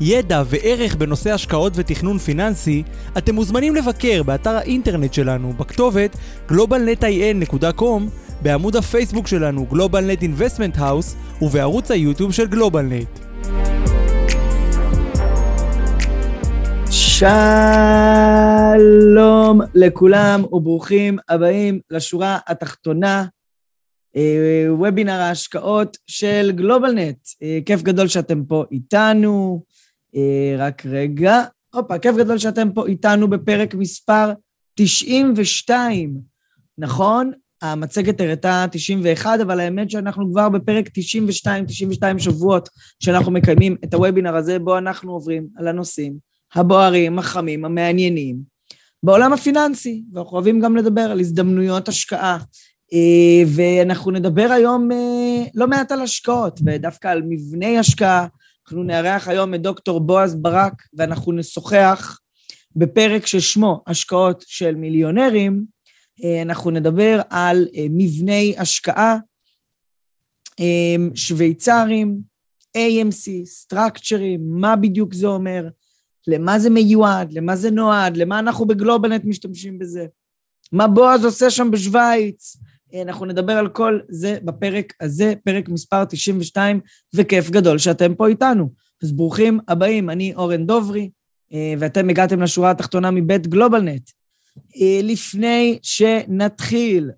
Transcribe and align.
ידע 0.00 0.42
וערך 0.46 0.94
בנושא 0.94 1.32
השקעות 1.32 1.72
ותכנון 1.76 2.18
פיננסי, 2.18 2.82
אתם 3.18 3.34
מוזמנים 3.34 3.74
לבקר 3.74 4.22
באתר 4.22 4.50
האינטרנט 4.50 5.14
שלנו 5.14 5.52
בכתובת 5.52 6.16
globalnetin.com, 6.48 8.02
בעמוד 8.42 8.76
הפייסבוק 8.76 9.26
שלנו 9.26 9.66
GlobalNet 9.72 10.22
Investment 10.22 10.78
House 10.78 11.14
ובערוץ 11.42 11.90
היוטיוב 11.90 12.32
של 12.32 12.46
GlobalNet. 12.46 13.20
שלום 16.90 18.00
לכולם 19.74 20.44
וברוכים 20.52 21.18
הבאים 21.28 21.80
לשורה 21.90 22.38
התחתונה, 22.46 23.24
אה, 24.16 24.66
וובינר 24.68 25.20
ההשקעות 25.20 25.96
של 26.06 26.52
גלובלנט. 26.54 27.18
אה, 27.42 27.58
כיף 27.66 27.82
גדול 27.82 28.08
שאתם 28.08 28.44
פה 28.44 28.64
איתנו. 28.72 29.62
אה, 30.16 30.56
רק 30.58 30.86
רגע, 30.86 31.42
הופה, 31.74 31.98
כיף 31.98 32.16
גדול 32.16 32.38
שאתם 32.38 32.72
פה 32.72 32.86
איתנו 32.86 33.28
בפרק 33.28 33.74
מספר 33.74 34.32
92, 34.74 36.20
נכון? 36.78 37.32
המצגת 37.62 38.20
הראתה 38.20 38.66
91, 38.70 39.40
אבל 39.40 39.60
האמת 39.60 39.90
שאנחנו 39.90 40.30
כבר 40.32 40.48
בפרק 40.48 40.88
92, 40.92 41.66
92 41.66 42.18
שבועות 42.18 42.68
שאנחנו 43.02 43.32
מקיימים 43.32 43.76
את 43.84 43.94
הוובינר 43.94 44.36
הזה, 44.36 44.58
בו 44.58 44.78
אנחנו 44.78 45.12
עוברים 45.12 45.46
על 45.56 45.68
הנושאים 45.68 46.14
הבוערים, 46.54 47.18
החמים, 47.18 47.64
המעניינים, 47.64 48.36
בעולם 49.02 49.32
הפיננסי, 49.32 50.02
ואנחנו 50.12 50.32
אוהבים 50.32 50.60
גם 50.60 50.76
לדבר 50.76 51.00
על 51.00 51.20
הזדמנויות 51.20 51.88
השקעה. 51.88 52.38
אה, 52.92 53.42
ואנחנו 53.46 54.10
נדבר 54.10 54.48
היום 54.52 54.92
אה, 54.92 55.44
לא 55.54 55.66
מעט 55.66 55.92
על 55.92 56.00
השקעות, 56.00 56.60
ודווקא 56.66 57.08
על 57.08 57.22
מבני 57.28 57.78
השקעה. 57.78 58.26
אנחנו 58.66 58.82
נארח 58.82 59.28
היום 59.28 59.54
את 59.54 59.62
דוקטור 59.62 60.00
בועז 60.00 60.34
ברק, 60.34 60.82
ואנחנו 60.94 61.32
נשוחח 61.32 62.18
בפרק 62.76 63.26
ששמו 63.26 63.82
השקעות 63.86 64.44
של 64.46 64.74
מיליונרים. 64.74 65.64
אה, 66.24 66.42
אנחנו 66.42 66.70
נדבר 66.70 67.20
על 67.30 67.66
מבני 67.90 68.54
השקעה, 68.58 69.16
שוויצרים, 71.14 72.18
AMC, 72.78 73.46
סטרקצ'רים, 73.46 74.40
מה 74.44 74.76
בדיוק 74.76 75.14
זה 75.14 75.26
אומר, 75.26 75.68
למה 76.26 76.58
זה 76.58 76.70
מיועד, 76.70 77.32
למה 77.32 77.56
זה 77.56 77.70
נועד, 77.70 78.16
למה 78.16 78.38
אנחנו 78.38 78.66
בגלובלנט 78.66 79.24
משתמשים 79.24 79.78
בזה, 79.78 80.06
מה 80.72 80.88
בועז 80.88 81.24
עושה 81.24 81.50
שם 81.50 81.70
בשוויץ. 81.70 82.56
אנחנו 83.02 83.26
נדבר 83.26 83.52
על 83.52 83.68
כל 83.68 84.00
זה 84.08 84.38
בפרק 84.44 84.92
הזה, 85.00 85.34
פרק 85.44 85.68
מספר 85.68 86.04
92, 86.04 86.80
וכיף 87.14 87.50
גדול 87.50 87.78
שאתם 87.78 88.14
פה 88.14 88.28
איתנו. 88.28 88.70
אז 89.02 89.12
ברוכים 89.12 89.60
הבאים, 89.68 90.10
אני 90.10 90.34
אורן 90.34 90.66
דוברי, 90.66 91.10
ואתם 91.78 92.08
הגעתם 92.08 92.42
לשורה 92.42 92.70
התחתונה 92.70 93.10
מבית 93.10 93.46
גלובלנט. 93.46 94.10
לפני 95.02 95.78
שנתחיל, 95.82 97.10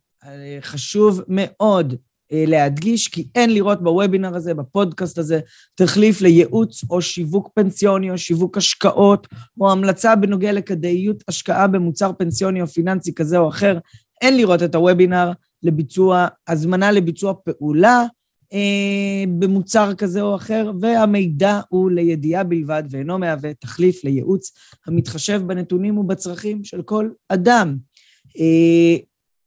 חשוב 0.61 1.23
מאוד 1.29 1.95
אה, 2.33 2.45
להדגיש 2.47 3.09
כי 3.09 3.29
אין 3.35 3.55
לראות 3.55 3.83
בוובינר 3.83 4.37
הזה, 4.37 4.55
בפודקאסט 4.55 5.19
הזה, 5.19 5.41
תחליף 5.75 6.21
לייעוץ 6.21 6.85
או 6.91 7.03
שיווק 7.03 7.51
פנסיוני 7.55 8.11
או 8.11 8.19
שיווק 8.19 8.57
השקעות, 8.57 9.27
או 9.61 9.73
המלצה 9.73 10.17
בנוגע 10.17 10.53
לכדאיות 10.53 11.25
השקעה 11.29 11.67
במוצר 11.67 12.11
פנסיוני 12.19 12.63
או 12.63 12.67
פיננסי 12.67 13.15
כזה 13.15 13.39
או 13.39 13.49
אחר. 13.49 13.79
אין 14.23 14.37
לראות 14.37 14.63
את 14.63 14.75
הוובינר 14.75 15.33
לביצוע, 15.63 16.27
הזמנה 16.49 16.93
לביצוע 16.93 17.35
פעולה 17.45 18.05
אה, 18.53 19.25
במוצר 19.39 19.95
כזה 19.95 20.23
או 20.23 20.37
אחר, 20.37 20.73
והמידע 20.81 21.61
הוא 21.69 21.91
לידיעה 21.91 22.45
בלבד 22.45 22.83
ואינו 22.91 23.19
מהווה 23.19 23.55
תחליף 23.55 24.05
לייעוץ 24.05 24.53
המתחשב 24.87 25.43
בנתונים 25.47 25.99
ובצרכים 25.99 26.65
של 26.65 26.83
כל 26.83 27.11
אדם. 27.29 27.77
אה, 28.39 28.97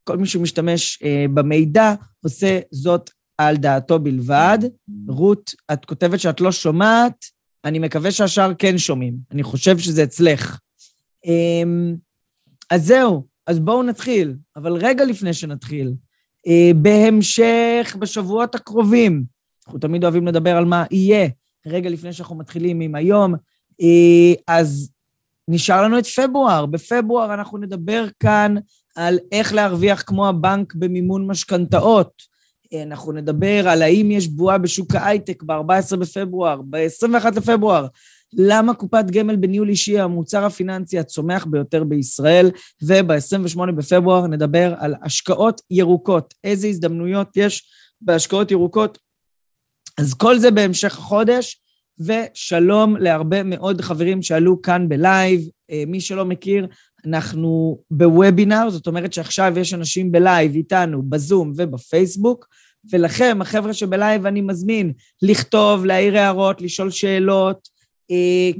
כל 0.04 0.18
מי 0.18 0.28
שמשתמש 0.28 1.00
אה, 1.04 1.26
במידע 1.34 1.94
עושה 2.24 2.60
זאת 2.72 3.10
על 3.38 3.58
דעתו 3.58 4.00
בלבד. 4.00 4.60
רות, 5.08 5.56
את 5.74 5.86
כותבת 5.86 6.20
שאת 6.20 6.42
לא 6.42 6.52
שומעת, 6.52 7.26
אני 7.66 7.80
מקווה 7.80 8.12
שהשאר 8.12 8.52
כן 8.54 8.78
שומעים. 8.78 9.16
אני 9.32 9.44
חושב 9.44 9.78
שזה 9.78 10.04
אצלך. 10.04 10.60
אה, 11.26 11.64
אז 12.70 12.86
זהו, 12.86 13.28
אז 13.50 13.60
בואו 13.60 13.84
נתחיל. 13.84 14.36
אבל 14.56 14.74
רגע 14.74 15.06
לפני 15.06 15.34
שנתחיל, 15.34 15.94
אה, 16.48 16.72
בהמשך, 16.76 17.96
בשבועות 18.00 18.56
הקרובים, 18.56 19.24
אנחנו 19.66 19.80
תמיד 19.80 20.04
אוהבים 20.04 20.28
לדבר 20.28 20.58
על 20.58 20.66
מה 20.66 20.86
יהיה, 20.92 21.28
רגע 21.68 21.90
לפני 21.90 22.14
שאנחנו 22.14 22.36
מתחילים 22.36 22.82
עם 22.82 22.96
היום, 22.96 23.36
אה, 23.82 24.34
אז 24.48 24.92
נשאר 25.48 25.84
לנו 25.84 26.00
את 26.00 26.06
פברואר. 26.06 26.66
בפברואר 26.66 27.34
אנחנו 27.34 27.58
נדבר 27.58 28.06
כאן 28.20 28.56
על 28.96 29.20
איך 29.32 29.54
להרוויח 29.54 30.04
כמו 30.06 30.28
הבנק 30.28 30.74
במימון 30.76 31.28
משכנתאות. 31.28 32.22
אה, 32.74 32.84
אנחנו 32.84 33.12
נדבר 33.12 33.70
על 33.70 33.82
האם 33.82 34.12
יש 34.12 34.28
בועה 34.28 34.58
בשוק 34.58 34.96
ההייטק 34.96 35.44
ב-14 35.44 35.96
בפברואר, 35.96 36.62
ב-21 36.70 37.36
לפברואר. 37.36 37.88
למה 38.34 38.74
קופת 38.74 39.06
גמל 39.12 39.36
בניהול 39.36 39.70
אישי 39.70 40.00
המוצר 40.00 40.46
הפיננסי 40.46 41.00
הצומח 41.00 41.46
ביותר 41.46 41.84
בישראל, 41.84 42.52
וב-28 42.84 43.72
בפברואר 43.78 44.28
נדבר 44.28 44.74
על 44.78 44.96
השקעות 45.04 45.62
ירוקות. 45.72 46.34
איזה 46.44 46.68
הזדמנויות 46.68 47.28
יש 47.36 47.70
בהשקעות 48.02 48.52
ירוקות? 48.52 48.98
אז 49.98 50.14
כל 50.14 50.40
זה 50.40 50.52
בהמשך 50.52 50.98
החודש, 50.98 51.62
ושלום 52.00 52.98
להרבה 52.98 53.44
מאוד 53.44 53.82
חברים 53.82 54.22
שעלו 54.22 54.62
כאן 54.62 54.90
בלייב. 54.90 55.42
אה, 55.72 55.84
מי 55.88 56.02
שלא 56.02 56.26
מכיר, 56.26 56.68
אנחנו 57.06 57.80
בוובינר, 57.92 58.70
זאת 58.70 58.88
אומרת 58.88 59.14
שעכשיו 59.14 59.54
יש 59.60 59.74
אנשים 59.74 60.12
בלייב 60.12 60.56
איתנו, 60.56 61.04
בזום 61.04 61.54
ובפייסבוק, 61.56 62.48
ולכם, 62.92 63.38
החבר'ה 63.42 63.74
שבלייב, 63.74 64.26
אני 64.26 64.42
מזמין 64.42 64.94
לכתוב, 65.22 65.86
להעיר 65.86 66.18
הערות, 66.18 66.62
לשאול 66.62 66.92
שאלות, 66.92 67.70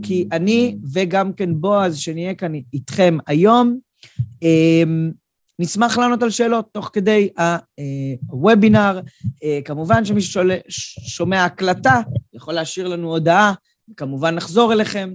כי 0.04 0.28
אני 0.32 0.78
וגם 0.94 1.34
כן 1.34 1.62
בועז, 1.62 1.98
שנהיה 1.98 2.34
כאן 2.34 2.52
איתכם 2.74 3.18
היום, 3.28 3.80
אה, 4.44 4.84
נשמח 5.60 5.98
לענות 5.98 6.24
על 6.24 6.30
שאלות 6.30 6.66
תוך 6.72 6.90
כדי 6.94 7.30
הוובינר. 8.30 9.00
כמובן 9.66 10.06
שמי 10.06 10.22
ששומע 10.68 11.46
הקלטה 11.46 12.02
יכול 12.34 12.54
להשאיר 12.54 12.88
לנו 12.88 13.12
הודעה, 13.12 13.54
וכמובן 13.92 14.36
נחזור 14.36 14.74
אליכם. 14.74 15.14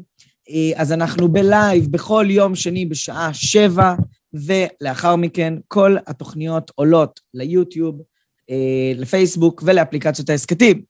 אה, 0.50 0.70
אז 0.76 0.92
אנחנו 0.92 1.28
בלייב 1.28 1.92
בכל 1.92 2.26
יום 2.28 2.54
שני 2.54 2.86
בשעה 2.86 3.34
שבע, 3.34 3.94
ולאחר 4.34 5.16
מכן 5.16 5.54
כל 5.68 5.96
התוכניות 6.06 6.70
עולות 6.74 7.20
ליוטיוב, 7.34 8.00
אה, 8.50 8.92
לפייסבוק 8.96 9.62
ולאפליקציות 9.66 10.30
ההסכתים. 10.30 10.82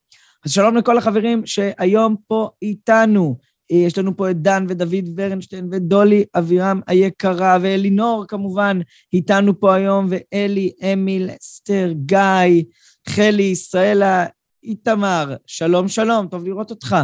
אז 0.44 0.53
שלום 0.53 0.77
לכל 0.77 0.99
החברים 0.99 1.47
שהיום 1.47 2.16
פה 2.27 2.49
איתנו. 2.62 3.38
יש 3.71 3.99
לנו 3.99 4.16
פה 4.16 4.31
את 4.31 4.43
דן 4.43 4.66
ודוד 4.69 5.05
ורנשטיין 5.16 5.69
ודולי 5.73 6.25
אבירם 6.35 6.81
היקרה 6.87 7.58
ואלינור 7.61 8.25
כמובן 8.29 8.81
איתנו 9.12 9.61
פה 9.61 9.75
היום, 9.75 10.08
ואלי, 10.11 10.73
אמיל, 10.93 11.31
אסתר, 11.41 11.93
גיא, 12.06 12.62
חלי, 13.08 13.43
ישראלה, 13.43 14.26
איתמר, 14.64 15.37
שלום 15.46 15.88
שלום, 15.88 16.26
טוב 16.26 16.44
לראות 16.44 16.70
אותך. 16.70 16.97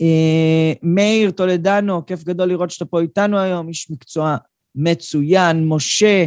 אה, 0.00 0.72
מאיר 0.82 1.30
טולדנו, 1.30 2.06
כיף 2.06 2.24
גדול 2.24 2.48
לראות 2.48 2.70
שאתה 2.70 2.84
פה 2.84 3.00
איתנו 3.00 3.38
היום, 3.38 3.68
איש 3.68 3.90
מקצוע 3.90 4.36
מצוין, 4.74 5.68
משה 5.68 6.24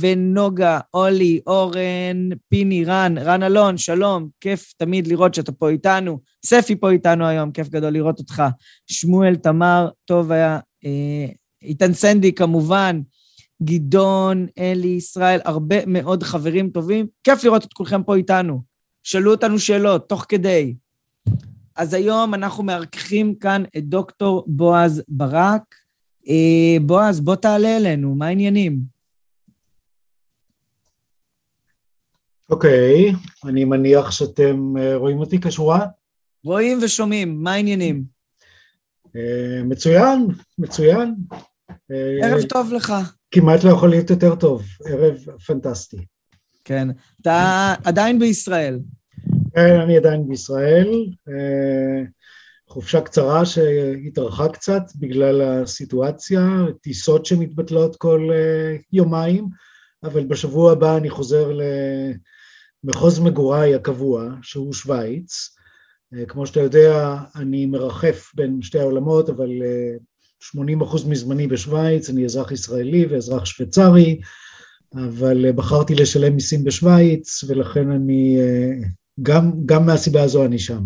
ונוגה, 0.00 0.80
אולי, 0.94 1.40
אורן, 1.46 2.28
פיני, 2.48 2.84
רן, 2.84 3.18
רן 3.18 3.42
אלון, 3.42 3.76
שלום, 3.76 4.28
כיף 4.40 4.72
תמיד 4.76 5.06
לראות 5.06 5.34
שאתה 5.34 5.52
פה 5.52 5.68
איתנו. 5.68 6.18
ספי 6.46 6.76
פה 6.76 6.90
איתנו 6.90 7.26
היום, 7.26 7.50
כיף 7.50 7.68
גדול 7.68 7.92
לראות 7.92 8.18
אותך. 8.18 8.42
שמואל, 8.86 9.36
תמר, 9.36 9.88
טוב 10.04 10.32
היה. 10.32 10.58
אה, 10.84 11.26
איתן 11.62 11.92
סנדי 11.92 12.32
כמובן, 12.32 13.00
גדעון, 13.62 14.46
אלי, 14.58 14.88
ישראל, 14.88 15.40
הרבה 15.44 15.76
מאוד 15.86 16.22
חברים 16.22 16.70
טובים. 16.70 17.06
כיף 17.24 17.44
לראות 17.44 17.64
את 17.64 17.72
כולכם 17.72 18.02
פה 18.02 18.16
איתנו. 18.16 18.62
שאלו 19.02 19.30
אותנו 19.30 19.58
שאלות, 19.58 20.08
תוך 20.08 20.26
כדי. 20.28 20.74
אז 21.76 21.94
היום 21.94 22.34
אנחנו 22.34 22.64
מארחים 22.64 23.34
כאן 23.34 23.64
את 23.76 23.84
דוקטור 23.88 24.44
בועז 24.46 25.02
ברק. 25.08 25.62
בועז, 26.80 27.20
בוא 27.20 27.34
תעלה 27.34 27.76
אלינו, 27.76 28.14
מה 28.14 28.26
העניינים? 28.26 28.97
אוקיי, 32.50 33.10
okay, 33.10 33.48
אני 33.48 33.64
מניח 33.64 34.10
שאתם 34.10 34.74
רואים 34.94 35.18
אותי 35.18 35.40
כשורה? 35.40 35.86
רואים 36.44 36.78
ושומעים, 36.82 37.42
מה 37.42 37.52
העניינים? 37.52 38.04
מצוין, 39.64 40.26
מצוין. 40.58 41.14
ערב 42.22 42.42
טוב 42.48 42.72
לך. 42.72 42.92
כמעט 43.30 43.64
לא 43.64 43.70
יכול 43.70 43.90
להיות 43.90 44.10
יותר 44.10 44.34
טוב, 44.34 44.62
ערב 44.84 45.16
פנטסטי. 45.46 45.96
כן. 46.64 46.88
אתה 47.22 47.74
עדיין 47.84 48.18
בישראל. 48.18 48.78
כן, 49.54 49.80
אני 49.80 49.96
עדיין 49.96 50.28
בישראל. 50.28 51.06
חופשה 52.68 53.00
קצרה 53.00 53.46
שהתארכה 53.46 54.48
קצת 54.48 54.82
בגלל 54.96 55.42
הסיטואציה, 55.42 56.40
טיסות 56.82 57.26
שמתבטלות 57.26 57.96
כל 57.96 58.28
יומיים, 58.92 59.46
אבל 60.04 60.24
בשבוע 60.24 60.72
הבא 60.72 60.96
אני 60.96 61.10
חוזר 61.10 61.58
למחוז 62.84 63.18
מגוריי 63.18 63.74
הקבוע, 63.74 64.30
שהוא 64.42 64.72
שווייץ. 64.72 65.56
כמו 66.28 66.46
שאתה 66.46 66.60
יודע, 66.60 67.16
אני 67.36 67.66
מרחף 67.66 68.32
בין 68.34 68.62
שתי 68.62 68.78
העולמות, 68.78 69.30
אבל 69.30 69.50
80 70.40 70.80
אחוז 70.80 71.08
מזמני 71.08 71.46
בשוויץ, 71.46 72.10
אני 72.10 72.24
אזרח 72.24 72.52
ישראלי 72.52 73.06
ואזרח 73.06 73.44
שוויצרי, 73.44 74.20
אבל 74.94 75.52
בחרתי 75.52 75.94
לשלם 75.94 76.34
מיסים 76.34 76.64
בשוויץ, 76.64 77.44
ולכן 77.48 77.90
אני, 77.90 78.38
גם, 79.22 79.52
גם 79.66 79.86
מהסיבה 79.86 80.22
הזו 80.22 80.44
אני 80.44 80.58
שם. 80.58 80.82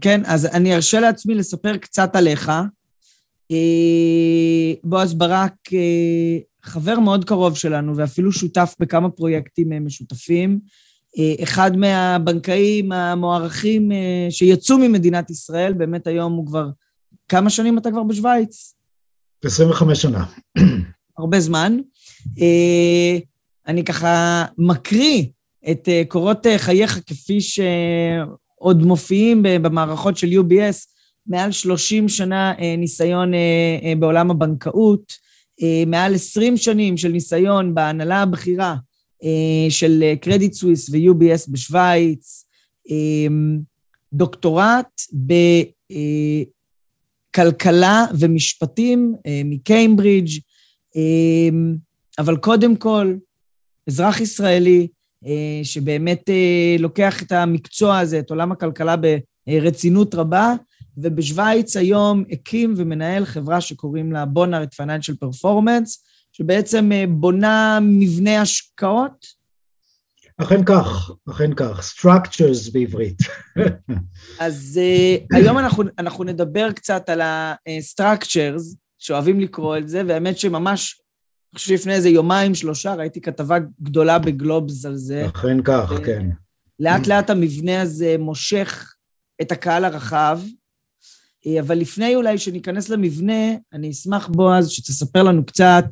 כן, 0.00 0.20
אז 0.24 0.46
אני 0.46 0.74
ארשה 0.74 1.00
לעצמי 1.00 1.34
לספר 1.34 1.76
קצת 1.76 2.16
עליך. 2.16 2.50
בועז 4.84 5.14
ברק, 5.14 5.54
חבר 6.62 6.98
מאוד 6.98 7.24
קרוב 7.24 7.56
שלנו, 7.56 7.96
ואפילו 7.96 8.32
שותף 8.32 8.74
בכמה 8.80 9.10
פרויקטים 9.10 9.86
משותפים. 9.86 10.60
אחד 11.42 11.76
מהבנקאים 11.76 12.92
המוערכים 12.92 13.90
שיצאו 14.30 14.78
ממדינת 14.78 15.30
ישראל, 15.30 15.72
באמת 15.72 16.06
היום 16.06 16.32
הוא 16.32 16.46
כבר 16.46 16.68
כמה 17.28 17.50
שנים 17.50 17.78
אתה 17.78 17.90
כבר 17.90 18.02
בשוויץ? 18.02 18.74
25 19.44 20.02
שנה. 20.02 20.24
הרבה 21.18 21.40
זמן. 21.40 21.78
אני 23.66 23.84
ככה 23.84 24.44
מקריא 24.58 25.24
את 25.70 25.88
קורות 26.08 26.46
חייך 26.56 27.00
כפי 27.06 27.40
שעוד 27.40 28.82
מופיעים 28.82 29.42
במערכות 29.42 30.16
של 30.16 30.26
UBS, 30.26 30.93
מעל 31.26 31.52
30 31.52 32.08
שנה 32.08 32.52
ניסיון 32.78 33.32
בעולם 33.98 34.30
הבנקאות, 34.30 35.12
מעל 35.86 36.14
20 36.14 36.56
שנים 36.56 36.96
של 36.96 37.08
ניסיון 37.08 37.74
בהנהלה 37.74 38.22
הבכירה 38.22 38.76
של 39.68 40.04
קרדיט 40.20 40.52
סוויס 40.52 40.90
ו-UBS 40.90 41.50
בשוויץ, 41.50 42.48
דוקטורט 44.12 45.00
ב... 45.26 45.32
כלכלה 47.34 48.06
ומשפטים 48.18 49.14
מקיימברידג', 49.44 50.30
אבל 52.18 52.36
קודם 52.36 52.76
כל, 52.76 53.14
אזרח 53.88 54.20
ישראלי 54.20 54.86
שבאמת 55.62 56.30
לוקח 56.78 57.22
את 57.22 57.32
המקצוע 57.32 57.98
הזה, 57.98 58.18
את 58.18 58.30
עולם 58.30 58.52
הכלכלה 58.52 58.94
ברצינות 59.46 60.14
רבה, 60.14 60.54
ובשוויץ 60.96 61.76
היום 61.76 62.24
הקים 62.30 62.74
ומנהל 62.76 63.24
חברה 63.24 63.60
שקוראים 63.60 64.12
לה 64.12 64.24
בונארט 64.24 64.74
פייננשל 64.74 65.16
פרפורמנס, 65.16 66.04
שבעצם 66.32 66.90
בונה 67.08 67.78
מבנה 67.82 68.42
השקעות 68.42 69.44
אכן 70.36 70.64
כך, 70.64 71.10
אכן 71.30 71.54
כך, 71.54 71.80
structures 71.80 72.72
בעברית. 72.72 73.18
אז 74.40 74.80
uh, 74.80 75.36
היום 75.36 75.58
אנחנו, 75.58 75.84
אנחנו 75.98 76.24
נדבר 76.24 76.72
קצת 76.72 77.08
על 77.08 77.20
ה-structures, 77.20 78.76
שאוהבים 78.98 79.40
לקרוא 79.40 79.76
את 79.76 79.88
זה, 79.88 80.02
והאמת 80.06 80.38
שממש, 80.38 81.00
אני 81.52 81.58
חושב 81.58 81.68
שלפני 81.68 81.94
איזה 81.94 82.08
יומיים, 82.08 82.54
שלושה, 82.54 82.94
ראיתי 82.94 83.20
כתבה 83.20 83.58
גדולה 83.82 84.18
בגלובס 84.18 84.84
על 84.84 84.96
זה. 84.96 85.26
אכן 85.26 85.62
כך, 85.64 85.92
ו- 85.96 86.04
כן. 86.04 86.26
לאט 86.80 87.06
לאט 87.06 87.30
המבנה 87.30 87.82
הזה 87.82 88.16
מושך 88.18 88.94
את 89.42 89.52
הקהל 89.52 89.84
הרחב, 89.84 90.40
אבל 91.60 91.78
לפני 91.78 92.14
אולי 92.14 92.38
שניכנס 92.38 92.88
למבנה, 92.88 93.54
אני 93.72 93.90
אשמח, 93.90 94.28
בועז, 94.28 94.68
שתספר 94.68 95.22
לנו 95.22 95.46
קצת 95.46 95.84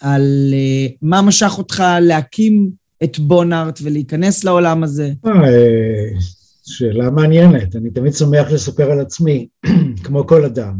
על 0.00 0.22
uh, 0.50 0.92
מה 1.02 1.22
משך 1.22 1.54
אותך 1.58 1.84
להקים 2.00 2.70
את 3.04 3.18
בונארט 3.18 3.78
ולהיכנס 3.82 4.44
לעולם 4.44 4.82
הזה? 4.82 5.12
אה, 5.26 6.20
שאלה 6.64 7.10
מעניינת, 7.10 7.76
אני 7.76 7.90
תמיד 7.90 8.12
שמח 8.12 8.52
לספר 8.52 8.90
על 8.90 9.00
עצמי, 9.00 9.48
כמו 10.04 10.26
כל 10.26 10.44
אדם. 10.44 10.74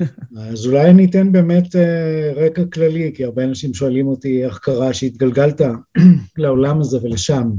אז 0.52 0.66
אולי 0.66 0.90
אני 0.90 1.04
אתן 1.04 1.32
באמת 1.32 1.76
אה, 1.76 2.32
רקע 2.36 2.62
כללי, 2.72 3.12
כי 3.14 3.24
הרבה 3.24 3.44
אנשים 3.44 3.74
שואלים 3.74 4.06
אותי 4.06 4.44
איך 4.44 4.58
קרה 4.58 4.94
שהתגלגלת 4.94 5.60
לעולם 6.38 6.80
הזה 6.80 6.98
ולשם. 7.02 7.50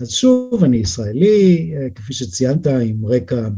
אז 0.00 0.10
שוב, 0.10 0.64
אני 0.64 0.76
ישראלי, 0.76 1.74
אה, 1.76 1.90
כפי 1.94 2.12
שציינת, 2.12 2.66
עם 2.66 3.06
רקע 3.06 3.48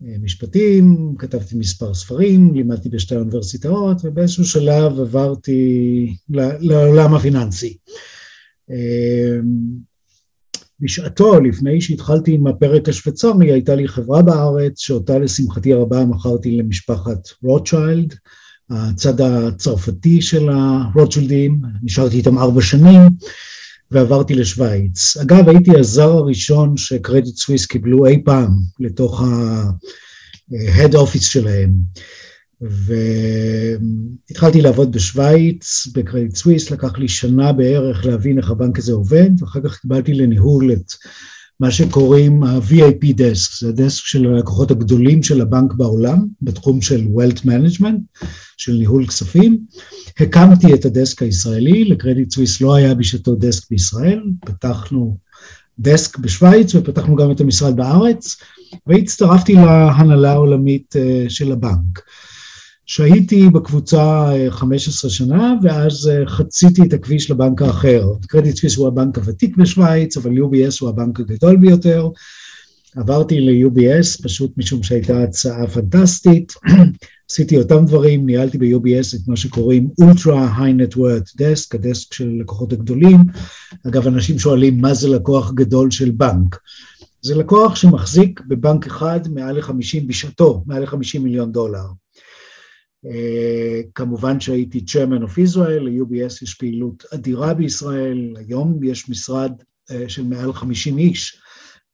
במשפטים, 0.00 1.14
כתבתי 1.18 1.56
מספר 1.56 1.94
ספרים, 1.94 2.54
לימדתי 2.54 2.88
בשתי 2.88 3.14
האוניברסיטאות, 3.14 3.96
ובאיזשהו 4.04 4.44
שלב 4.44 5.00
עברתי 5.00 6.16
לעולם 6.60 7.14
הפיננסי. 7.14 7.76
בשעתו, 10.80 11.40
לפני 11.40 11.80
שהתחלתי 11.80 12.32
עם 12.32 12.46
הפרק 12.46 12.88
השוויצרי, 12.88 13.52
הייתה 13.52 13.74
לי 13.74 13.88
חברה 13.88 14.22
בארץ, 14.22 14.78
שאותה 14.78 15.18
לשמחתי 15.18 15.72
הרבה 15.72 16.04
מכרתי 16.04 16.56
למשפחת 16.56 17.28
רוטשילד, 17.42 18.14
הצד 18.70 19.20
הצרפתי 19.20 20.22
של 20.22 20.48
הרוטשילדים, 20.48 21.60
נשארתי 21.82 22.16
איתם 22.16 22.38
ארבע 22.38 22.62
שנים, 22.62 23.00
ועברתי 23.90 24.34
לשוויץ. 24.34 25.16
אגב, 25.16 25.48
הייתי 25.48 25.78
הזר 25.78 26.10
הראשון 26.10 26.76
שקרדיט 26.76 27.36
סוויס 27.36 27.66
קיבלו 27.66 28.06
אי 28.06 28.22
פעם 28.24 28.50
לתוך 28.80 29.20
ה-head 29.20 30.92
office 30.92 31.24
שלהם. 31.24 31.72
והתחלתי 34.30 34.60
לעבוד 34.60 34.92
בשוויץ, 34.92 35.86
בקרדיט 35.94 36.36
סוויס, 36.36 36.70
לקח 36.70 36.98
לי 36.98 37.08
שנה 37.08 37.52
בערך 37.52 38.06
להבין 38.06 38.38
איך 38.38 38.50
הבנק 38.50 38.78
הזה 38.78 38.92
עובד, 38.92 39.30
ואחר 39.38 39.60
כך 39.64 39.78
קיבלתי 39.78 40.14
לניהול 40.14 40.72
את 40.72 40.92
מה 41.60 41.70
שקוראים 41.70 42.42
ה-VIP 42.42 43.04
desk, 43.04 43.58
זה 43.60 43.68
הדסק 43.68 44.04
של 44.04 44.26
הלקוחות 44.26 44.70
הגדולים 44.70 45.22
של 45.22 45.40
הבנק 45.40 45.72
בעולם, 45.72 46.26
בתחום 46.42 46.82
של 46.82 47.06
Wealth 47.14 47.40
Management, 47.40 48.24
של 48.56 48.72
ניהול 48.72 49.06
כספים. 49.06 49.58
הקמתי 50.20 50.74
את 50.74 50.84
ה 50.84 50.92
desk 50.92 51.22
הישראלי, 51.22 51.84
לקרדיט 51.84 52.30
סוויס 52.30 52.60
לא 52.60 52.74
היה 52.74 52.94
בשעתו 52.94 53.34
desk 53.34 53.70
בישראל, 53.70 54.22
פתחנו 54.40 55.16
desk 55.78 56.18
בשוויץ 56.18 56.74
ופתחנו 56.74 57.16
גם 57.16 57.30
את 57.30 57.40
המשרד 57.40 57.76
בארץ, 57.76 58.36
והצטרפתי 58.86 59.54
להנהלה 59.54 60.32
העולמית 60.32 60.96
של 61.28 61.52
הבנק. 61.52 62.02
שהייתי 62.86 63.50
בקבוצה 63.50 64.30
15 64.50 65.10
שנה, 65.10 65.54
ואז 65.62 66.10
חציתי 66.26 66.82
את 66.82 66.92
הכביש 66.92 67.30
לבנק 67.30 67.62
האחר. 67.62 68.04
קרדיט 68.26 68.56
סוויס 68.56 68.76
הוא 68.76 68.88
הבנק 68.88 69.18
הוותיק 69.18 69.56
בשוויץ, 69.56 70.16
אבל 70.16 70.30
UBS 70.30 70.76
הוא 70.80 70.88
הבנק 70.88 71.20
הגדול 71.20 71.56
ביותר. 71.56 72.08
עברתי 72.96 73.40
ל-UBS 73.40 74.22
פשוט 74.22 74.52
משום 74.56 74.82
שהייתה 74.82 75.22
הצעה 75.22 75.66
פנטסטית. 75.66 76.52
עשיתי 77.30 77.58
אותם 77.58 77.86
דברים, 77.86 78.26
ניהלתי 78.26 78.58
ב-UBS 78.58 79.16
את 79.16 79.28
מה 79.28 79.36
שקוראים 79.36 79.88
Ultra 80.02 80.58
High 80.58 80.80
Net 80.80 80.96
Worth 80.96 81.40
Desk, 81.40 81.74
הדסק 81.74 82.14
של 82.14 82.36
לקוחות 82.40 82.72
הגדולים. 82.72 83.18
אגב, 83.86 84.06
אנשים 84.06 84.38
שואלים 84.38 84.80
מה 84.80 84.94
זה 84.94 85.08
לקוח 85.08 85.52
גדול 85.52 85.90
של 85.90 86.10
בנק. 86.10 86.58
זה 87.22 87.34
לקוח 87.34 87.76
שמחזיק 87.76 88.40
בבנק 88.48 88.86
אחד 88.86 89.20
מעל 89.30 89.58
ל-50, 89.58 90.06
בשעתו, 90.06 90.62
מעל 90.66 90.82
ל-50 90.82 91.18
מיליון 91.20 91.52
דולר. 91.52 91.84
כמובן 93.94 94.40
שהייתי 94.40 94.84
chairman 94.88 95.22
of 95.22 95.54
Israel, 95.54 95.80
ל-UBS 95.80 96.42
יש 96.42 96.54
פעילות 96.54 97.04
אדירה 97.14 97.54
בישראל, 97.54 98.34
היום 98.36 98.84
יש 98.84 99.08
משרד 99.08 99.52
של 100.08 100.24
מעל 100.24 100.52
50 100.52 100.98
איש, 100.98 101.40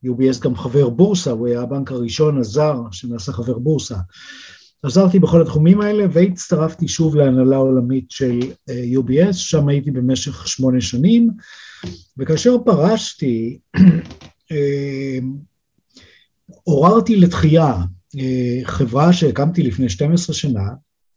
UBS 0.07 0.41
גם 0.41 0.57
חבר 0.57 0.89
בורסה, 0.89 1.31
הוא 1.31 1.47
היה 1.47 1.61
הבנק 1.61 1.93
הראשון 1.93 2.39
הזר 2.39 2.83
שנעשה 2.91 3.33
חבר 3.33 3.59
בורסה. 3.59 3.97
עזרתי 4.83 5.19
בכל 5.19 5.43
התחומים 5.43 5.81
האלה 5.81 6.05
והצטרפתי 6.13 6.89
שוב 6.89 7.17
להנהלה 7.17 7.57
העולמית 7.57 8.11
של 8.11 8.41
UBS, 8.99 9.33
שם 9.33 9.69
הייתי 9.69 9.91
במשך 9.91 10.49
שמונה 10.49 10.81
שנים, 10.81 11.31
וכאשר 12.19 12.57
פרשתי, 12.65 13.59
עוררתי 16.65 17.17
לתחייה 17.17 17.75
חברה 18.65 19.13
שהקמתי 19.13 19.63
לפני 19.63 19.89
12 19.89 20.35
שנה, 20.35 20.69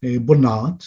בונארט, 0.03 0.83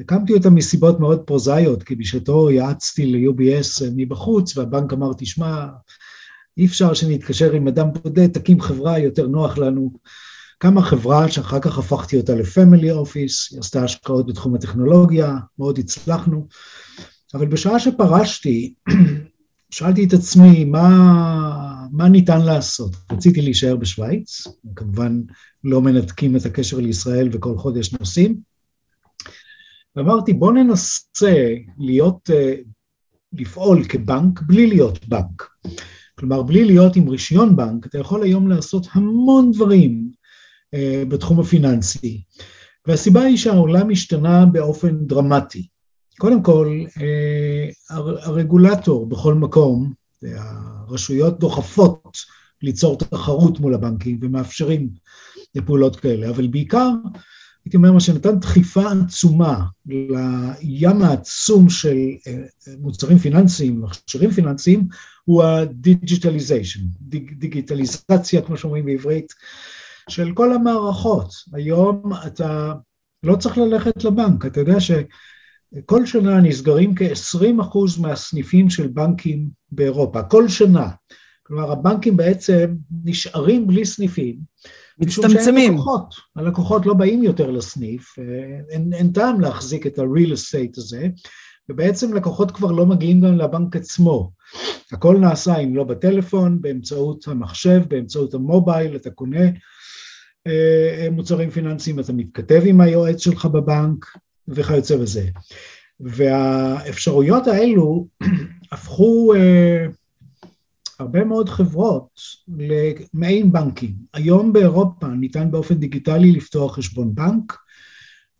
הקמתי 0.00 0.32
אותה 0.32 0.50
מסיבות 0.50 1.00
מאוד 1.00 1.20
פרוזאיות, 1.20 1.82
כי 1.82 1.96
בשעתו 1.96 2.50
יעצתי 2.50 3.06
ל-UBS 3.06 3.84
מבחוץ, 3.96 4.56
והבנק 4.56 4.92
אמר, 4.92 5.10
תשמע, 5.18 5.66
אי 6.58 6.66
אפשר 6.66 6.94
שנתקשר 6.94 7.52
עם 7.52 7.68
אדם 7.68 7.88
בודד, 7.92 8.26
תקים 8.26 8.60
חברה, 8.60 8.98
יותר 8.98 9.26
נוח 9.26 9.58
לנו. 9.58 9.92
קמה 10.58 10.82
חברה 10.82 11.28
שאחר 11.28 11.60
כך 11.60 11.78
הפכתי 11.78 12.16
אותה 12.16 12.34
לפמילי 12.34 12.90
אופיס, 12.90 13.52
היא 13.52 13.60
עשתה 13.60 13.84
השקעות 13.84 14.26
בתחום 14.26 14.54
הטכנולוגיה, 14.54 15.36
מאוד 15.58 15.78
הצלחנו, 15.78 16.46
אבל 17.34 17.46
בשעה 17.46 17.80
שפרשתי, 17.80 18.74
שאלתי 19.70 20.04
את 20.04 20.12
עצמי, 20.12 20.64
מה, 20.64 21.63
מה 21.96 22.08
ניתן 22.08 22.40
לעשות? 22.40 22.96
רציתי 23.12 23.42
להישאר 23.42 23.76
בשוויץ, 23.76 24.46
כמובן 24.76 25.20
לא 25.64 25.82
מנתקים 25.82 26.36
את 26.36 26.46
הקשר 26.46 26.76
לישראל 26.76 27.28
וכל 27.32 27.58
חודש 27.58 27.92
נוסעים, 28.00 28.40
ואמרתי, 29.96 30.32
בוא 30.32 30.52
ננסה 30.52 31.54
להיות, 31.78 32.30
אה, 32.30 32.54
לפעול 33.32 33.84
כבנק 33.84 34.42
בלי 34.42 34.66
להיות 34.66 35.08
בנק. 35.08 35.48
כלומר, 36.18 36.42
בלי 36.42 36.64
להיות 36.64 36.96
עם 36.96 37.08
רישיון 37.08 37.56
בנק, 37.56 37.86
אתה 37.86 37.98
יכול 37.98 38.22
היום 38.22 38.48
לעשות 38.48 38.86
המון 38.92 39.52
דברים 39.52 40.10
אה, 40.74 41.02
בתחום 41.08 41.40
הפיננסי. 41.40 42.22
והסיבה 42.86 43.22
היא 43.22 43.36
שהעולם 43.36 43.90
השתנה 43.90 44.46
באופן 44.46 45.06
דרמטי. 45.06 45.66
קודם 46.18 46.42
כל, 46.42 46.84
אה, 47.00 47.96
הרגולטור 48.22 49.06
בכל 49.08 49.34
מקום, 49.34 50.03
הרשויות 50.36 51.38
דוחפות 51.38 52.18
ליצור 52.62 52.98
תחרות 52.98 53.60
מול 53.60 53.74
הבנקים 53.74 54.18
ומאפשרים 54.22 54.88
לפעולות 55.54 55.96
כאלה, 55.96 56.30
אבל 56.30 56.46
בעיקר, 56.46 56.90
הייתי 57.64 57.76
אומר, 57.76 57.92
מה 57.92 58.00
שנתן 58.00 58.38
דחיפה 58.38 58.82
עצומה 59.04 59.64
לים 59.86 61.02
העצום 61.02 61.70
של 61.70 61.96
אה, 62.26 62.42
מוצרים 62.78 63.18
פיננסיים, 63.18 63.82
מכשירים 63.82 64.30
פיננסיים, 64.30 64.88
הוא 65.24 65.42
ה 65.42 65.51
digitalization, 65.51 66.80
דיג, 67.00 67.32
דיגיטליזציה, 67.38 68.42
כמו 68.42 68.56
שאומרים 68.56 68.84
בעברית, 68.86 69.32
של 70.08 70.32
כל 70.34 70.52
המערכות. 70.52 71.34
היום 71.52 72.12
אתה 72.26 72.72
לא 73.22 73.36
צריך 73.36 73.58
ללכת 73.58 74.04
לבנק, 74.04 74.46
אתה 74.46 74.60
יודע 74.60 74.80
שכל 75.76 76.06
שנה 76.06 76.40
נסגרים 76.40 76.94
כ-20% 76.94 78.00
מהסניפים 78.00 78.70
של 78.70 78.86
בנקים 78.86 79.48
באירופה, 79.72 80.22
כל 80.22 80.48
שנה. 80.48 80.88
כלומר, 81.42 81.72
הבנקים 81.72 82.16
בעצם 82.16 82.74
נשארים 83.04 83.66
בלי 83.66 83.84
סניפים. 83.84 84.36
מצטמצמים. 84.98 85.74
לקוחות, 85.74 86.14
הלקוחות 86.36 86.86
לא 86.86 86.94
באים 86.94 87.22
יותר 87.22 87.50
לסניף, 87.50 88.18
אה, 88.18 88.24
אין, 88.70 88.92
אין 88.92 89.12
טעם 89.12 89.40
להחזיק 89.40 89.86
את 89.86 89.98
ה-real 89.98 90.32
estate 90.32 90.74
הזה, 90.76 91.08
ובעצם 91.68 92.14
לקוחות 92.14 92.50
כבר 92.50 92.72
לא 92.72 92.86
מגיעים 92.86 93.20
גם 93.20 93.38
לבנק 93.38 93.76
עצמו. 93.76 94.32
הכל 94.92 95.18
נעשה 95.18 95.56
אם 95.58 95.76
לא 95.76 95.84
בטלפון, 95.84 96.62
באמצעות 96.62 97.28
המחשב, 97.28 97.82
באמצעות 97.88 98.34
המובייל, 98.34 98.96
אתה 98.96 99.10
קונה 99.10 99.46
אה, 100.46 101.08
מוצרים 101.12 101.50
פיננסיים, 101.50 102.00
אתה 102.00 102.12
מתכתב 102.12 102.62
עם 102.64 102.80
היועץ 102.80 103.18
שלך 103.18 103.46
בבנק 103.46 104.06
וכיוצא 104.48 104.96
בזה. 104.96 105.28
והאפשרויות 106.00 107.46
האלו 107.46 108.06
הפכו 108.72 109.34
אה, 109.34 109.86
הרבה 110.98 111.24
מאוד 111.24 111.48
חברות 111.48 112.20
למעין 112.48 113.52
בנקים. 113.52 113.94
היום 114.14 114.52
באירופה 114.52 115.06
ניתן 115.06 115.50
באופן 115.50 115.74
דיגיטלי 115.74 116.32
לפתוח 116.32 116.76
חשבון 116.76 117.14
בנק, 117.14 117.58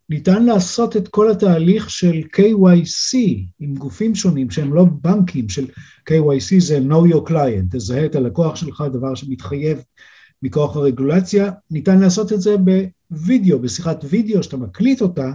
ניתן 0.09 0.43
לעשות 0.43 0.97
את 0.97 1.07
כל 1.07 1.31
התהליך 1.31 1.89
של 1.89 2.21
KYC 2.35 3.17
עם 3.59 3.75
גופים 3.75 4.15
שונים 4.15 4.51
שהם 4.51 4.73
לא 4.73 4.85
בנקים, 5.01 5.49
של 5.49 5.65
KYC 6.09 6.59
זה 6.59 6.79
know 6.89 7.13
your 7.13 7.29
client, 7.29 7.65
תזהה 7.71 8.05
את 8.05 8.15
הלקוח 8.15 8.55
שלך, 8.55 8.83
דבר 8.93 9.15
שמתחייב 9.15 9.83
מכוח 10.43 10.75
הרגולציה, 10.75 11.51
ניתן 11.71 11.99
לעשות 11.99 12.33
את 12.33 12.41
זה 12.41 12.55
בווידאו, 13.09 13.59
בשיחת 13.59 14.05
וידאו 14.09 14.43
שאתה 14.43 14.57
מקליט 14.57 15.01
אותה, 15.01 15.31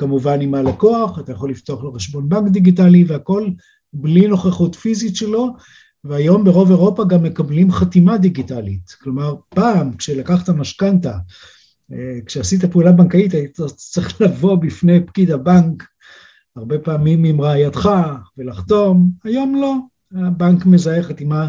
כמובן 0.00 0.40
עם 0.40 0.54
הלקוח, 0.54 1.18
אתה 1.18 1.32
יכול 1.32 1.50
לפתוח 1.50 1.82
לו 1.82 1.92
חשבון 1.92 2.28
בנק 2.28 2.52
דיגיטלי 2.52 3.04
והכל 3.04 3.50
בלי 3.92 4.26
נוכחות 4.26 4.74
פיזית 4.74 5.16
שלו, 5.16 5.54
והיום 6.04 6.44
ברוב 6.44 6.70
אירופה 6.70 7.04
גם 7.04 7.22
מקבלים 7.22 7.72
חתימה 7.72 8.18
דיגיטלית. 8.18 8.96
כלומר, 9.02 9.34
פעם 9.48 9.96
כשלקחת 9.96 10.48
משכנתה, 10.50 11.18
אה, 11.92 12.18
כשעשית 12.26 12.64
פעולה 12.64 12.92
בנקאית 12.92 13.34
היית 13.34 13.58
צריך 13.76 14.20
לבוא 14.20 14.54
בפני 14.54 15.06
פקיד 15.06 15.30
הבנק, 15.30 15.84
הרבה 16.56 16.78
פעמים 16.78 17.24
עם 17.24 17.40
רעייתך 17.40 17.90
ולחתום, 18.38 19.10
היום 19.24 19.54
לא, 19.54 19.74
הבנק 20.26 20.66
מזהה 20.66 21.02
חתימה 21.02 21.48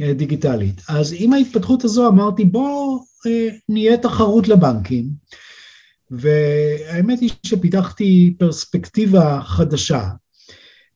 אה, 0.00 0.12
דיגיטלית. 0.12 0.80
אז 0.88 1.14
עם 1.18 1.32
ההתפתחות 1.32 1.84
הזו 1.84 2.08
אמרתי 2.08 2.44
בואו 2.44 3.04
אה, 3.26 3.48
נהיה 3.68 3.96
תחרות 3.96 4.48
לבנקים, 4.48 5.04
והאמת 6.10 7.20
היא 7.20 7.30
שפיתחתי 7.46 8.34
פרספקטיבה 8.38 9.40
חדשה, 9.42 10.08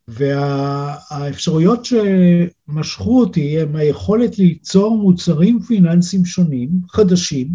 והאפשרויות 0.09 1.85
שמשכו 1.85 3.21
אותי 3.21 3.61
הם 3.61 3.77
היכולת 3.77 4.39
ליצור 4.39 4.99
מוצרים 4.99 5.61
פיננסיים 5.61 6.25
שונים, 6.25 6.69
חדשים, 6.89 7.49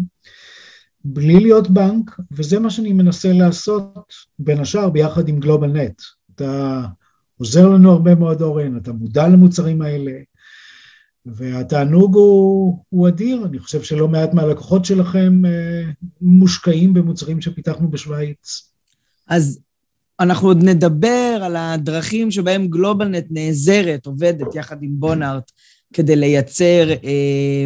בלי 1.04 1.40
להיות 1.40 1.70
בנק, 1.70 2.10
וזה 2.32 2.60
מה 2.60 2.70
שאני 2.70 2.92
מנסה 2.92 3.32
לעשות 3.32 4.12
בין 4.38 4.60
השאר 4.60 4.90
ביחד 4.90 5.28
עם 5.28 5.40
גלובלנט. 5.40 6.02
אתה 6.34 6.82
עוזר 7.38 7.68
לנו 7.68 7.92
הרבה 7.92 8.14
מאוד 8.14 8.42
אורן, 8.42 8.76
אתה 8.76 8.92
מודע 8.92 9.28
למוצרים 9.28 9.82
האלה, 9.82 10.12
והתענוג 11.26 12.14
הוא, 12.14 12.78
הוא 12.88 13.08
אדיר, 13.08 13.44
אני 13.46 13.58
חושב 13.58 13.82
שלא 13.82 14.08
מעט 14.08 14.34
מהלקוחות 14.34 14.84
שלכם 14.84 15.42
אה, 15.46 15.90
מושקעים 16.20 16.94
במוצרים 16.94 17.40
שפיתחנו 17.40 17.90
בשוויץ. 17.90 18.70
אז 19.28 19.60
אנחנו 20.20 20.48
עוד 20.48 20.62
נדבר 20.62 21.40
על 21.42 21.56
הדרכים 21.56 22.30
שבהם 22.30 22.68
גלובלנט 22.68 23.24
נעזרת, 23.30 24.06
עובדת 24.06 24.54
יחד 24.54 24.82
עם 24.82 24.90
בונארט, 24.94 25.52
כדי 25.92 26.16
לייצר 26.16 26.90
אה, 26.90 27.64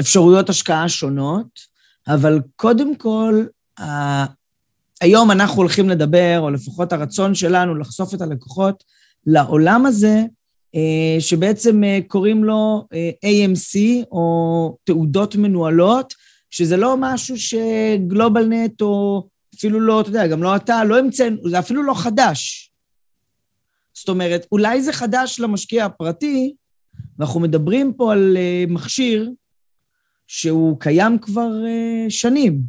אפשרויות 0.00 0.48
השקעה 0.48 0.88
שונות, 0.88 1.76
אבל 2.08 2.40
קודם 2.56 2.96
כל, 2.96 3.44
אה, 3.78 4.26
היום 5.00 5.30
אנחנו 5.30 5.56
הולכים 5.56 5.88
לדבר, 5.88 6.38
או 6.40 6.50
לפחות 6.50 6.92
הרצון 6.92 7.34
שלנו 7.34 7.74
לחשוף 7.74 8.14
את 8.14 8.20
הלקוחות 8.20 8.84
לעולם 9.26 9.86
הזה, 9.86 10.22
שבעצם 11.20 11.84
אה, 11.84 11.98
קוראים 12.08 12.44
לו 12.44 12.86
אה, 12.92 13.10
AMC, 13.24 13.78
או 14.10 14.76
תעודות 14.84 15.36
מנוהלות, 15.36 16.14
שזה 16.50 16.76
לא 16.76 16.96
משהו 16.98 17.36
שגלובלנט 17.38 18.82
או 18.82 19.26
אפילו 19.54 19.80
לא, 19.80 20.00
אתה 20.00 20.08
יודע, 20.08 20.26
גם 20.26 20.42
לא 20.42 20.56
אתה, 20.56 20.84
לא 20.84 20.98
המצאנו, 20.98 21.36
זה 21.48 21.58
אפילו 21.58 21.82
לא 21.82 21.94
חדש. 21.94 22.70
זאת 23.94 24.08
אומרת, 24.08 24.46
אולי 24.52 24.82
זה 24.82 24.92
חדש 24.92 25.40
למשקיע 25.40 25.84
הפרטי, 25.84 26.54
ואנחנו 27.18 27.40
מדברים 27.40 27.92
פה 27.92 28.12
על 28.12 28.36
מכשיר 28.68 29.30
שהוא 30.26 30.80
קיים 30.80 31.18
כבר 31.18 31.50
שנים. 32.08 32.60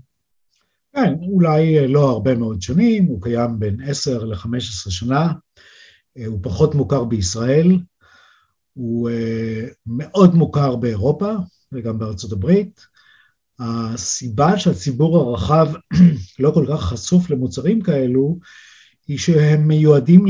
כן, 0.96 1.14
אולי 1.32 1.88
לא 1.88 2.10
הרבה 2.10 2.36
מאוד 2.36 2.62
שנים, 2.62 3.06
הוא 3.06 3.22
קיים 3.22 3.60
בין 3.60 3.78
10 3.88 4.26
ל-15 4.26 4.90
שנה, 4.90 5.32
הוא 6.26 6.40
פחות 6.42 6.76
מוכר 6.76 7.04
בישראל, 7.04 7.78
הוא 8.78 9.10
uh, 9.10 9.14
מאוד 9.86 10.36
מוכר 10.36 10.76
באירופה 10.76 11.34
וגם 11.72 12.00
בארצות 12.00 12.32
הברית. 12.32 12.82
הסיבה 13.60 14.60
שהציבור 14.60 15.18
הרחב 15.18 15.74
לא 16.40 16.52
כל 16.52 16.66
כך 16.70 16.82
חשוף 16.84 17.30
למוצרים 17.30 17.82
כאלו, 17.82 18.40
היא 19.08 19.18
שהם 19.18 19.68
מיועדים 19.68 20.26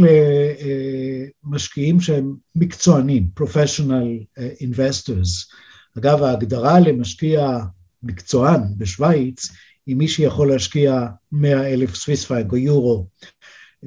למשקיעים 1.46 2.00
שהם 2.00 2.36
מקצוענים, 2.56 3.27
professional 3.39 4.39
investors. 4.39 5.54
אגב, 5.98 6.24
ההגדרה 6.24 6.80
למשקיע 6.80 7.60
מקצוען 8.04 8.62
בשוויץ, 8.77 9.50
היא 9.88 9.96
מי 9.96 10.08
שיכול 10.08 10.51
להשקיע 10.51 11.08
100 11.32 11.74
אלף 11.74 11.96
סוויס 11.96 12.25
פייק 12.25 12.51
או 12.51 12.58
יורו. 12.58 13.08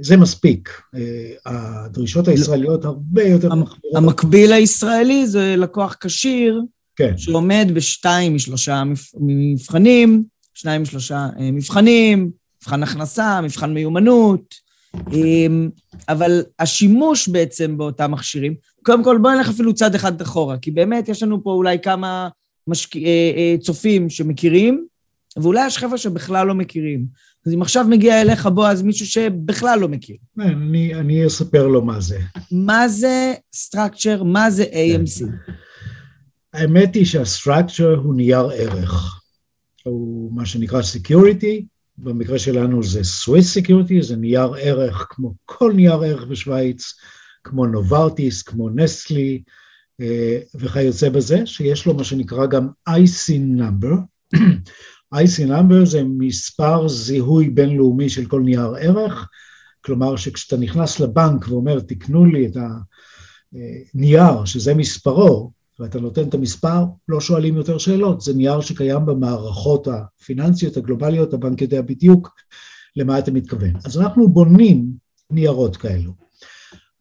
זה 0.02 0.16
מספיק. 0.16 0.80
הדרישות 1.46 2.28
הישראליות 2.28 2.84
הרבה 2.84 3.22
יותר 3.22 3.54
מחמירות. 3.54 3.96
המקביל 3.96 4.52
הישראלי 4.52 5.26
זה 5.26 5.54
לקוח 5.58 5.96
כשיר, 6.00 6.62
כן. 6.96 7.18
שעומד 7.18 7.68
בשתיים 7.74 8.34
משלושה 8.34 8.82
מבחנים, 9.20 10.24
שניים 10.54 10.82
משלושה 10.82 11.28
אה, 11.38 11.50
מבחנים, 11.50 12.30
מבחן 12.62 12.82
הכנסה, 12.82 13.40
מבחן 13.40 13.74
מיומנות, 13.74 14.54
אמ, 15.12 15.70
אבל 16.08 16.42
השימוש 16.58 17.28
בעצם 17.28 17.78
באותם 17.78 18.10
מכשירים, 18.10 18.54
קודם 18.82 19.04
כל 19.04 19.18
בואו 19.18 19.34
נלך 19.34 19.48
אפילו 19.48 19.74
צעד 19.74 19.94
אחד 19.94 20.20
אחורה, 20.20 20.58
כי 20.58 20.70
באמת 20.70 21.08
יש 21.08 21.22
לנו 21.22 21.42
פה 21.44 21.50
אולי 21.50 21.78
כמה 21.78 22.28
משק... 22.66 22.96
אה, 22.96 23.02
אה, 23.36 23.54
צופים 23.60 24.10
שמכירים, 24.10 24.86
ואולי 25.36 25.66
יש 25.66 25.78
חבר'ה 25.78 25.98
שבכלל 25.98 26.46
לא 26.46 26.54
מכירים. 26.54 27.06
אז 27.46 27.54
אם 27.54 27.62
עכשיו 27.62 27.86
מגיע 27.88 28.20
אליך, 28.20 28.46
בועז, 28.46 28.82
מישהו 28.82 29.06
שבכלל 29.06 29.78
לא 29.78 29.88
מכיר. 29.88 30.16
כן, 30.36 30.42
אני, 30.42 30.94
אני 30.94 31.26
אספר 31.26 31.66
לו 31.66 31.84
מה 31.84 32.00
זה. 32.00 32.18
מה 32.52 32.88
זה 32.88 33.34
structure? 33.54 34.24
מה 34.24 34.50
זה 34.50 34.64
AMC? 34.64 35.24
האמת 36.52 36.94
היא 36.94 37.04
שהסטרקצ'ר 37.04 37.96
הוא 37.96 38.14
נייר 38.14 38.50
ערך. 38.54 39.20
הוא 39.84 40.32
מה 40.34 40.46
שנקרא 40.46 40.80
security, 40.80 41.64
במקרה 41.98 42.38
שלנו 42.38 42.82
זה 42.82 43.00
Swiss 43.00 43.60
Security, 43.60 44.02
זה 44.02 44.16
נייר 44.16 44.54
ערך 44.58 45.06
כמו 45.10 45.34
כל 45.44 45.72
נייר 45.76 46.02
ערך 46.02 46.24
בשוויץ, 46.24 46.82
כמו 47.44 47.66
נוברטיס, 47.66 48.42
כמו 48.42 48.70
נסטלי 48.70 49.42
אה, 50.00 50.38
וכיוצא 50.54 51.08
בזה, 51.08 51.46
שיש 51.46 51.86
לו 51.86 51.94
מה 51.94 52.04
שנקרא 52.04 52.46
גם 52.46 52.68
IC 52.88 53.32
number. 53.58 53.94
IC 55.14 55.48
number 55.48 55.84
זה 55.84 56.02
מספר 56.04 56.88
זיהוי 56.88 57.50
בינלאומי 57.50 58.08
של 58.08 58.26
כל 58.26 58.40
נייר 58.40 58.74
ערך, 58.80 59.28
כלומר 59.80 60.16
שכשאתה 60.16 60.56
נכנס 60.56 61.00
לבנק 61.00 61.48
ואומר 61.48 61.80
תקנו 61.80 62.24
לי 62.24 62.46
את 62.46 62.56
הנייר 63.94 64.44
שזה 64.44 64.74
מספרו, 64.74 65.50
ואתה 65.80 66.00
נותן 66.00 66.28
את 66.28 66.34
המספר, 66.34 66.84
לא 67.08 67.20
שואלים 67.20 67.56
יותר 67.56 67.78
שאלות, 67.78 68.20
זה 68.20 68.34
נייר 68.34 68.60
שקיים 68.60 69.06
במערכות 69.06 69.88
הפיננסיות 69.88 70.76
הגלובליות, 70.76 71.34
הבנק 71.34 71.62
יודע 71.62 71.82
בדיוק 71.82 72.34
למה 72.96 73.18
אתה 73.18 73.30
מתכוון. 73.30 73.72
אז 73.84 73.98
אנחנו 73.98 74.28
בונים 74.28 74.86
ניירות 75.30 75.76
כאלו. 75.76 76.12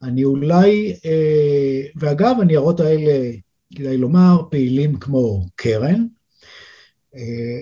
אני 0.02 0.24
אולי, 0.24 0.94
אה, 1.04 1.82
ואגב, 1.96 2.36
הניירות 2.40 2.80
האלה, 2.80 3.30
כדאי 3.74 3.96
לומר, 3.96 4.42
פעילים 4.50 4.96
כמו 4.96 5.46
קרן, 5.56 5.94
אה, 5.94 6.19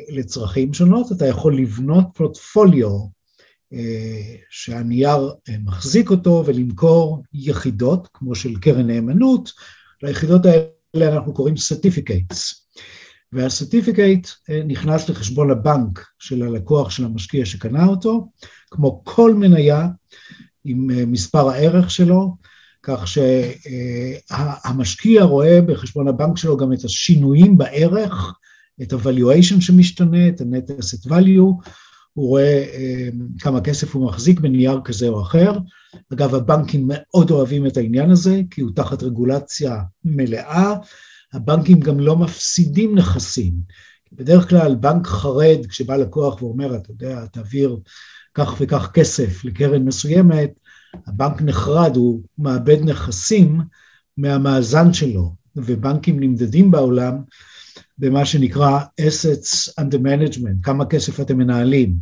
לצרכים 0.08 0.74
שונות, 0.74 1.12
אתה 1.12 1.26
יכול 1.26 1.56
לבנות 1.56 2.06
פורטפוליו 2.14 2.90
אה, 3.72 4.34
שהנייר 4.50 5.32
מחזיק 5.64 6.10
אותו 6.10 6.42
ולמכור 6.46 7.22
יחידות, 7.34 8.08
כמו 8.14 8.34
של 8.34 8.58
קרן 8.58 8.86
נאמנות, 8.86 9.52
ליחידות 10.02 10.46
האלה 10.46 11.14
אנחנו 11.14 11.34
קוראים 11.34 11.54
certificates, 11.54 12.54
והסרטיפיקייט 13.32 14.28
נכנס 14.66 15.08
לחשבון 15.08 15.50
הבנק 15.50 16.06
של 16.18 16.42
הלקוח 16.42 16.90
של 16.90 17.04
המשקיע 17.04 17.46
שקנה 17.46 17.86
אותו, 17.86 18.28
כמו 18.70 19.02
כל 19.04 19.34
מניה 19.34 19.88
עם 20.64 20.90
אה, 20.90 21.06
מספר 21.06 21.48
הערך 21.48 21.90
שלו, 21.90 22.36
כך 22.82 23.04
שהמשקיע 24.28 25.22
רואה 25.22 25.60
בחשבון 25.60 26.08
הבנק 26.08 26.36
שלו 26.36 26.56
גם 26.56 26.72
את 26.72 26.84
השינויים 26.84 27.58
בערך, 27.58 28.37
את 28.82 28.92
ה-valuation 28.92 29.60
שמשתנה, 29.60 30.28
את 30.28 30.40
ה-net 30.40 30.70
asset 30.70 31.10
value, 31.10 31.68
הוא 32.12 32.28
רואה 32.28 32.64
אה, 32.74 33.08
כמה 33.38 33.60
כסף 33.60 33.94
הוא 33.94 34.06
מחזיק 34.06 34.40
בנייר 34.40 34.80
כזה 34.84 35.08
או 35.08 35.22
אחר. 35.22 35.52
אגב, 36.12 36.34
הבנקים 36.34 36.84
מאוד 36.88 37.30
אוהבים 37.30 37.66
את 37.66 37.76
העניין 37.76 38.10
הזה, 38.10 38.40
כי 38.50 38.60
הוא 38.60 38.70
תחת 38.74 39.02
רגולציה 39.02 39.82
מלאה. 40.04 40.74
הבנקים 41.32 41.80
גם 41.80 42.00
לא 42.00 42.16
מפסידים 42.16 42.94
נכסים. 42.94 43.52
בדרך 44.12 44.48
כלל 44.48 44.74
בנק 44.74 45.06
חרד, 45.06 45.66
כשבא 45.68 45.96
לקוח 45.96 46.42
ואומר, 46.42 46.76
אתה 46.76 46.90
יודע, 46.90 47.26
תעביר 47.26 47.76
כך 48.34 48.54
וכך 48.60 48.90
כסף 48.94 49.44
לקרן 49.44 49.84
מסוימת, 49.84 50.50
הבנק 51.06 51.42
נחרד, 51.42 51.96
הוא 51.96 52.22
מאבד 52.38 52.84
נכסים 52.84 53.60
מהמאזן 54.16 54.92
שלו, 54.92 55.34
ובנקים 55.56 56.20
נמדדים 56.20 56.70
בעולם 56.70 57.14
במה 57.98 58.24
שנקרא 58.24 58.80
assets 59.00 59.72
under 59.80 59.98
management, 59.98 60.62
כמה 60.62 60.86
כסף 60.86 61.20
אתם 61.20 61.38
מנהלים. 61.38 61.94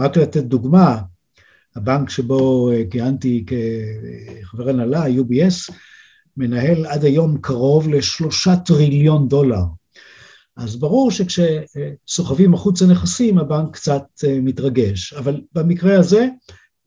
רק 0.00 0.16
לתת 0.16 0.44
דוגמה, 0.44 1.00
הבנק 1.76 2.10
שבו 2.10 2.70
אה, 2.70 2.82
כיהנתי 2.90 3.44
כחבר 3.46 4.68
הנהלה, 4.68 5.06
UBS, 5.06 5.72
מנהל 6.36 6.86
עד 6.86 7.04
היום 7.04 7.38
קרוב 7.40 7.88
לשלושה 7.88 8.56
טריליון 8.56 9.28
דולר. 9.28 9.62
אז 10.56 10.76
ברור 10.76 11.10
שכשסוחבים 11.10 12.54
החוצה 12.54 12.86
נכסים, 12.86 13.38
הבנק 13.38 13.74
קצת 13.74 14.02
אה, 14.24 14.38
מתרגש, 14.42 15.12
אבל 15.12 15.40
במקרה 15.52 15.98
הזה, 15.98 16.28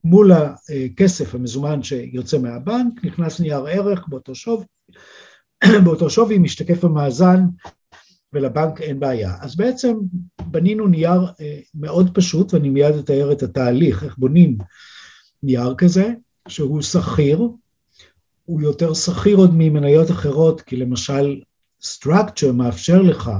מול 0.03 0.31
הכסף 0.31 1.35
המזומן 1.35 1.83
שיוצא 1.83 2.37
מהבנק, 2.37 3.05
נכנס 3.05 3.39
נייר 3.39 3.65
ערך 3.65 4.07
באותו 4.07 4.35
שווי, 4.35 4.65
באותו 5.83 6.09
שווי 6.09 6.37
משתקף 6.37 6.83
המאזן 6.83 7.39
ולבנק 8.33 8.81
אין 8.81 8.99
בעיה. 8.99 9.35
אז 9.39 9.55
בעצם 9.55 9.97
בנינו 10.45 10.87
נייר 10.87 11.21
אה, 11.41 11.59
מאוד 11.75 12.09
פשוט, 12.13 12.53
ואני 12.53 12.69
מיד 12.69 12.95
אתאר 12.95 13.31
את 13.31 13.43
התהליך, 13.43 14.03
איך 14.03 14.17
בונים 14.17 14.57
נייר 15.43 15.75
כזה, 15.77 16.13
שהוא 16.47 16.81
שכיר, 16.81 17.49
הוא 18.45 18.61
יותר 18.61 18.93
שכיר 18.93 19.37
עוד 19.37 19.51
ממניות 19.53 20.11
אחרות, 20.11 20.61
כי 20.61 20.75
למשל 20.75 21.41
structure 21.83 22.51
מאפשר 22.53 23.01
לך 23.01 23.31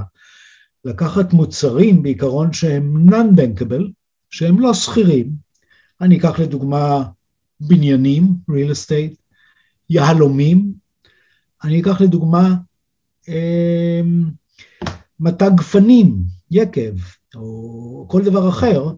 לקחת 0.84 1.32
מוצרים 1.32 2.02
בעיקרון 2.02 2.52
שהם 2.52 3.08
non-bankable, 3.08 3.84
שהם 4.30 4.60
לא 4.60 4.74
שכירים. 4.74 5.30
אני 6.00 6.18
אקח 6.18 6.38
לדוגמה 6.38 7.04
בניינים, 7.60 8.22
real 8.50 8.70
estate, 8.72 9.16
יהלומים, 9.90 10.72
אני 11.64 11.80
אקח 11.80 12.00
לדוגמה 12.00 12.54
אה, 13.28 14.00
מטע 15.20 15.48
גפנים, 15.48 16.16
יקב, 16.50 16.94
או 17.34 18.06
כל 18.08 18.22
דבר 18.22 18.48
אחר, 18.48 18.90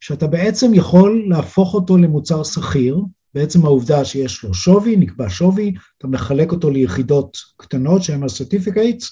שאתה 0.00 0.26
בעצם 0.26 0.74
יכול 0.74 1.26
להפוך 1.28 1.74
אותו 1.74 1.98
למוצר 1.98 2.44
שכיר, 2.44 2.98
בעצם 3.34 3.64
העובדה 3.64 4.04
שיש 4.04 4.42
לו 4.42 4.54
שווי, 4.54 4.96
נקבע 4.96 5.26
שווי, 5.28 5.74
אתה 5.98 6.06
מחלק 6.06 6.52
אותו 6.52 6.70
ליחידות 6.70 7.38
קטנות 7.56 8.02
שהן 8.02 8.22
ה-certificates, 8.22 9.04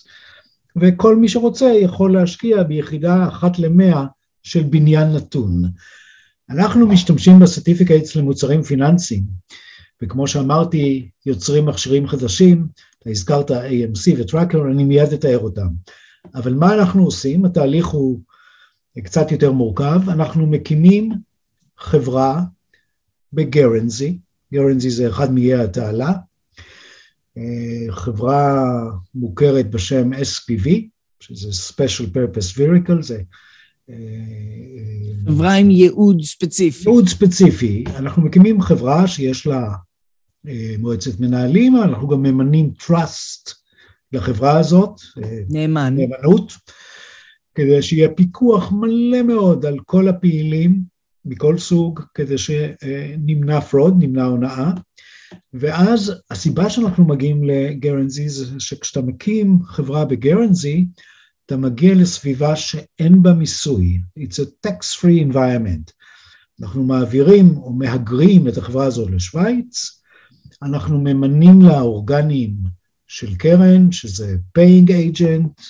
וכל 0.77 1.16
מי 1.16 1.29
שרוצה 1.29 1.66
יכול 1.66 2.12
להשקיע 2.12 2.62
ביחידה 2.62 3.29
אחת 3.29 3.59
למאה 3.59 4.05
של 4.42 4.62
בניין 4.62 5.12
נתון. 5.12 5.62
אנחנו 6.51 6.87
משתמשים 6.87 7.38
ב-certificates 7.38 8.18
למוצרים 8.18 8.62
פיננסיים, 8.62 9.22
וכמו 10.03 10.27
שאמרתי, 10.27 11.09
יוצרים 11.27 11.66
מכשירים 11.66 12.07
חדשים, 12.07 12.66
אתה 12.98 13.11
הזכרת 13.11 13.51
AMC 13.51 14.14
וטראקר, 14.18 14.62
אני 14.72 14.85
מיד 14.85 15.12
אתאר 15.12 15.38
אותם. 15.38 15.68
אבל 16.35 16.54
מה 16.54 16.74
אנחנו 16.74 17.04
עושים? 17.04 17.44
התהליך 17.44 17.87
הוא 17.87 18.20
קצת 19.04 19.32
יותר 19.32 19.52
מורכב, 19.52 20.00
אנחנו 20.08 20.46
מקימים 20.46 21.12
חברה 21.78 22.42
בגרנזי, 23.32 24.18
גרנזי 24.52 24.90
זה 24.90 25.08
אחד 25.08 25.32
מאיי 25.32 25.54
התעלה, 25.54 26.12
אה, 27.37 27.87
חברה 27.90 28.64
מוכרת 29.14 29.70
בשם 29.70 30.12
SPV, 30.12 30.68
שזה 31.20 31.72
Special 31.72 32.06
Purpose 32.14 32.58
Vehicle, 32.58 33.02
זה... 33.02 33.22
אה, 33.90 33.96
חברה 35.26 35.54
עם 35.54 35.70
ייעוד 35.70 36.22
ספציפי. 36.22 36.88
ייעוד 36.88 37.08
ספציפי. 37.08 37.85
אנחנו 37.96 38.22
מקימים 38.22 38.61
חברה 38.61 39.06
שיש 39.06 39.46
לה 39.46 39.74
אה, 40.48 40.74
מועצת 40.78 41.20
מנהלים, 41.20 41.76
אנחנו 41.76 42.08
גם 42.08 42.22
ממנים 42.22 42.72
trust 42.80 43.62
לחברה 44.12 44.59
הזאת. 44.59 45.01
נאמן. 45.48 45.94
נאמנות, 45.96 46.53
כדי 47.55 47.83
שיהיה 47.83 48.09
פיקוח 48.09 48.72
מלא 48.72 49.22
מאוד 49.22 49.66
על 49.66 49.79
כל 49.87 50.09
הפעילים 50.09 50.83
מכל 51.25 51.59
סוג, 51.59 52.01
כדי 52.14 52.38
שנמנע 52.38 53.61
fraud, 53.61 53.94
נמנע 53.98 54.25
הונאה. 54.25 54.70
ואז 55.55 56.12
הסיבה 56.31 56.70
שאנחנו 56.70 57.05
מגיעים 57.05 57.44
לגרנזי 57.44 58.29
זה 58.29 58.61
שכשאתה 58.61 59.03
מקים 59.03 59.59
חברה 59.64 60.05
בגרנזי, 60.05 60.87
אתה 61.46 61.57
מגיע 61.57 61.94
לסביבה 61.94 62.57
שאין 62.57 63.22
בה 63.22 63.33
מיסוי. 63.33 64.01
It's 64.18 64.38
a 64.38 64.68
tax-free 64.68 65.33
environment. 65.33 65.92
אנחנו 66.62 66.85
מעבירים 66.85 67.57
או 67.57 67.72
מהגרים 67.72 68.48
את 68.48 68.57
החברה 68.59 68.85
הזאת 68.85 69.11
לשוויץ, 69.11 70.03
אנחנו 70.62 70.98
ממנים 70.98 71.62
לה 71.62 71.81
אורגנים 71.81 72.55
של 73.12 73.35
קרן, 73.35 73.92
שזה 73.92 74.37
paying 74.59 74.88
agent, 74.88 75.62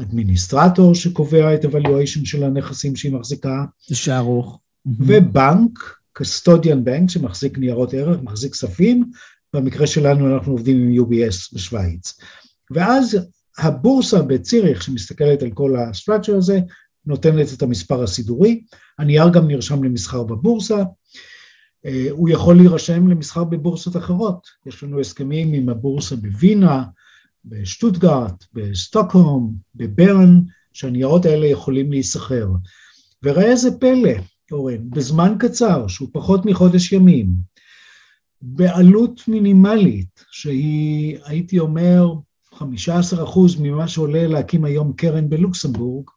אדמיניסטרטור 0.00 0.94
שקובע 0.94 1.54
את 1.54 1.64
ה-valuation 1.64 2.24
של 2.24 2.44
הנכסים 2.44 2.96
שהיא 2.96 3.12
מחזיקה. 3.12 3.64
זה 3.88 3.96
שערוך. 3.96 4.60
ובנק, 4.86 5.78
custodian 6.18 6.86
bank 6.86 7.08
שמחזיק 7.08 7.58
ניירות 7.58 7.94
ערך, 7.94 8.22
מחזיק 8.22 8.52
כספים, 8.52 9.10
במקרה 9.52 9.86
שלנו 9.86 10.34
אנחנו 10.34 10.52
עובדים 10.52 10.88
עם 10.88 11.04
UBS 11.04 11.54
בשוויץ. 11.54 12.18
ואז 12.70 13.18
הבורסה 13.58 14.22
בציריך 14.22 14.82
שמסתכלת 14.82 15.42
על 15.42 15.50
כל 15.50 15.76
ה-structure 15.76 16.36
הזה, 16.36 16.60
נותנת 17.06 17.52
את 17.52 17.62
המספר 17.62 18.02
הסידורי, 18.02 18.64
הנייר 18.98 19.28
גם 19.28 19.48
נרשם 19.48 19.84
למסחר 19.84 20.22
בבורסה, 20.22 20.82
הוא 22.10 22.28
יכול 22.28 22.56
להירשם 22.56 23.08
למסחר 23.08 23.44
בבורסות 23.44 23.96
אחרות. 23.96 24.48
יש 24.66 24.82
לנו 24.82 25.00
הסכמים 25.00 25.52
עם 25.52 25.68
הבורסה 25.68 26.16
בווינה, 26.16 26.84
בשטוטגארט, 27.44 28.44
בסטוקהום, 28.52 29.54
בברן, 29.74 30.40
שהניירות 30.72 31.26
האלה 31.26 31.46
יכולים 31.46 31.90
להיסחר. 31.90 32.48
וראה 33.22 33.44
איזה 33.44 33.78
פלא, 33.78 34.12
אורן, 34.52 34.90
בזמן 34.90 35.34
קצר, 35.38 35.86
שהוא 35.88 36.08
פחות 36.12 36.46
מחודש 36.46 36.92
ימים, 36.92 37.26
בעלות 38.42 39.28
מינימלית, 39.28 40.24
שהיא, 40.30 41.18
הייתי 41.24 41.58
אומר, 41.58 42.14
15% 42.54 42.62
ממה 43.60 43.88
שעולה 43.88 44.26
להקים 44.26 44.64
היום 44.64 44.92
קרן 44.92 45.28
בלוקסמבורג, 45.28 46.10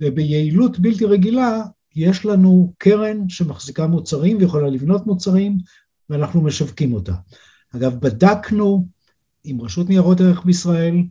וביעילות 0.00 0.78
בלתי 0.78 1.04
רגילה, 1.04 1.62
יש 1.96 2.26
לנו 2.26 2.72
קרן 2.78 3.28
שמחזיקה 3.28 3.86
מוצרים 3.86 4.38
ויכולה 4.38 4.68
לבנות 4.68 5.06
מוצרים, 5.06 5.58
ואנחנו 6.10 6.40
משווקים 6.40 6.92
אותה. 6.92 7.14
אגב, 7.76 8.00
בדקנו 8.00 8.86
עם 9.44 9.60
רשות 9.60 9.88
ניירות 9.88 10.20
ערך 10.20 10.44
בישראל, 10.44 11.02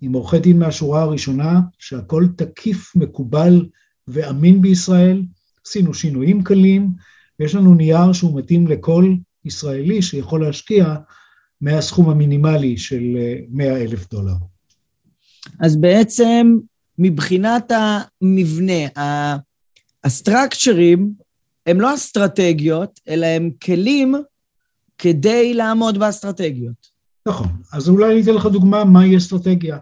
עם 0.00 0.12
עורכי 0.12 0.38
דין 0.38 0.58
מהשורה 0.58 1.02
הראשונה, 1.02 1.60
שהכל 1.78 2.26
תקיף, 2.36 2.92
מקובל 2.96 3.66
ואמין 4.08 4.62
בישראל, 4.62 5.22
עשינו 5.66 5.94
שינויים 5.94 6.42
קלים, 6.42 6.90
ויש 7.40 7.54
לנו 7.54 7.74
נייר 7.74 8.12
שהוא 8.12 8.38
מתאים 8.38 8.66
לכל 8.66 9.14
ישראלי 9.44 10.02
שיכול 10.02 10.44
להשקיע 10.44 10.94
מהסכום 11.60 12.10
המינימלי 12.10 12.76
של 12.76 13.02
100 13.48 13.70
אה, 13.70 13.82
אלף 13.82 14.10
דולר. 14.10 14.34
אז 15.60 15.76
בעצם 15.76 16.56
מבחינת 16.98 17.72
המבנה, 17.74 18.86
הסטרקצ'רים 20.08 21.12
הם 21.66 21.80
לא 21.80 21.94
אסטרטגיות, 21.94 23.00
אלא 23.08 23.26
הם 23.26 23.50
כלים 23.64 24.14
כדי 24.98 25.54
לעמוד 25.54 25.98
באסטרטגיות. 25.98 26.88
נכון. 27.26 27.48
אז 27.72 27.88
אולי 27.88 28.12
אני 28.12 28.22
אתן 28.22 28.34
לך 28.34 28.46
דוגמה 28.46 28.84
מהי 28.84 29.16
אסטרטגיה. 29.16 29.78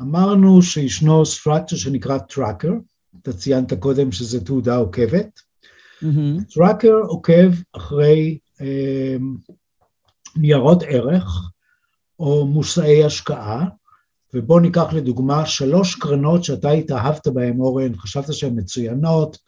אמרנו 0.00 0.62
שישנו 0.62 1.26
structure 1.26 1.76
שנקרא 1.76 2.18
tracker, 2.18 2.72
אתה 3.22 3.32
ציינת 3.32 3.72
קודם 3.72 4.12
שזה 4.12 4.44
תעודה 4.44 4.76
עוקבת. 4.76 5.40
tracker 6.54 6.94
mm-hmm. 7.02 7.08
עוקב 7.08 7.50
אחרי 7.76 8.38
אה, 8.60 9.16
ניירות 10.36 10.82
ערך 10.86 11.50
או 12.18 12.46
מושאי 12.46 13.04
השקעה, 13.04 13.64
ובואו 14.34 14.60
ניקח 14.60 14.92
לדוגמה 14.92 15.46
שלוש 15.46 15.94
קרנות 15.94 16.44
שאתה 16.44 16.70
התאהבת 16.70 17.28
בהן, 17.28 17.60
אורן, 17.60 17.96
חשבת 17.96 18.34
שהן 18.34 18.52
מצוינות, 18.56 19.38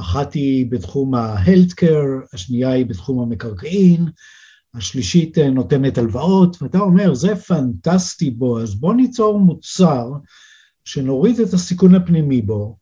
אחת 0.00 0.34
היא 0.34 0.66
בתחום 0.70 1.14
ה-healthcare, 1.14 2.34
השנייה 2.34 2.70
היא 2.70 2.86
בתחום 2.86 3.20
המקרקעין, 3.20 4.08
השלישית 4.74 5.38
אה, 5.38 5.50
נותנת 5.50 5.98
הלוואות, 5.98 6.62
ואתה 6.62 6.78
אומר, 6.78 7.14
זה 7.14 7.36
פנטסטי 7.36 8.30
בו, 8.30 8.60
אז 8.60 8.74
בוא 8.74 8.94
ניצור 8.94 9.40
מוצר 9.40 10.10
שנוריד 10.84 11.40
את 11.40 11.52
הסיכון 11.54 11.94
הפנימי 11.94 12.42
בו, 12.42 12.76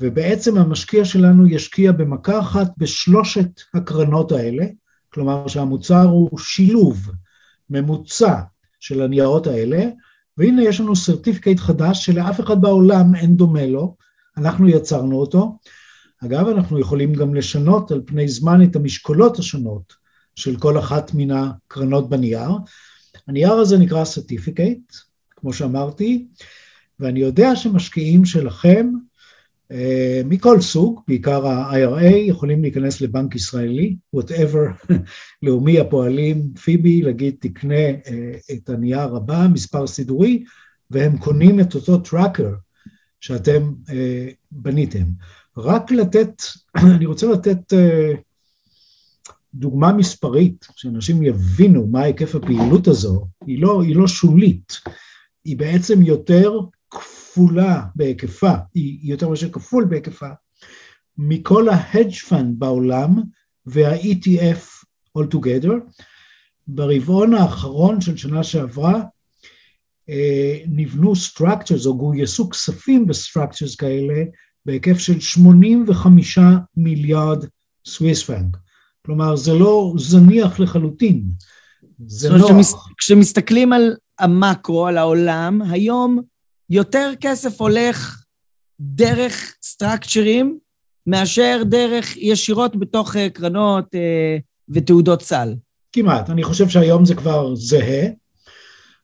ובעצם 0.00 0.58
המשקיע 0.58 1.04
שלנו 1.04 1.46
ישקיע 1.46 1.92
במכה 1.92 2.40
אחת 2.40 2.70
בשלושת 2.76 3.60
הקרנות 3.74 4.32
האלה, 4.32 4.66
כלומר 5.12 5.48
שהמוצר 5.48 6.02
הוא 6.02 6.38
שילוב 6.38 7.10
ממוצע 7.70 8.40
של 8.80 9.02
הניירות 9.02 9.46
האלה, 9.46 9.84
והנה 10.38 10.62
יש 10.62 10.80
לנו 10.80 10.96
סרטיפיקט 10.96 11.60
חדש 11.60 12.06
שלאף 12.06 12.40
אחד 12.40 12.60
בעולם 12.60 13.14
אין 13.14 13.36
דומה 13.36 13.66
לו, 13.66 13.96
אנחנו 14.36 14.68
יצרנו 14.68 15.20
אותו. 15.20 15.58
אגב, 16.24 16.48
אנחנו 16.48 16.78
יכולים 16.78 17.14
גם 17.14 17.34
לשנות 17.34 17.90
על 17.90 18.02
פני 18.06 18.28
זמן 18.28 18.62
את 18.62 18.76
המשקולות 18.76 19.38
השונות 19.38 19.92
של 20.34 20.56
כל 20.56 20.78
אחת 20.78 21.10
מן 21.14 21.30
הקרנות 21.30 22.08
בנייר. 22.08 22.50
הנייר 23.28 23.52
הזה 23.52 23.78
נקרא 23.78 24.04
סרטיפיקט, 24.04 24.94
כמו 25.30 25.52
שאמרתי, 25.52 26.26
ואני 27.00 27.20
יודע 27.20 27.56
שמשקיעים 27.56 28.24
שלכם 28.24 28.90
מכל 30.24 30.60
סוג, 30.60 31.00
בעיקר 31.08 31.46
ה-IRA, 31.46 32.16
יכולים 32.16 32.62
להיכנס 32.62 33.00
לבנק 33.00 33.34
ישראלי, 33.34 33.96
whatever, 34.16 34.92
לאומי 35.42 35.80
הפועלים, 35.80 36.54
פיבי, 36.62 37.02
להגיד 37.02 37.36
תקנה 37.40 37.74
אה, 37.74 38.32
את 38.52 38.68
הנייר 38.68 39.16
הבא, 39.16 39.46
מספר 39.52 39.86
סידורי, 39.86 40.44
והם 40.90 41.18
קונים 41.18 41.60
את 41.60 41.74
אותו 41.74 41.98
טראקר 41.98 42.54
שאתם 43.20 43.72
אה, 43.90 44.28
בניתם. 44.50 45.04
רק 45.56 45.90
לתת, 45.90 46.42
אני 46.96 47.06
רוצה 47.06 47.26
לתת 47.26 47.72
דוגמה 49.54 49.92
מספרית, 49.92 50.66
שאנשים 50.76 51.22
יבינו 51.22 51.86
מה 51.86 52.02
היקף 52.02 52.34
הפעילות 52.34 52.88
הזו, 52.88 53.26
היא 53.46 53.62
לא, 53.62 53.82
היא 53.82 53.96
לא 53.96 54.08
שולית, 54.08 54.80
היא 55.44 55.56
בעצם 55.56 56.02
יותר 56.02 56.60
כפולה 57.28 57.82
בהיקפה, 57.94 58.52
היא 58.74 58.98
יותר 59.02 59.28
מאשר 59.28 59.50
כפול 59.50 59.84
בהיקפה, 59.84 60.28
מכל 61.18 61.68
ה-hedge 61.68 62.28
fund 62.28 62.46
בעולם 62.58 63.22
וה-ETF 63.66 64.84
all 65.18 65.34
together. 65.34 65.72
ברבעון 66.66 67.34
האחרון 67.34 68.00
של 68.00 68.16
שנה 68.16 68.44
שעברה 68.44 69.02
אה, 70.08 70.58
נבנו 70.66 71.12
structures 71.12 71.86
או 71.86 71.98
גויסו 71.98 72.50
כספים 72.50 73.06
ב 73.06 73.12
structures 73.12 73.74
כאלה 73.74 74.24
בהיקף 74.66 74.98
של 74.98 75.20
85 75.20 76.38
מיליארד 76.76 77.44
סוויס 77.86 78.22
פרנק. 78.22 78.56
כלומר, 79.06 79.36
זה 79.36 79.52
לא 79.54 79.94
זניח 79.98 80.60
לחלוטין. 80.60 81.24
זה 82.06 82.30
נוח. 82.30 82.50
לא... 82.50 82.62
כשמסתכלים 82.98 83.72
על 83.72 83.96
המקרו, 84.18 84.86
על 84.86 84.98
העולם, 84.98 85.62
היום 85.70 86.20
יותר 86.70 87.12
כסף 87.20 87.60
הולך 87.60 88.24
דרך 88.80 89.54
סטרקצ'רים 89.62 90.58
מאשר 91.06 91.62
דרך 91.64 92.16
ישירות 92.16 92.76
בתוך 92.76 93.16
אה, 93.16 93.30
קרנות 93.30 93.94
אה, 93.94 94.38
ותעודות 94.68 95.22
סל. 95.22 95.54
כמעט. 95.92 96.30
אני 96.30 96.42
חושב 96.42 96.68
שהיום 96.68 97.04
זה 97.04 97.14
כבר 97.14 97.54
זהה, 97.54 98.06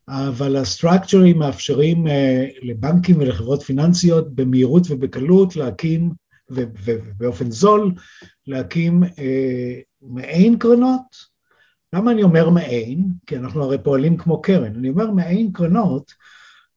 אבל 0.09 0.57
הסטרקצ'רים 0.57 1.39
מאפשרים 1.39 2.07
אה, 2.07 2.47
לבנקים 2.63 3.17
ולחברות 3.19 3.63
פיננסיות 3.63 4.35
במהירות 4.35 4.87
ובקלות 4.91 5.57
להקים, 5.57 6.11
ובאופן 6.51 7.51
זול, 7.51 7.93
להקים 8.47 9.03
מעין 10.03 10.59
קרנות. 10.59 11.35
למה 11.93 12.11
אני 12.11 12.23
אומר 12.23 12.51
מעין? 12.51 13.09
כי 13.27 13.37
אנחנו 13.37 13.63
הרי 13.63 13.79
פועלים 13.79 14.17
כמו 14.17 14.43
קרן. 14.43 14.75
אני 14.77 14.89
אומר 14.89 15.11
מעין 15.11 15.53
קרנות, 15.53 16.13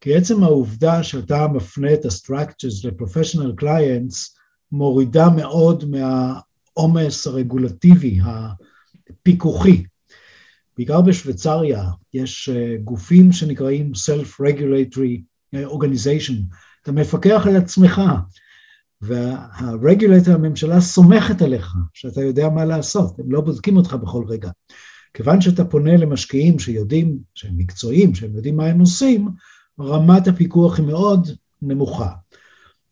כי 0.01 0.15
עצם 0.15 0.43
העובדה 0.43 1.03
שאתה 1.03 1.47
מפנה 1.47 1.93
את 1.93 2.05
ה-structures 2.05 2.87
ל-professional 2.87 3.61
clients 3.61 4.37
מורידה 4.71 5.29
מאוד 5.29 5.83
מהעומס 5.89 7.27
הרגולטיבי, 7.27 8.19
הפיקוחי. 8.23 9.83
בעיקר 10.77 11.01
בשוויצריה 11.01 11.83
יש 12.13 12.49
אה, 12.49 12.75
גופים 12.83 13.31
שנקראים 13.31 13.91
self-regulatory 13.91 15.21
אה, 15.53 15.65
organization, 15.65 16.55
אתה 16.81 16.91
מפקח 16.91 17.47
על 17.47 17.55
עצמך, 17.55 18.01
והרגולטור 19.01 20.33
הממשלה 20.33 20.81
סומכת 20.81 21.41
עליך, 21.41 21.73
שאתה 21.93 22.21
יודע 22.21 22.49
מה 22.49 22.65
לעשות, 22.65 23.19
הם 23.19 23.31
לא 23.31 23.41
בודקים 23.41 23.77
אותך 23.77 23.93
בכל 23.93 24.23
רגע. 24.27 24.49
כיוון 25.13 25.41
שאתה 25.41 25.65
פונה 25.65 25.97
למשקיעים 25.97 26.59
שיודעים, 26.59 27.17
שהם 27.35 27.57
מקצועיים, 27.57 28.15
שהם 28.15 28.35
יודעים 28.35 28.57
מה 28.57 28.65
הם 28.65 28.79
עושים, 28.79 29.27
רמת 29.79 30.27
הפיקוח 30.27 30.77
היא 30.77 30.85
מאוד 30.85 31.29
נמוכה. 31.61 32.11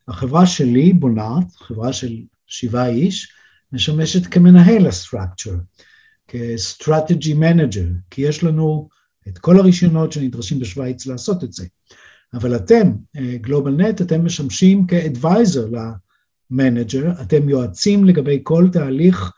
החברה 0.07 0.45
שלי, 0.45 0.93
בונארט, 0.93 1.55
חברה 1.55 1.93
של 1.93 2.17
שבעה 2.47 2.87
איש, 2.87 3.31
משמשת 3.71 4.27
כמנהל 4.27 4.87
הסטרקצ'ר, 4.87 5.55
כ-strategy 6.27 7.33
manager, 7.39 7.87
כי 8.09 8.21
יש 8.21 8.43
לנו 8.43 8.89
את 9.27 9.37
כל 9.37 9.59
הרישיונות 9.59 10.11
שנדרשים 10.11 10.59
בשוויץ 10.59 11.05
לעשות 11.05 11.43
את 11.43 11.53
זה. 11.53 11.65
אבל 12.33 12.55
אתם, 12.55 12.91
גלובלנט, 13.41 14.01
אתם 14.01 14.25
משמשים 14.25 14.87
כ 14.87 15.05
advisor 15.05 15.67
ל 16.51 16.58
manager, 16.58 17.11
אתם 17.21 17.49
יועצים 17.49 18.05
לגבי 18.05 18.39
כל 18.43 18.67
תהליך, 18.71 19.31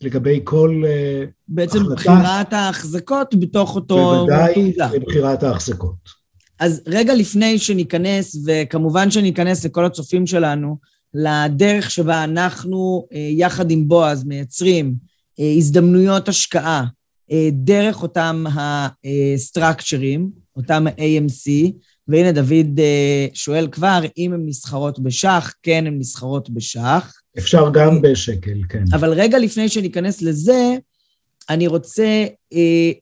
לגבי 0.00 0.40
כל 0.44 0.82
uh, 0.84 1.30
בעצם 1.48 1.78
החלטה. 1.78 1.94
בעצם 1.94 2.10
בחירת 2.10 2.52
ההחזקות 2.52 3.34
בתוך 3.40 3.74
אותו... 3.76 3.96
בוודאי, 3.96 4.72
בחירת 5.06 5.42
ההחזקות. 5.42 6.15
אז 6.58 6.82
רגע 6.86 7.14
לפני 7.14 7.58
שניכנס, 7.58 8.36
וכמובן 8.46 9.10
שניכנס 9.10 9.64
לכל 9.64 9.84
הצופים 9.84 10.26
שלנו, 10.26 10.76
לדרך 11.14 11.90
שבה 11.90 12.24
אנחנו, 12.24 13.06
אה, 13.12 13.28
יחד 13.30 13.70
עם 13.70 13.88
בועז, 13.88 14.24
מייצרים 14.24 14.94
אה, 15.40 15.52
הזדמנויות 15.56 16.28
השקעה 16.28 16.84
דרך 17.52 18.02
אותם 18.02 18.44
הסטרקצ'רים, 19.34 20.30
אותם 20.56 20.86
AMC, 20.88 21.72
והנה 22.08 22.32
דוד 22.32 22.80
שואל 23.34 23.68
כבר 23.72 24.00
אם 24.18 24.32
הן 24.32 24.42
נסחרות 24.46 24.98
בשח, 24.98 25.54
כן, 25.62 25.86
הן 25.86 25.98
נסחרות 25.98 26.50
בשח. 26.50 27.12
אפשר 27.38 27.70
גם 27.72 28.02
בשקל, 28.02 28.62
כן. 28.68 28.84
אבל 28.92 29.12
רגע 29.12 29.38
לפני 29.38 29.68
שניכנס 29.68 30.22
לזה, 30.22 30.76
אני 31.50 31.66
רוצה 31.66 32.26
אה, 32.52 32.92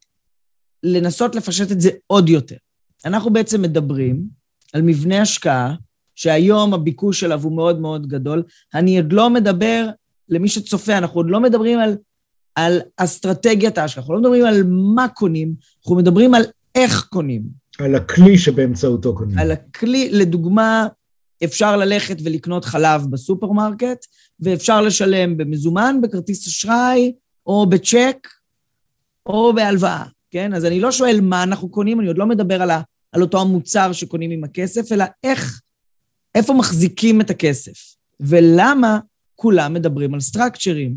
לנסות 0.82 1.34
לפשט 1.34 1.72
את 1.72 1.80
זה 1.80 1.90
עוד 2.06 2.28
יותר. 2.28 2.56
אנחנו 3.04 3.32
בעצם 3.32 3.62
מדברים 3.62 4.24
על 4.72 4.82
מבנה 4.82 5.22
השקעה, 5.22 5.74
שהיום 6.14 6.74
הביקוש 6.74 7.24
אליו 7.24 7.42
הוא 7.42 7.56
מאוד 7.56 7.80
מאוד 7.80 8.06
גדול. 8.06 8.42
אני 8.74 8.96
עוד 8.96 9.12
לא 9.12 9.30
מדבר, 9.30 9.88
למי 10.28 10.48
שצופה, 10.48 10.98
אנחנו 10.98 11.20
עוד 11.20 11.30
לא 11.30 11.40
מדברים 11.40 11.78
על, 11.78 11.96
על 12.54 12.80
אסטרטגיית 12.96 13.78
ההשקעה, 13.78 14.02
אנחנו 14.02 14.14
לא 14.14 14.20
מדברים 14.20 14.44
על 14.44 14.62
מה 14.94 15.08
קונים, 15.08 15.54
אנחנו 15.80 15.96
מדברים 15.96 16.34
על 16.34 16.42
איך 16.74 17.04
קונים. 17.10 17.42
על 17.78 17.94
הכלי 17.94 18.38
שבאמצעותו 18.38 19.14
קונים. 19.14 19.38
על 19.38 19.50
הכלי, 19.50 20.08
לדוגמה, 20.12 20.86
אפשר 21.44 21.76
ללכת 21.76 22.16
ולקנות 22.24 22.64
חלב 22.64 23.06
בסופרמרקט, 23.10 24.06
ואפשר 24.40 24.80
לשלם 24.80 25.36
במזומן, 25.36 25.96
בכרטיס 26.02 26.46
אשראי, 26.46 27.12
או 27.46 27.66
בצ'ק, 27.66 28.28
או 29.26 29.52
בהלוואה, 29.54 30.04
כן? 30.30 30.54
אז 30.54 30.64
אני 30.64 30.80
לא 30.80 30.92
שואל 30.92 31.20
מה 31.22 31.42
אנחנו 31.42 31.68
קונים, 31.68 32.00
אני 32.00 32.08
עוד 32.08 32.18
לא 32.18 32.26
מדבר 32.26 32.62
על, 32.62 32.70
ה, 32.70 32.80
על 33.14 33.22
אותו 33.22 33.40
המוצר 33.40 33.92
שקונים 33.92 34.31
עם 34.31 34.44
הכסף, 34.44 34.92
אלא 34.92 35.05
איך, 35.24 35.61
איפה 36.35 36.55
מחזיקים 36.55 37.20
את 37.20 37.31
הכסף, 37.31 37.96
ולמה 38.20 38.98
כולם 39.35 39.74
מדברים 39.74 40.14
על 40.14 40.20
סטרקצ'רים. 40.20 40.96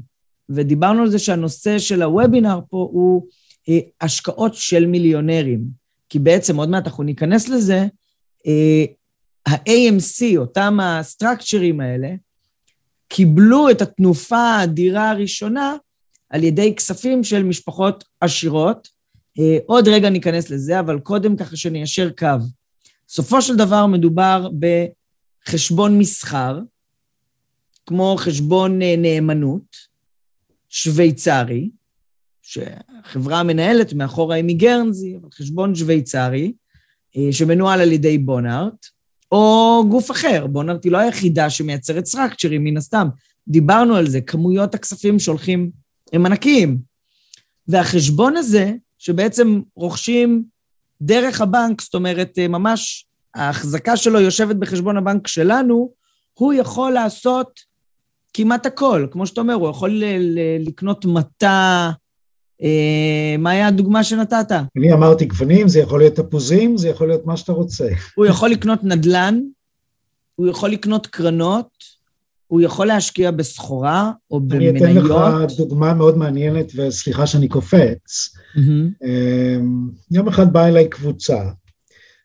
ודיברנו 0.49 1.01
על 1.01 1.09
זה 1.09 1.19
שהנושא 1.19 1.79
של 1.79 2.01
הוובינר 2.01 2.59
פה 2.69 2.89
הוא 2.91 3.27
אה, 3.69 3.79
השקעות 4.01 4.55
של 4.55 4.85
מיליונרים, 4.85 5.61
כי 6.09 6.19
בעצם 6.19 6.57
עוד 6.57 6.69
מעט 6.69 6.87
אנחנו 6.87 7.03
ניכנס 7.03 7.49
לזה, 7.49 7.85
אה, 8.47 8.85
ה-AMC, 9.45 10.37
אותם 10.37 10.79
הסטרקצ'רים 10.81 11.81
האלה, 11.81 12.09
קיבלו 13.07 13.69
את 13.69 13.81
התנופה 13.81 14.37
האדירה 14.37 15.09
הראשונה 15.09 15.75
על 16.29 16.43
ידי 16.43 16.75
כספים 16.75 17.23
של 17.23 17.43
משפחות 17.43 18.03
עשירות. 18.21 18.96
אה, 19.39 19.57
עוד 19.65 19.87
רגע 19.87 20.09
ניכנס 20.09 20.49
לזה, 20.49 20.79
אבל 20.79 20.99
קודם 20.99 21.35
ככה 21.35 21.57
שניישר 21.57 22.09
קו. 22.17 22.27
בסופו 23.07 23.41
של 23.41 23.55
דבר 23.55 23.85
מדובר 23.85 24.49
בחשבון 24.59 25.99
מסחר, 25.99 26.59
כמו 27.85 28.15
חשבון 28.17 28.81
אה, 28.81 28.95
נאמנות, 28.97 29.75
שוויצרי, 30.69 31.69
שהחברה 32.41 33.39
המנהלת 33.39 33.93
מאחורה 33.93 34.35
היא 34.35 34.43
מגרנזי, 34.43 35.17
אבל 35.21 35.29
חשבון 35.33 35.75
שוויצרי, 35.75 36.53
אה, 37.17 37.27
שמנוהל 37.31 37.81
על 37.81 37.91
ידי 37.91 38.17
בונארט, 38.17 38.85
או 39.31 39.83
גוף 39.89 40.11
אחר. 40.11 40.47
בונארט 40.47 40.83
היא 40.83 40.91
לא 40.91 40.97
היחידה 40.97 41.49
שמייצרת 41.49 42.05
סטרקצ'רים, 42.05 42.63
מן 42.63 42.77
הסתם. 42.77 43.07
דיברנו 43.47 43.95
על 43.95 44.09
זה, 44.09 44.21
כמויות 44.21 44.75
הכספים 44.75 45.19
שהולכים 45.19 45.71
הם 46.13 46.25
ענקיים. 46.25 46.77
והחשבון 47.67 48.37
הזה, 48.37 48.73
שבעצם 48.97 49.61
רוכשים 49.75 50.43
דרך 51.01 51.41
הבנק, 51.41 51.81
זאת 51.81 51.95
אומרת, 51.95 52.33
אה, 52.37 52.47
ממש 52.47 53.05
ההחזקה 53.35 53.97
שלו 53.97 54.19
יושבת 54.19 54.55
בחשבון 54.55 54.97
הבנק 54.97 55.27
שלנו, 55.27 55.91
הוא 56.33 56.53
יכול 56.53 56.91
לעשות 56.91 57.59
כמעט 58.33 58.65
הכל. 58.65 59.07
כמו 59.11 59.27
שאתה 59.27 59.41
אומר, 59.41 59.53
הוא 59.53 59.69
יכול 59.69 60.03
לקנות 60.59 61.05
מטע, 61.05 61.89
אה, 62.63 63.35
מה 63.39 63.49
היה 63.49 63.67
הדוגמה 63.67 64.03
שנתת? 64.03 64.51
אני 64.77 64.93
אמרתי 64.93 65.25
גוונים, 65.25 65.67
זה 65.67 65.79
יכול 65.79 65.99
להיות 65.99 66.15
תפוזים, 66.15 66.77
זה 66.77 66.89
יכול 66.89 67.07
להיות 67.07 67.25
מה 67.25 67.37
שאתה 67.37 67.51
רוצה. 67.51 67.87
הוא 68.15 68.25
יכול 68.25 68.49
לקנות 68.49 68.83
נדל"ן, 68.83 69.39
הוא 70.35 70.47
יכול 70.47 70.69
לקנות 70.69 71.07
קרנות, 71.07 71.69
הוא 72.47 72.61
יכול 72.61 72.87
להשקיע 72.87 73.31
בסחורה 73.31 74.11
או 74.31 74.39
במניות. 74.39 74.75
אני 74.75 74.99
אתן 74.99 75.45
לך 75.45 75.57
דוגמה 75.57 75.93
מאוד 75.93 76.17
מעניינת, 76.17 76.71
וסליחה 76.75 77.27
שאני 77.27 77.47
קופץ. 77.47 78.35
Mm-hmm. 78.55 79.07
יום 80.11 80.27
אחד 80.27 80.53
באה 80.53 80.67
אליי 80.67 80.89
קבוצה, 80.89 81.49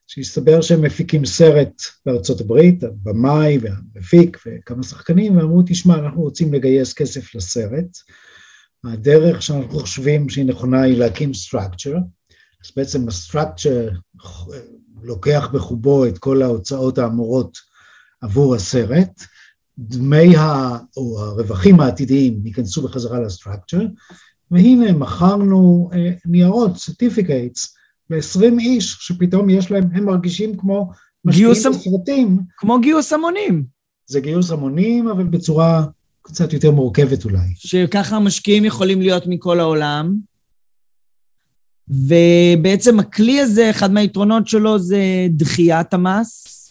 שהסתבר 0.07 0.61
שהם 0.61 0.83
מפיקים 0.83 1.25
סרט 1.25 1.83
בארצות 2.07 2.41
הברית, 2.41 2.85
הבמאי 2.85 3.59
והמפיק 3.63 4.39
וכמה 4.47 4.83
שחקנים, 4.83 5.37
ואמרו, 5.37 5.63
תשמע, 5.67 5.99
אנחנו 5.99 6.23
רוצים 6.23 6.55
לגייס 6.55 6.93
כסף 6.93 7.35
לסרט. 7.35 7.99
הדרך 8.85 9.43
שאנחנו 9.43 9.81
חושבים 9.81 10.29
שהיא 10.29 10.45
נכונה 10.45 10.83
היא 10.83 10.99
להקים 10.99 11.31
structure, 11.31 11.99
אז 12.65 12.71
בעצם 12.77 13.09
ה-structure 13.09 13.95
לוקח 15.03 15.49
בחובו 15.53 16.07
את 16.07 16.19
כל 16.19 16.43
ההוצאות 16.43 16.99
האמורות 16.99 17.59
עבור 18.21 18.55
הסרט, 18.55 19.23
דמי 19.79 20.37
ה... 20.37 20.79
או 20.97 21.21
הרווחים 21.21 21.81
העתידיים 21.81 22.41
ייכנסו 22.45 22.83
בחזרה 22.83 23.21
לסטרקצ'ר, 23.21 23.87
והנה 24.51 24.93
מכרנו 24.93 25.91
אה, 25.93 26.11
ניירות, 26.25 26.71
certificates, 26.77 27.69
ל-20 28.11 28.61
איש 28.61 28.97
שפתאום 29.01 29.51
יש 29.51 29.71
להם, 29.71 29.85
הם 29.95 30.05
מרגישים 30.05 30.57
כמו 30.57 30.91
משקיעים 31.25 31.51
בסרטים. 31.51 32.39
כמו 32.57 32.81
גיוס 32.81 33.13
המונים. 33.13 33.65
זה 34.07 34.21
גיוס 34.21 34.51
המונים, 34.51 35.09
אבל 35.09 35.25
בצורה 35.25 35.85
קצת 36.23 36.53
יותר 36.53 36.71
מורכבת 36.71 37.25
אולי. 37.25 37.47
שככה 37.55 38.17
המשקיעים 38.17 38.65
יכולים 38.65 39.01
להיות 39.01 39.27
מכל 39.27 39.61
העולם. 39.61 40.17
ובעצם 41.89 43.01
הכלי 43.01 43.41
הזה, 43.41 43.71
אחד 43.71 43.93
מהיתרונות 43.93 44.49
שלו 44.49 44.79
זה 44.79 45.27
דחיית 45.31 45.95
המס, 45.95 46.62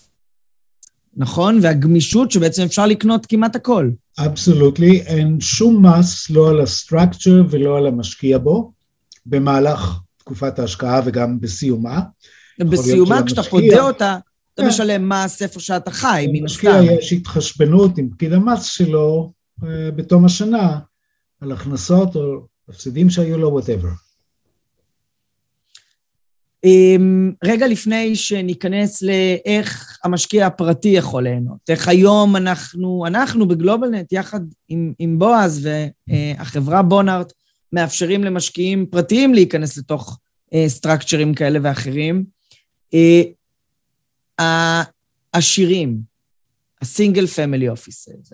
נכון? 1.18 1.60
והגמישות 1.62 2.32
שבעצם 2.32 2.64
אפשר 2.64 2.86
לקנות 2.86 3.26
כמעט 3.26 3.56
הכל. 3.56 3.90
absolutely, 4.20 5.02
אין 5.02 5.42
שום 5.42 5.86
מס 5.86 6.30
לא 6.30 6.50
על 6.50 6.62
ה 6.62 6.70
structure 6.70 7.44
ולא 7.50 7.78
על 7.78 7.88
המשקיע 7.88 8.38
בו, 8.38 8.72
במהלך 9.26 10.00
תקופת 10.18 10.60
ההשקעה 10.60 11.02
וגם 11.06 11.40
בסיומה. 11.40 12.00
בסיומה, 12.60 13.24
כשאתה 13.26 13.44
פודה 13.44 13.82
אותה, 13.82 14.18
אתה 14.54 14.62
כן. 14.62 14.68
משלם 14.68 15.10
מס 15.10 15.42
איפה 15.42 15.60
שאתה 15.60 15.92
חי, 15.92 16.28
מן 16.34 16.46
הסתם. 16.46 16.68
למשקיע 16.68 16.94
יש 16.94 17.14
התחשבנות 17.14 17.98
עם 17.98 18.10
פקיד 18.10 18.34
המס 18.34 18.66
שלו 18.66 19.34
אה, 19.64 19.92
בתום 19.92 20.26
השנה 20.26 20.80
על 21.42 21.52
הכנסות 21.52 22.16
או 22.16 22.46
הפסדים 22.70 23.10
שהיו 23.10 23.38
לו, 23.38 23.50
whatever. 23.50 23.90
אמ, 26.64 27.32
רגע 27.44 27.68
לפני 27.68 28.16
שניכנס 28.16 29.02
לאיך 29.02 30.00
המשקיע 30.04 30.48
הפרטי 30.48 30.90
יכול 30.90 31.24
ליהנות, 31.24 31.70
איך 31.70 31.88
היום 31.88 32.36
אנחנו, 32.36 33.04
אנחנו 33.08 33.48
בגלובלנט, 33.48 34.12
יחד 34.12 34.40
עם, 34.70 34.94
עם 35.00 35.20
בועז 35.20 35.68
והחברה 36.08 36.82
בונארט, 36.82 37.34
מאפשרים 37.74 38.24
למשקיעים 38.24 38.86
פרטיים 38.86 39.34
להיכנס 39.34 39.78
לתוך 39.78 40.20
structureים 40.68 41.34
כאלה 41.34 41.60
ואחרים. 41.64 42.24
העשירים, 45.34 45.98
ה 46.82 46.88
single 46.88 47.28
family 47.28 47.70
offices, 47.70 48.34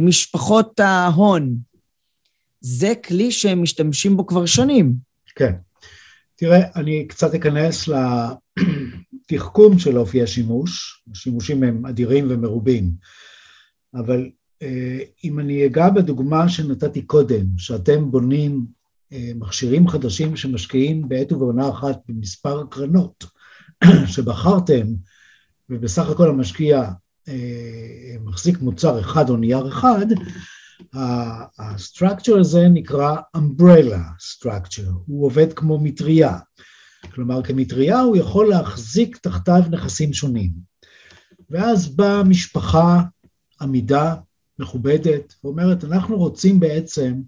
משפחות 0.00 0.80
ההון, 0.80 1.56
זה 2.60 2.92
כלי 3.06 3.32
שהם 3.32 3.62
משתמשים 3.62 4.16
בו 4.16 4.26
כבר 4.26 4.46
שנים. 4.46 4.94
כן. 5.34 5.52
תראה, 6.36 6.60
אני 6.76 7.06
קצת 7.08 7.34
אכנס 7.34 7.88
לתחכום 9.30 9.78
של 9.78 9.98
אופי 9.98 10.22
השימוש, 10.22 11.02
השימושים 11.12 11.62
הם 11.62 11.86
אדירים 11.86 12.26
ומרובים, 12.30 12.90
אבל 13.94 14.30
אה, 14.62 14.98
אם 15.24 15.38
אני 15.38 15.66
אגע 15.66 15.90
בדוגמה 15.90 16.48
שנתתי 16.48 17.02
קודם, 17.02 17.46
שאתם 17.58 18.10
בונים 18.10 18.66
אה, 19.12 19.30
מכשירים 19.34 19.88
חדשים 19.88 20.36
שמשקיעים 20.36 21.08
בעת 21.08 21.32
ובעונה 21.32 21.68
אחת 21.68 21.98
במספר 22.08 22.64
קרנות 22.70 23.24
שבחרתם, 24.12 24.86
ובסך 25.70 26.08
הכל 26.08 26.28
המשקיע 26.28 26.90
אה, 27.28 28.16
מחזיק 28.24 28.60
מוצר 28.60 29.00
אחד 29.00 29.30
או 29.30 29.36
נייר 29.36 29.68
אחד, 29.68 30.06
ה-structure 30.94 32.40
הזה 32.40 32.68
נקרא 32.68 33.16
umbrella 33.36 34.02
structure, 34.32 34.92
הוא 35.06 35.26
עובד 35.26 35.52
כמו 35.52 35.78
מטריה, 35.78 36.38
כלומר 37.14 37.42
כמטריה 37.42 38.00
הוא 38.00 38.16
יכול 38.16 38.48
להחזיק 38.48 39.16
תחתיו 39.16 39.62
נכסים 39.70 40.12
שונים. 40.12 40.50
ואז 41.50 41.96
באה 41.96 42.22
משפחה 42.22 43.02
עמידה, 43.60 44.14
מכובדת, 44.58 45.34
ואומרת, 45.44 45.84
אנחנו 45.84 46.16
רוצים 46.16 46.60
בעצם 46.60 47.20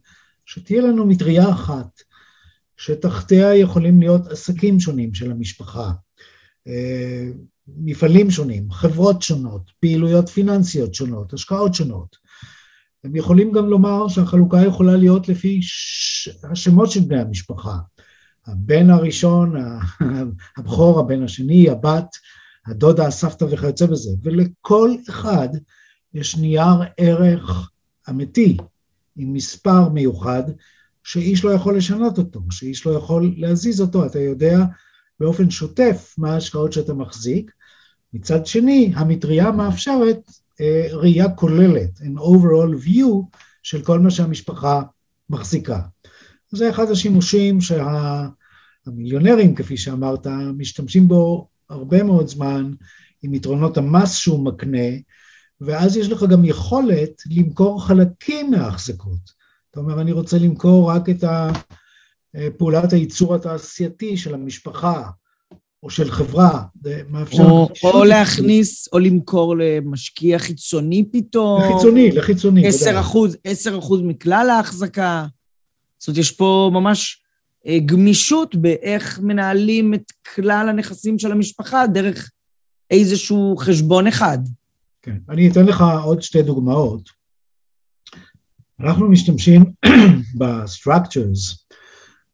שתהיה 0.47 0.83
לנו 0.83 1.07
מטריה 1.07 1.51
אחת, 1.51 2.01
שתחתיה 2.77 3.57
יכולים 3.57 4.01
להיות 4.01 4.27
עסקים 4.27 4.81
שונים 4.81 5.15
של 5.15 5.31
המשפחה, 5.31 5.93
אה, 6.69 7.29
מפעלים 7.77 8.31
שונים, 8.31 8.71
חברות 8.71 9.23
שונות, 9.23 9.71
פעילויות 9.81 10.29
פיננסיות 10.29 10.95
שונות, 10.95 11.33
השקעות 11.33 11.75
שונות. 11.75 12.28
הם 13.05 13.17
יכולים 13.17 13.53
גם 13.53 13.67
לומר 13.67 14.09
שהחלוקה 14.09 14.65
יכולה 14.67 14.97
להיות 14.97 15.29
לפי 15.29 15.59
ש... 15.63 16.29
השמות 16.51 16.91
של 16.91 17.01
בני 17.01 17.21
המשפחה. 17.21 17.77
הבן 18.47 18.91
הראשון, 18.91 19.55
הבכור, 20.57 21.01
הבן 21.01 21.23
השני, 21.23 21.71
הבת, 21.71 22.17
הדודה, 22.67 23.07
הסבתא 23.07 23.45
וכיוצא 23.45 23.87
בזה. 23.87 24.11
ולכל 24.23 24.95
אחד 25.09 25.49
יש 26.15 26.37
נייר 26.37 26.83
ערך 26.97 27.71
אמיתי, 28.09 28.57
עם 29.17 29.33
מספר 29.33 29.89
מיוחד, 29.89 30.43
שאיש 31.05 31.45
לא 31.45 31.51
יכול 31.51 31.77
לשנות 31.77 32.19
אותו, 32.19 32.41
שאיש 32.51 32.87
לא 32.87 32.91
יכול 32.91 33.35
להזיז 33.37 33.81
אותו. 33.81 34.07
אתה 34.07 34.19
יודע 34.19 34.65
באופן 35.21 35.51
שוטף 35.51 36.15
מה 36.19 36.33
ההשקעות 36.33 36.73
שאתה 36.73 36.95
מחזיק, 36.95 37.51
מצד 38.13 38.47
שני, 38.47 38.93
המטריה 38.97 39.51
מאפשרת 39.51 40.31
ראייה 40.93 41.29
כוללת, 41.29 41.99
an 41.99 42.19
overall 42.19 42.87
view 42.87 43.37
של 43.63 43.85
כל 43.85 44.01
מה 44.01 44.11
שהמשפחה 44.11 44.83
מחזיקה. 45.31 45.81
זה 46.51 46.71
אחד 46.71 46.91
השימושים 46.91 47.59
שהמיליונרים, 47.61 49.55
כפי 49.55 49.77
שאמרת, 49.77 50.27
משתמשים 50.57 51.09
בו 51.09 51.49
הרבה 51.71 52.03
מאוד 52.03 52.29
זמן, 52.29 52.73
עם 53.23 53.35
יתרונות 53.35 53.77
המס 53.77 54.15
שהוא 54.15 54.45
מקנה, 54.45 54.89
ואז 55.61 55.97
יש 55.97 56.09
לך 56.09 56.23
גם 56.23 56.45
יכולת 56.45 57.23
למכור 57.27 57.87
חלקים 57.87 58.51
מההחזקות. 58.51 59.39
אתה 59.71 59.81
אומר, 59.81 60.01
אני 60.01 60.13
רוצה 60.13 60.39
למכור 60.39 60.91
רק 60.91 61.09
את 61.11 61.25
פעולת 62.59 62.93
הייצור 62.93 63.35
התעשייתי 63.35 64.17
של 64.17 64.35
המשפחה, 64.35 65.11
או 65.83 65.91
של 65.91 66.11
חברה, 66.11 66.63
זה 66.83 67.03
מאפשר... 67.09 67.43
או, 67.43 67.69
או 67.85 68.05
להכניס, 68.05 68.89
או 68.93 68.99
למכור 68.99 69.57
למשקיע 69.59 70.39
חיצוני 70.39 71.05
פתאום. 71.13 71.63
לחיצוני, 71.63 72.11
לחיצוני. 72.11 72.67
10 72.67 73.01
אחוז, 73.01 73.37
10 73.45 73.79
אחוז 73.79 74.01
מכלל 74.03 74.51
ההחזקה. 74.51 75.27
זאת 75.99 76.09
אומרת, 76.09 76.19
יש 76.19 76.33
פה 76.33 76.71
ממש 76.73 77.23
אה, 77.67 77.79
גמישות 77.87 78.57
באיך 78.57 79.21
מנהלים 79.21 79.95
את 79.95 80.13
כלל 80.35 80.69
הנכסים 80.69 81.19
של 81.19 81.33
המשפחה 81.33 81.87
דרך 81.87 82.31
איזשהו 82.91 83.57
חשבון 83.59 84.07
אחד. 84.07 84.39
כן, 85.03 85.17
אני 85.29 85.51
אתן 85.51 85.67
לך 85.67 85.85
עוד 86.05 86.23
שתי 86.23 86.43
דוגמאות. 86.43 87.09
אנחנו 88.81 89.09
משתמשים 89.09 89.65
ב-structures 90.39 91.68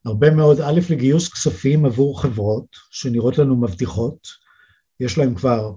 הרבה 0.05 0.31
מאוד, 0.31 0.61
א', 0.61 0.81
לגיוס 0.91 1.29
כספים 1.29 1.85
עבור 1.85 2.23
חברות 2.23 2.67
שנראות 2.91 3.39
לנו 3.39 3.57
מבטיחות, 3.57 4.29
יש 5.01 5.19
להם 5.19 5.35
כבר 5.35 5.73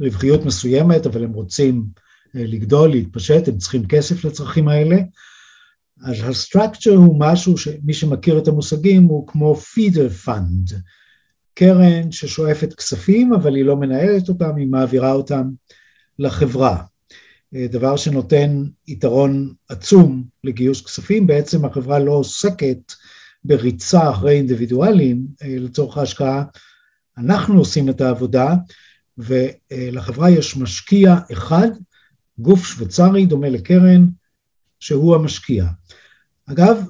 רווחיות 0.00 0.44
מסוימת, 0.44 1.06
אבל 1.06 1.24
הם 1.24 1.32
רוצים 1.32 1.84
אה, 2.36 2.44
לגדול, 2.44 2.90
להתפשט, 2.90 3.48
הם 3.48 3.58
צריכים 3.58 3.86
כסף 3.86 4.24
לצרכים 4.24 4.68
האלה. 4.68 4.96
אז 6.04 6.16
ה-structure 6.20 6.94
הוא 6.94 7.16
משהו 7.18 7.58
שמי 7.58 7.94
שמכיר 7.94 8.38
את 8.38 8.48
המושגים 8.48 9.04
הוא 9.04 9.26
כמו 9.28 9.54
feeder 9.54 10.28
fund, 10.28 10.74
קרן 11.54 12.12
ששואפת 12.12 12.74
כספים, 12.74 13.34
אבל 13.34 13.54
היא 13.54 13.64
לא 13.64 13.76
מנהלת 13.76 14.28
אותם, 14.28 14.56
היא 14.56 14.66
מעבירה 14.66 15.12
אותם 15.12 15.50
לחברה. 16.18 16.82
אה, 17.54 17.66
דבר 17.70 17.96
שנותן 17.96 18.64
יתרון 18.88 19.54
עצום 19.68 20.24
לגיוס 20.44 20.84
כספים, 20.86 21.26
בעצם 21.26 21.64
החברה 21.64 21.98
לא 21.98 22.12
עוסקת 22.12 22.92
בריצה 23.44 24.10
אחרי 24.10 24.32
אינדיבידואלים 24.36 25.26
אה, 25.42 25.56
לצורך 25.58 25.98
ההשקעה, 25.98 26.44
אנחנו 27.18 27.58
עושים 27.58 27.88
את 27.88 28.00
העבודה, 28.00 28.54
ולחברה 29.18 30.30
יש 30.30 30.56
משקיע 30.56 31.16
אחד, 31.32 31.68
גוף 32.38 32.66
שוויצרי 32.66 33.26
דומה 33.26 33.48
לקרן, 33.48 34.06
שהוא 34.80 35.14
המשקיע. 35.14 35.66
אגב, 36.46 36.84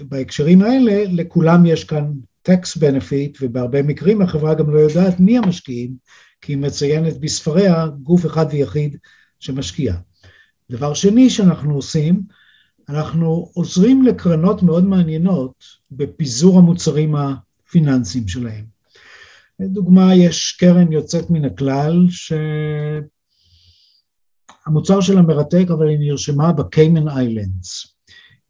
בהקשרים 0.00 0.62
האלה, 0.62 1.04
לכולם 1.08 1.66
יש 1.66 1.84
כאן 1.84 2.12
tax 2.48 2.78
benefit, 2.78 3.38
ובהרבה 3.40 3.82
מקרים 3.82 4.22
החברה 4.22 4.54
גם 4.54 4.70
לא 4.70 4.78
יודעת 4.78 5.20
מי 5.20 5.38
המשקיעים, 5.38 5.94
כי 6.40 6.52
היא 6.52 6.58
מציינת 6.58 7.20
בספריה 7.20 7.86
גוף 8.02 8.26
אחד 8.26 8.46
ויחיד 8.50 8.96
שמשקיע. 9.40 9.94
דבר 10.70 10.94
שני 10.94 11.30
שאנחנו 11.30 11.74
עושים, 11.74 12.22
אנחנו 12.88 13.50
עוזרים 13.54 14.02
לקרנות 14.02 14.62
מאוד 14.62 14.84
מעניינות 14.84 15.64
בפיזור 15.90 16.58
המוצרים 16.58 17.14
הפיננסיים 17.16 18.28
שלהם. 18.28 18.64
לדוגמה, 19.60 20.14
יש 20.14 20.56
קרן 20.60 20.92
יוצאת 20.92 21.30
מן 21.30 21.44
הכלל, 21.44 22.06
שהמוצר 24.66 25.00
שלה 25.00 25.22
מרתק, 25.22 25.66
אבל 25.68 25.88
היא 25.88 25.98
נרשמה 25.98 26.52
בקיימן 26.52 27.08
איילנדס. 27.08 27.86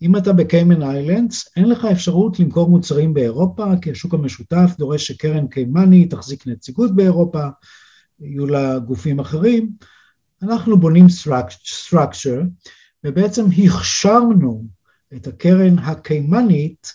אם 0.02 0.16
אתה 0.16 0.32
בקיימן 0.32 0.82
איילנדס, 0.82 1.48
אין 1.56 1.68
לך 1.68 1.84
אפשרות 1.84 2.40
למכור 2.40 2.68
מוצרים 2.68 3.14
באירופה, 3.14 3.64
כי 3.82 3.90
השוק 3.90 4.14
המשותף 4.14 4.70
דורש 4.78 5.06
שקרן 5.06 5.46
קיימני 5.46 6.06
תחזיק 6.06 6.46
נציגות 6.46 6.96
באירופה, 6.96 7.44
יהיו 8.20 8.46
לה 8.46 8.78
גופים 8.78 9.20
אחרים. 9.20 9.72
אנחנו 10.42 10.80
בונים 10.80 11.06
structure, 11.68 12.42
ובעצם 13.04 13.44
הכשרנו 13.58 14.64
את 15.16 15.26
הקרן 15.26 15.78
הקיימנית 15.78 16.94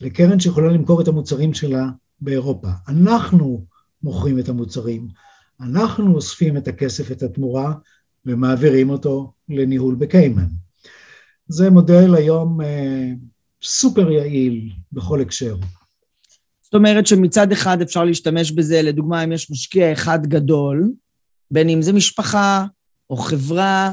לקרן 0.00 0.40
שיכולה 0.40 0.72
למכור 0.72 1.00
את 1.00 1.08
המוצרים 1.08 1.54
שלה 1.54 1.86
באירופה. 2.20 2.68
אנחנו 2.88 3.64
מוכרים 4.02 4.38
את 4.38 4.48
המוצרים, 4.48 5.08
אנחנו 5.60 6.14
אוספים 6.14 6.56
את 6.56 6.68
הכסף, 6.68 7.12
את 7.12 7.22
התמורה, 7.22 7.74
ומעבירים 8.26 8.90
אותו 8.90 9.32
לניהול 9.48 9.94
בקיימן. 9.94 10.46
זה 11.48 11.70
מודל 11.70 12.14
היום 12.14 12.60
אה, 12.60 13.10
סופר 13.62 14.10
יעיל 14.10 14.72
בכל 14.92 15.20
הקשר. 15.20 15.56
זאת 16.62 16.74
אומרת 16.74 17.06
שמצד 17.06 17.52
אחד 17.52 17.82
אפשר 17.82 18.04
להשתמש 18.04 18.52
בזה, 18.52 18.82
לדוגמה, 18.82 19.24
אם 19.24 19.32
יש 19.32 19.50
משקיע 19.50 19.92
אחד 19.92 20.26
גדול, 20.26 20.92
בין 21.50 21.68
אם 21.68 21.82
זה 21.82 21.92
משפחה 21.92 22.66
או 23.10 23.16
חברה 23.16 23.92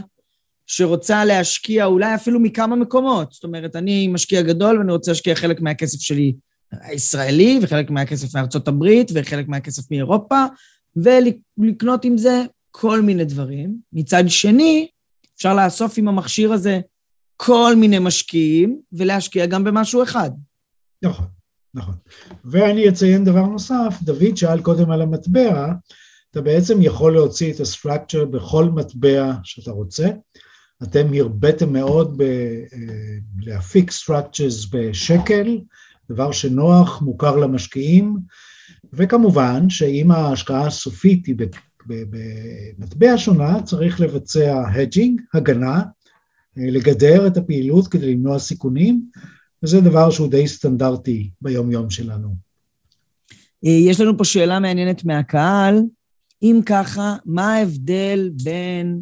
שרוצה 0.67 1.25
להשקיע 1.25 1.85
אולי 1.85 2.15
אפילו 2.15 2.39
מכמה 2.39 2.75
מקומות. 2.75 3.33
זאת 3.33 3.43
אומרת, 3.43 3.75
אני 3.75 4.07
משקיע 4.07 4.41
גדול 4.41 4.77
ואני 4.77 4.91
רוצה 4.91 5.11
להשקיע 5.11 5.35
חלק 5.35 5.61
מהכסף 5.61 6.01
שלי 6.01 6.33
הישראלי, 6.71 7.59
וחלק 7.61 7.89
מהכסף 7.89 8.35
מארצות 8.35 8.67
הברית, 8.67 9.11
וחלק 9.13 9.47
מהכסף 9.47 9.91
מאירופה, 9.91 10.45
ולקנות 10.95 12.05
עם 12.05 12.17
זה 12.17 12.43
כל 12.71 13.01
מיני 13.01 13.25
דברים. 13.25 13.75
מצד 13.93 14.23
שני, 14.27 14.87
אפשר 15.35 15.55
לאסוף 15.55 15.97
עם 15.97 16.07
המכשיר 16.07 16.53
הזה 16.53 16.79
כל 17.37 17.75
מיני 17.75 17.99
משקיעים, 17.99 18.79
ולהשקיע 18.93 19.45
גם 19.45 19.63
במשהו 19.63 20.03
אחד. 20.03 20.31
נכון, 21.01 21.25
נכון. 21.73 21.93
ואני 22.45 22.89
אציין 22.89 23.23
דבר 23.23 23.45
נוסף, 23.45 23.97
דוד 24.01 24.37
שאל 24.37 24.61
קודם 24.61 24.91
על 24.91 25.01
המטבע, 25.01 25.71
אתה 26.31 26.41
בעצם 26.41 26.81
יכול 26.81 27.13
להוציא 27.13 27.53
את 27.53 27.59
הסטרקצ'ר 27.59 28.25
בכל 28.25 28.65
מטבע 28.65 29.33
שאתה 29.43 29.71
רוצה. 29.71 30.07
אתם 30.83 31.13
הרביתם 31.13 31.73
מאוד 31.73 32.21
אה, 32.21 32.63
להפיק 33.39 33.91
structures 33.91 34.69
בשקל, 34.71 35.59
דבר 36.09 36.31
שנוח, 36.31 37.01
מוכר 37.01 37.35
למשקיעים, 37.35 38.17
וכמובן 38.93 39.69
שאם 39.69 40.11
ההשקעה 40.11 40.67
הסופית 40.67 41.25
היא 41.25 41.35
במטבע 41.87 43.17
שונה, 43.17 43.61
צריך 43.61 44.01
לבצע 44.01 44.63
hedging, 44.73 45.21
הגנה, 45.33 45.83
אה, 46.57 46.71
לגדר 46.71 47.27
את 47.27 47.37
הפעילות 47.37 47.87
כדי 47.87 48.13
למנוע 48.13 48.39
סיכונים, 48.39 49.01
וזה 49.63 49.81
דבר 49.81 50.09
שהוא 50.11 50.31
די 50.31 50.47
סטנדרטי 50.47 51.29
ביום-יום 51.41 51.89
שלנו. 51.89 52.35
אה, 53.65 53.71
יש 53.71 54.01
לנו 54.01 54.17
פה 54.17 54.23
שאלה 54.23 54.59
מעניינת 54.59 55.05
מהקהל. 55.05 55.79
אם 56.43 56.59
ככה, 56.65 57.15
מה 57.25 57.53
ההבדל 57.53 58.29
בין 58.43 59.01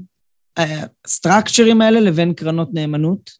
הסטרקצ'רים 0.58 1.82
האלה 1.82 2.00
לבין 2.00 2.34
קרנות 2.34 2.70
נאמנות? 2.74 3.32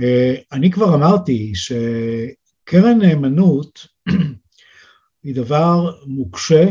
אה, 0.00 0.34
אני 0.52 0.70
כבר 0.70 0.94
אמרתי 0.94 1.52
שקרן 1.54 2.98
נאמנות 2.98 3.86
היא 5.24 5.34
דבר 5.34 5.92
מוקשה, 6.06 6.64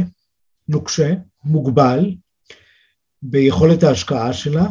נוקשה, 0.67 1.13
מוגבל 1.43 2.15
ביכולת 3.21 3.83
ההשקעה 3.83 4.33
שלה, 4.33 4.65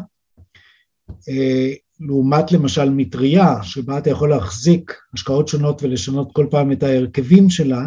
אה, 1.28 1.72
לעומת 2.00 2.52
למשל 2.52 2.90
מטריה, 2.90 3.62
שבה 3.62 3.98
אתה 3.98 4.10
יכול 4.10 4.30
להחזיק 4.30 4.94
השקעות 5.14 5.48
שונות 5.48 5.82
ולשנות 5.82 6.32
כל 6.32 6.46
פעם 6.50 6.72
את 6.72 6.82
ההרכבים 6.82 7.50
שלה, 7.50 7.82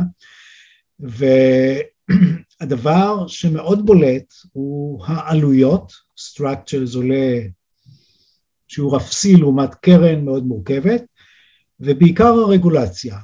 ו... 1.01 1.25
הדבר 2.61 3.27
שמאוד 3.27 3.85
בולט 3.85 4.33
הוא 4.51 5.05
העלויות, 5.05 5.93
structures 6.19 6.95
עולה 6.95 7.39
שיעור 8.67 8.97
אפסי 8.97 9.35
לעומת 9.35 9.75
קרן 9.75 10.25
מאוד 10.25 10.43
מורכבת, 10.43 11.03
ובעיקר 11.79 12.33
הרגולציה. 12.33 13.17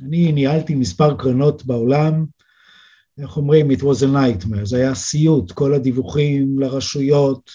אני 0.00 0.32
ניהלתי 0.32 0.74
מספר 0.74 1.16
קרנות 1.16 1.66
בעולם, 1.66 2.24
איך 3.18 3.36
אומרים, 3.36 3.70
it 3.70 3.80
was 3.80 4.02
a 4.02 4.14
nightmare, 4.14 4.64
זה 4.64 4.76
היה 4.76 4.94
סיוט, 4.94 5.52
כל 5.52 5.74
הדיווחים 5.74 6.58
לרשויות, 6.58 7.50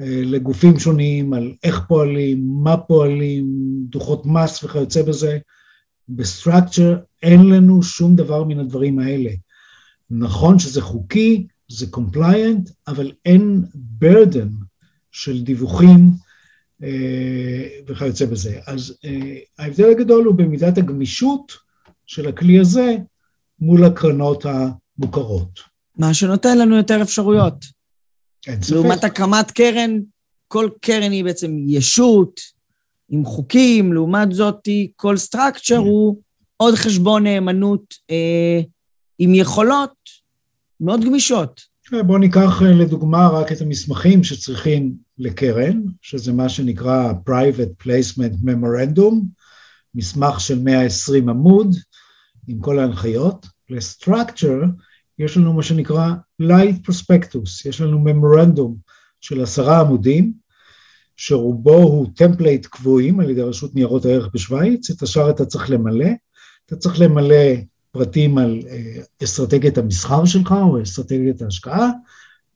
אה, 0.00 0.20
לגופים 0.24 0.78
שונים, 0.78 1.32
על 1.32 1.54
איך 1.64 1.80
פועלים, 1.88 2.46
מה 2.62 2.76
פועלים, 2.76 3.46
דוחות 3.88 4.26
מס 4.26 4.64
וכיוצא 4.64 5.02
בזה. 5.02 5.38
בסטרקצ'ר 6.08 6.96
אין 7.22 7.46
לנו 7.46 7.82
שום 7.82 8.16
דבר 8.16 8.44
מן 8.44 8.58
הדברים 8.58 8.98
האלה. 8.98 9.30
נכון 10.14 10.58
שזה 10.58 10.80
חוקי, 10.80 11.46
זה 11.68 11.86
compliant, 11.96 12.70
אבל 12.88 13.12
אין 13.24 13.64
burden 14.02 14.64
של 15.12 15.42
דיווחים 15.42 16.10
אה, 16.82 17.68
וכיוצא 17.86 18.26
בזה. 18.26 18.60
אז 18.66 18.94
אה, 19.04 19.38
ההבדל 19.58 19.90
הגדול 19.90 20.24
הוא 20.24 20.34
במידת 20.34 20.78
הגמישות 20.78 21.52
של 22.06 22.28
הכלי 22.28 22.58
הזה 22.58 22.96
מול 23.58 23.84
הקרנות 23.84 24.46
המוכרות. 24.46 25.60
מה 25.96 26.14
שנותן 26.14 26.58
לנו 26.58 26.76
יותר 26.76 27.02
אפשרויות. 27.02 27.64
אין 28.46 28.62
ספק. 28.62 28.72
לעומת 28.72 29.04
הקמת 29.04 29.50
קרן, 29.50 29.98
כל 30.48 30.68
קרן 30.80 31.12
היא 31.12 31.24
בעצם 31.24 31.56
ישות 31.66 32.40
עם 33.08 33.24
חוקים, 33.24 33.92
לעומת 33.92 34.32
זאת 34.32 34.68
כל 34.96 35.16
סטרקצ'ר 35.16 35.76
הוא 35.76 36.16
עוד 36.56 36.74
חשבון 36.74 37.22
נאמנות 37.22 37.94
אה, 38.10 38.60
עם 39.24 39.34
יכולות 39.34 39.94
מאוד 40.80 41.04
גמישות. 41.04 41.60
בואו 42.06 42.18
ניקח 42.18 42.62
אה, 42.62 42.72
לדוגמה 42.72 43.28
רק 43.28 43.52
את 43.52 43.60
המסמכים 43.60 44.24
שצריכים 44.24 44.94
לקרן, 45.18 45.82
שזה 46.00 46.32
מה 46.32 46.48
שנקרא 46.48 47.12
Private 47.28 47.84
Placement 47.84 48.34
Memorandum, 48.44 49.14
מסמך 49.94 50.40
של 50.40 50.58
120 50.58 51.28
עמוד 51.28 51.76
עם 52.48 52.60
כל 52.60 52.78
ההנחיות. 52.78 53.46
לסטרקצ'ר 53.70 54.60
יש 55.18 55.36
לנו 55.36 55.52
מה 55.52 55.62
שנקרא 55.62 56.12
Light 56.42 56.88
Prospectus, 56.88 57.68
יש 57.68 57.80
לנו 57.80 57.98
ממורנדום 57.98 58.76
של 59.20 59.42
עשרה 59.42 59.80
עמודים, 59.80 60.32
שרובו 61.16 61.76
הוא 61.76 62.06
template 62.16 62.66
קבועים 62.66 63.20
על 63.20 63.30
ידי 63.30 63.42
רשות 63.42 63.74
ניירות 63.74 64.04
הערך 64.04 64.28
בשוויץ, 64.34 64.90
את 64.90 65.02
השאר 65.02 65.30
אתה 65.30 65.44
צריך 65.44 65.70
למלא, 65.70 66.10
אתה 66.66 66.76
צריך 66.76 67.00
למלא 67.00 67.71
פרטים 67.92 68.38
על 68.38 68.60
אה, 68.68 69.02
אסטרטגיית 69.24 69.78
המסחר 69.78 70.24
שלך 70.24 70.52
או 70.52 70.82
אסטרטגיית 70.82 71.42
ההשקעה, 71.42 71.90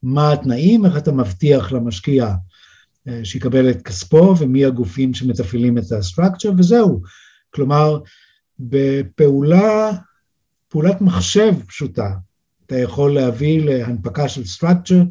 מה 0.03 0.33
התנאים, 0.33 0.87
איך 0.87 0.97
אתה 0.97 1.13
מבטיח 1.13 1.73
למשקיע 1.73 2.35
אה, 3.09 3.21
שיקבל 3.25 3.71
את 3.71 3.83
כספו 3.83 4.35
ומי 4.39 4.65
הגופים 4.65 5.15
שמתפעלים 5.15 5.79
את 5.79 5.93
ה 5.93 5.99
structure 5.99 6.53
וזהו. 6.59 7.03
כלומר, 7.51 8.01
בפעולה, 8.59 9.91
פעולת 10.69 11.01
מחשב 11.01 11.55
פשוטה, 11.67 12.11
אתה 12.67 12.79
יכול 12.79 13.15
להביא 13.15 13.65
להנפקה 13.65 14.29
של 14.29 14.45
סטרקצ'ר 14.45 15.03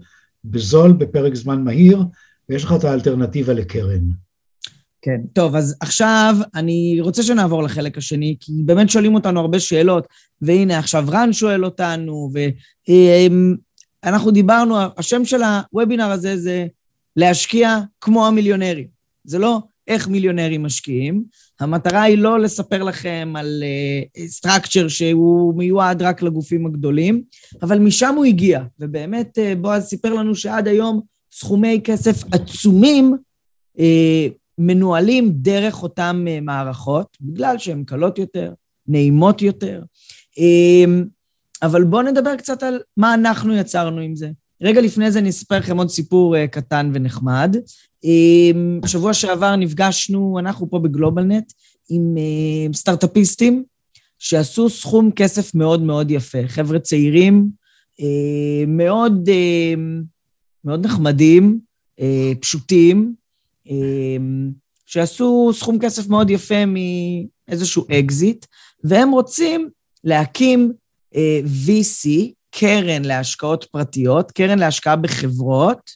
בזול 0.46 0.94
בפרק 0.94 1.36
זמן 1.36 1.64
מהיר, 1.64 2.04
ויש 2.50 2.64
לך 2.64 2.74
את 2.80 2.84
האלטרנטיבה 2.84 3.54
לקרן. 3.54 4.25
כן, 5.06 5.22
טוב, 5.34 5.56
אז 5.56 5.78
עכשיו 5.80 6.36
אני 6.56 6.98
רוצה 7.02 7.24
שנעבור 7.24 7.64
לחלק 7.64 7.98
השני, 7.98 8.36
כי 8.40 8.52
באמת 8.66 8.90
שואלים 8.90 9.16
אותנו 9.16 9.40
הרבה 9.40 9.60
שאלות, 9.60 10.08
והנה 10.42 10.80
עכשיו 10.80 11.06
רן 11.10 11.34
שואל 11.34 11.66
אותנו, 11.66 12.30
ואנחנו 14.04 14.32
דיברנו, 14.32 14.76
השם 14.98 15.26
של 15.26 15.42
הוובינר 15.44 16.12
הזה 16.12 16.38
זה 16.38 16.68
להשקיע 17.16 17.80
כמו 18.02 18.28
המיליונרים. 18.28 18.88
זה 19.24 19.40
לא 19.40 19.60
איך 19.88 20.08
מיליונרים 20.08 20.64
משקיעים, 20.64 21.24
המטרה 21.60 22.02
היא 22.02 22.18
לא 22.18 22.40
לספר 22.40 22.84
לכם 22.84 23.34
על 23.36 23.64
סטרקצ'ר 24.28 24.86
uh, 24.86 24.90
שהוא 24.90 25.58
מיועד 25.58 26.02
רק 26.02 26.22
לגופים 26.22 26.66
הגדולים, 26.66 27.24
אבל 27.62 27.80
משם 27.80 28.16
הוא 28.16 28.26
הגיע, 28.26 28.64
ובאמת 28.80 29.38
uh, 29.38 29.58
בועז 29.58 29.84
סיפר 29.84 30.14
לנו 30.14 30.36
שעד 30.36 30.68
היום 30.68 31.02
סכומי 31.32 31.82
כסף 31.84 32.24
עצומים 32.34 33.16
uh, 33.78 33.82
מנוהלים 34.58 35.32
דרך 35.32 35.84
אותן 35.84 36.26
uh, 36.28 36.42
מערכות, 36.42 37.18
בגלל 37.22 37.58
שהן 37.58 37.84
קלות 37.84 38.20
יותר, 38.20 38.54
נעימות 38.88 39.42
יותר. 39.42 39.84
Uh, 40.32 40.90
אבל 41.62 41.84
בואו 41.84 42.02
נדבר 42.02 42.36
קצת 42.36 42.64
על 42.64 42.80
מה 42.98 43.14
אנחנו 43.14 43.56
יצרנו 43.56 44.02
עם 44.02 44.16
זה. 44.16 44.30
רגע 44.62 44.82
לפני 44.82 45.12
זה 45.12 45.20
אני 45.20 45.30
אספר 45.30 45.58
לכם 45.58 45.78
עוד 45.78 45.90
סיפור 45.90 46.36
uh, 46.36 46.48
קטן 46.48 46.92
ונחמד. 46.94 47.58
בשבוע 48.84 49.14
שעבר 49.14 49.56
נפגשנו, 49.56 50.40
אנחנו 50.40 50.70
פה 50.70 50.80
בגלובלנט, 50.80 51.54
עם 51.90 52.16
uh, 52.18 52.76
סטארט-אפיסטים 52.76 53.64
שעשו 54.20 54.70
סכום 54.70 55.12
כסף 55.12 55.56
מאוד 55.56 55.82
מאוד 55.82 56.12
יפה. 56.12 56.48
חבר'ה 56.48 56.80
צעירים, 56.80 57.50
מאוד, 58.68 59.30
מאוד 60.66 60.86
נחמדים, 60.86 61.60
פשוטים, 62.40 63.16
שעשו 64.86 65.52
סכום 65.54 65.80
כסף 65.80 66.08
מאוד 66.08 66.30
יפה 66.30 66.64
מאיזשהו 66.66 67.86
אקזיט, 68.00 68.46
והם 68.84 69.12
רוצים 69.12 69.70
להקים 70.04 70.74
uh, 71.14 71.18
VC, 71.68 72.10
קרן 72.52 73.06
להשקעות 73.06 73.66
פרטיות, 73.72 74.32
קרן 74.32 74.60
להשקעה 74.60 74.96
בחברות, 74.96 75.92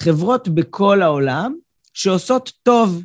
חברות 0.00 0.48
בכל 0.48 1.02
העולם 1.02 1.54
שעושות 1.94 2.52
טוב. 2.62 3.04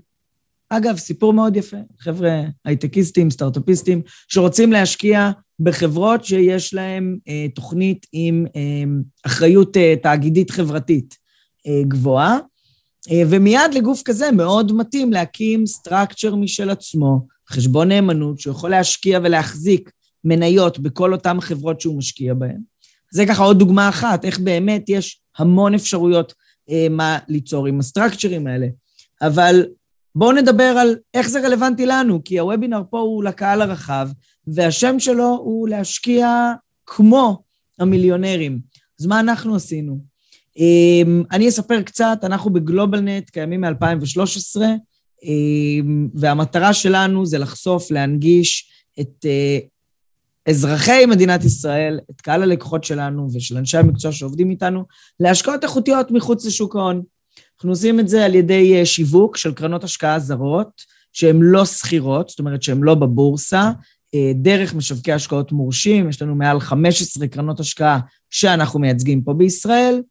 אגב, 0.69 0.97
סיפור 0.97 1.33
מאוד 1.33 1.55
יפה, 1.57 1.77
חבר'ה 1.99 2.41
הייטקיסטים, 2.65 3.29
סטארט-אפיסטים, 3.29 4.01
שרוצים 4.27 4.71
להשקיע 4.71 5.31
בחברות 5.59 6.25
שיש 6.25 6.73
להם 6.73 7.17
אה, 7.27 7.45
תוכנית 7.55 8.05
עם 8.13 8.45
אה, 8.55 8.83
אחריות 9.25 9.77
אה, 9.77 9.93
תאגידית 10.03 10.51
חברתית 10.51 11.17
אה, 11.67 11.81
גבוהה, 11.87 12.33
אה, 12.33 12.39
ומיד 13.29 13.73
לגוף 13.73 14.01
כזה 14.05 14.31
מאוד 14.31 14.71
מתאים 14.71 15.13
להקים 15.13 15.65
סטרקצ'ר 15.65 16.35
משל 16.35 16.69
עצמו, 16.69 17.27
חשבון 17.49 17.87
נאמנות, 17.87 18.39
שיכול 18.39 18.69
להשקיע 18.69 19.19
ולהחזיק 19.23 19.91
מניות 20.23 20.79
בכל 20.79 21.13
אותן 21.13 21.41
חברות 21.41 21.81
שהוא 21.81 21.97
משקיע 21.97 22.33
בהן. 22.33 22.61
זה 23.11 23.25
ככה 23.25 23.43
עוד 23.43 23.59
דוגמה 23.59 23.89
אחת, 23.89 24.25
איך 24.25 24.39
באמת 24.39 24.89
יש 24.89 25.21
המון 25.37 25.73
אפשרויות 25.73 26.33
אה, 26.69 26.87
מה 26.89 27.17
ליצור 27.27 27.67
עם 27.67 27.79
הסטרקצ'רים 27.79 28.47
האלה. 28.47 28.67
אבל 29.21 29.65
בואו 30.15 30.31
נדבר 30.31 30.63
על 30.63 30.95
איך 31.13 31.29
זה 31.29 31.39
רלוונטי 31.39 31.85
לנו, 31.85 32.23
כי 32.23 32.39
הוובינר 32.39 32.81
פה 32.89 32.99
הוא 32.99 33.23
לקהל 33.23 33.61
הרחב, 33.61 34.09
והשם 34.47 34.99
שלו 34.99 35.27
הוא 35.43 35.69
להשקיע 35.69 36.53
כמו 36.85 37.43
המיליונרים. 37.79 38.59
אז 38.99 39.05
מה 39.05 39.19
אנחנו 39.19 39.55
עשינו? 39.55 40.08
אה, 40.57 41.11
אני 41.31 41.49
אספר 41.49 41.81
קצת, 41.81 42.19
אנחנו 42.23 42.53
בגלובלנט 42.53 43.29
קיימים 43.29 43.61
מ-2013, 43.61 44.61
אה, 44.61 45.29
והמטרה 46.13 46.73
שלנו 46.73 47.25
זה 47.25 47.37
לחשוף, 47.37 47.91
להנגיש 47.91 48.71
את 48.99 49.25
אזרחי 50.49 51.05
מדינת 51.05 51.43
ישראל, 51.45 51.99
את 52.11 52.21
קהל 52.21 52.43
הלקוחות 52.43 52.83
שלנו 52.83 53.27
ושל 53.33 53.57
אנשי 53.57 53.77
המקצוע 53.77 54.11
שעובדים 54.11 54.49
איתנו, 54.49 54.83
להשקעות 55.19 55.63
איכותיות 55.63 56.11
מחוץ 56.11 56.45
לשוק 56.45 56.75
ההון. 56.75 57.01
אנחנו 57.55 57.69
עושים 57.69 57.99
את 57.99 58.07
זה 58.07 58.25
על 58.25 58.35
ידי 58.35 58.75
אה, 58.79 58.85
שיווק 58.85 59.37
של 59.37 59.53
קרנות 59.53 59.83
השקעה 59.83 60.19
זרות, 60.19 60.81
שהן 61.13 61.39
לא 61.41 61.65
שכירות, 61.65 62.29
זאת 62.29 62.39
אומרת 62.39 62.63
שהן 62.63 62.83
לא 62.83 62.95
בבורסה, 62.95 63.71
אה, 64.15 64.31
דרך 64.35 64.73
משווקי 64.73 65.11
השקעות 65.11 65.51
מורשים, 65.51 66.09
יש 66.09 66.21
לנו 66.21 66.35
מעל 66.35 66.59
15 66.59 67.27
קרנות 67.27 67.59
השקעה 67.59 67.99
שאנחנו 68.29 68.79
מייצגים 68.79 69.21
פה 69.21 69.33
בישראל, 69.33 70.01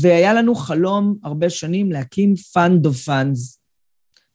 והיה 0.00 0.34
לנו 0.34 0.54
חלום 0.54 1.16
הרבה 1.24 1.50
שנים 1.50 1.92
להקים 1.92 2.34
Fund 2.34 2.86
of 2.86 3.08
Funds, 3.08 3.58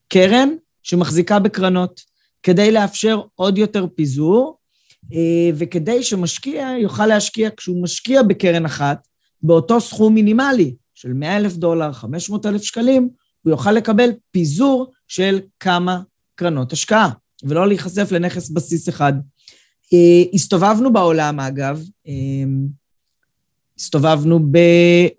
קרן 0.07 0.49
שמחזיקה 0.83 1.39
בקרנות, 1.39 2.01
כדי 2.43 2.71
לאפשר 2.71 3.21
עוד 3.35 3.57
יותר 3.57 3.85
פיזור, 3.95 4.57
אה, 5.13 5.49
וכדי 5.55 6.03
שמשקיע 6.03 6.67
יוכל 6.81 7.05
להשקיע, 7.05 7.49
כשהוא 7.57 7.83
משקיע 7.83 8.23
בקרן 8.23 8.65
אחת, 8.65 9.07
באותו 9.43 9.81
סכום 9.81 10.13
מינימלי 10.13 10.75
של 10.95 11.13
100 11.13 11.37
אלף 11.37 11.53
דולר, 11.53 11.93
500 11.93 12.45
אלף 12.45 12.61
שקלים, 12.61 13.09
הוא 13.41 13.51
יוכל 13.51 13.71
לקבל 13.71 14.09
פיזור 14.31 14.91
של 15.07 15.39
כמה 15.59 16.01
קרנות 16.35 16.73
השקעה, 16.73 17.09
ולא 17.43 17.67
להיחשף 17.67 18.11
לנכס 18.11 18.49
בסיס 18.49 18.89
אחד. 18.89 19.13
אה, 19.93 20.23
הסתובבנו 20.33 20.93
בעולם, 20.93 21.39
אגב, 21.39 21.83
אה, 22.07 22.13
הסתובבנו 23.79 24.39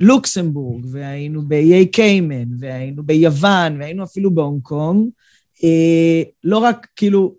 בלוקסמבורג, 0.00 0.86
והיינו 0.90 1.42
באיי 1.42 1.86
קיימן, 1.86 2.48
והיינו 2.58 3.02
ביוון, 3.02 3.80
והיינו 3.80 4.04
אפילו 4.04 4.34
בהונג 4.34 4.62
קונג. 4.62 5.08
לא 6.44 6.58
רק, 6.58 6.86
כאילו, 6.96 7.34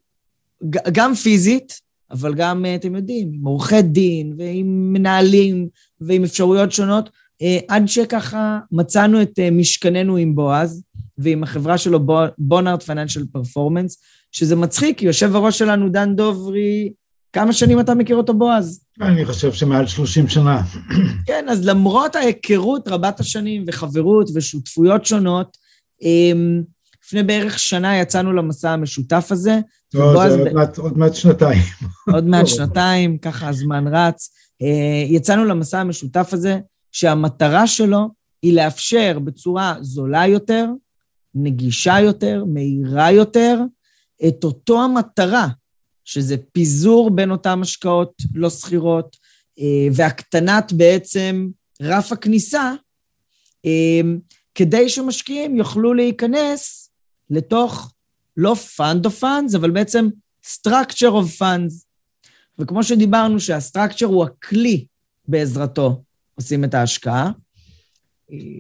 גם 0.72 1.16
פיזית, 1.16 1.84
אבל 2.11 2.34
גם, 2.34 2.66
אה, 2.66 2.76
אתם 2.76 2.95
יודעים, 2.95 3.32
עם 3.34 3.45
עורכי 3.45 3.82
דין 3.82 4.34
ועם 4.38 4.93
מנהלים 4.93 5.68
ועם 6.01 6.24
אפשרויות 6.24 6.72
שונות, 6.72 7.09
אה, 7.41 7.59
עד 7.68 7.88
שככה 7.88 8.59
מצאנו 8.72 9.22
את 9.22 9.39
אה, 9.39 9.51
משכננו 9.51 10.18
עם 10.18 10.36
בועז 10.36 10.84
ועם 11.18 11.43
החברה 11.43 11.78
שלו, 11.78 11.99
בונארט 12.38 12.84
פייננשל 12.84 13.26
פרפורמנס, 13.32 14.01
שזה 14.32 14.55
מצחיק, 14.55 14.97
כי 14.97 15.05
יושב 15.05 15.36
הראש 15.36 15.59
שלנו, 15.59 15.89
דן 15.89 16.16
דוברי, 16.16 16.93
כמה 17.34 17.53
שנים 17.53 17.79
אתה 17.79 17.95
מכיר 17.95 18.15
אותו, 18.15 18.34
בועז? 18.34 18.84
אני 19.01 19.25
חושב 19.25 19.53
שמעל 19.53 19.88
30 19.88 20.27
שנה. 20.27 20.61
כן, 21.27 21.45
אז 21.49 21.65
למרות 21.65 22.15
ההיכרות 22.15 22.88
רבת 22.88 23.19
השנים 23.19 23.63
וחברות 23.67 24.29
ושותפויות 24.36 25.05
שונות, 25.05 25.57
לפני 27.05 27.23
בערך 27.23 27.59
שנה 27.59 27.97
יצאנו 27.97 28.34
למסע 28.34 28.71
המשותף 28.71 29.27
הזה. 29.31 29.59
לא, 29.93 30.29
זה 30.29 30.36
עוד, 30.36 30.47
ב... 30.47 30.53
מעט, 30.53 30.77
עוד 30.77 30.97
מעט 30.97 31.15
שנתיים. 31.15 31.61
עוד 32.13 32.25
מעט 32.25 32.47
שנתיים, 32.47 33.17
ככה 33.17 33.49
הזמן 33.49 33.95
רץ. 33.95 34.29
אה, 34.61 35.05
יצאנו 35.07 35.45
למסע 35.45 35.79
המשותף 35.79 36.29
הזה, 36.31 36.59
שהמטרה 36.91 37.67
שלו 37.67 38.09
היא 38.41 38.55
לאפשר 38.55 39.19
בצורה 39.23 39.75
זולה 39.81 40.27
יותר, 40.27 40.65
נגישה 41.36 41.99
יותר, 41.99 42.43
מהירה 42.47 43.11
יותר, 43.11 43.59
את 44.27 44.43
אותו 44.43 44.84
המטרה, 44.84 45.47
שזה 46.06 46.36
פיזור 46.51 47.10
בין 47.10 47.32
אותן 47.32 47.62
השקעות 47.62 48.14
לא 48.36 48.49
סחירות, 48.49 49.18
אה, 49.60 49.88
והקטנת 49.93 50.74
בעצם 50.74 51.49
רף 51.82 52.12
הכניסה, 52.12 52.74
אה, 53.66 54.01
כדי 54.56 54.89
שמשקיעים 54.89 55.56
יוכלו 55.56 55.93
להיכנס 55.93 56.91
לתוך 57.30 57.93
לא 58.38 58.56
fund 58.78 59.08
of 59.08 59.24
funds, 59.24 59.58
אבל 59.58 59.72
בעצם 59.72 60.10
structure 60.45 61.12
of 61.12 61.41
funds. 61.41 61.86
וכמו 62.60 62.84
שדיברנו 62.84 63.39
שהסטרקצ'ר 63.39 64.06
הוא 64.06 64.24
הכלי 64.24 64.86
בעזרתו 65.28 66.04
עושים 66.36 66.64
את 66.64 66.74
ההשקעה, 66.74 67.32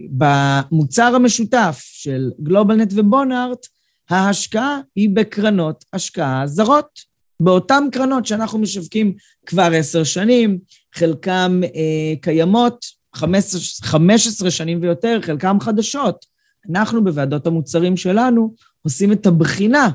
במוצר 0.09 1.15
המשותף 1.15 1.79
של 1.83 2.31
גלובלנט 2.43 2.93
ובונארט, 2.95 3.67
ההשקעה 4.09 4.79
היא 4.95 5.09
בקרנות 5.13 5.85
השקעה 5.93 6.47
זרות. 6.47 7.12
באותן 7.39 7.83
קרנות 7.91 8.25
שאנחנו 8.25 8.59
משווקים 8.59 9.13
כבר 9.45 9.69
עשר 9.75 10.03
שנים, 10.03 10.59
חלקם 10.95 11.61
אה, 11.63 12.15
קיימות 12.21 12.85
15, 13.15 13.61
15 13.89 14.51
שנים 14.51 14.79
ויותר, 14.81 15.19
חלקם 15.21 15.57
חדשות. 15.59 16.25
אנחנו 16.69 17.03
בוועדות 17.03 17.47
המוצרים 17.47 17.97
שלנו 17.97 18.53
עושים 18.81 19.11
את 19.11 19.25
הבחינה, 19.25 19.89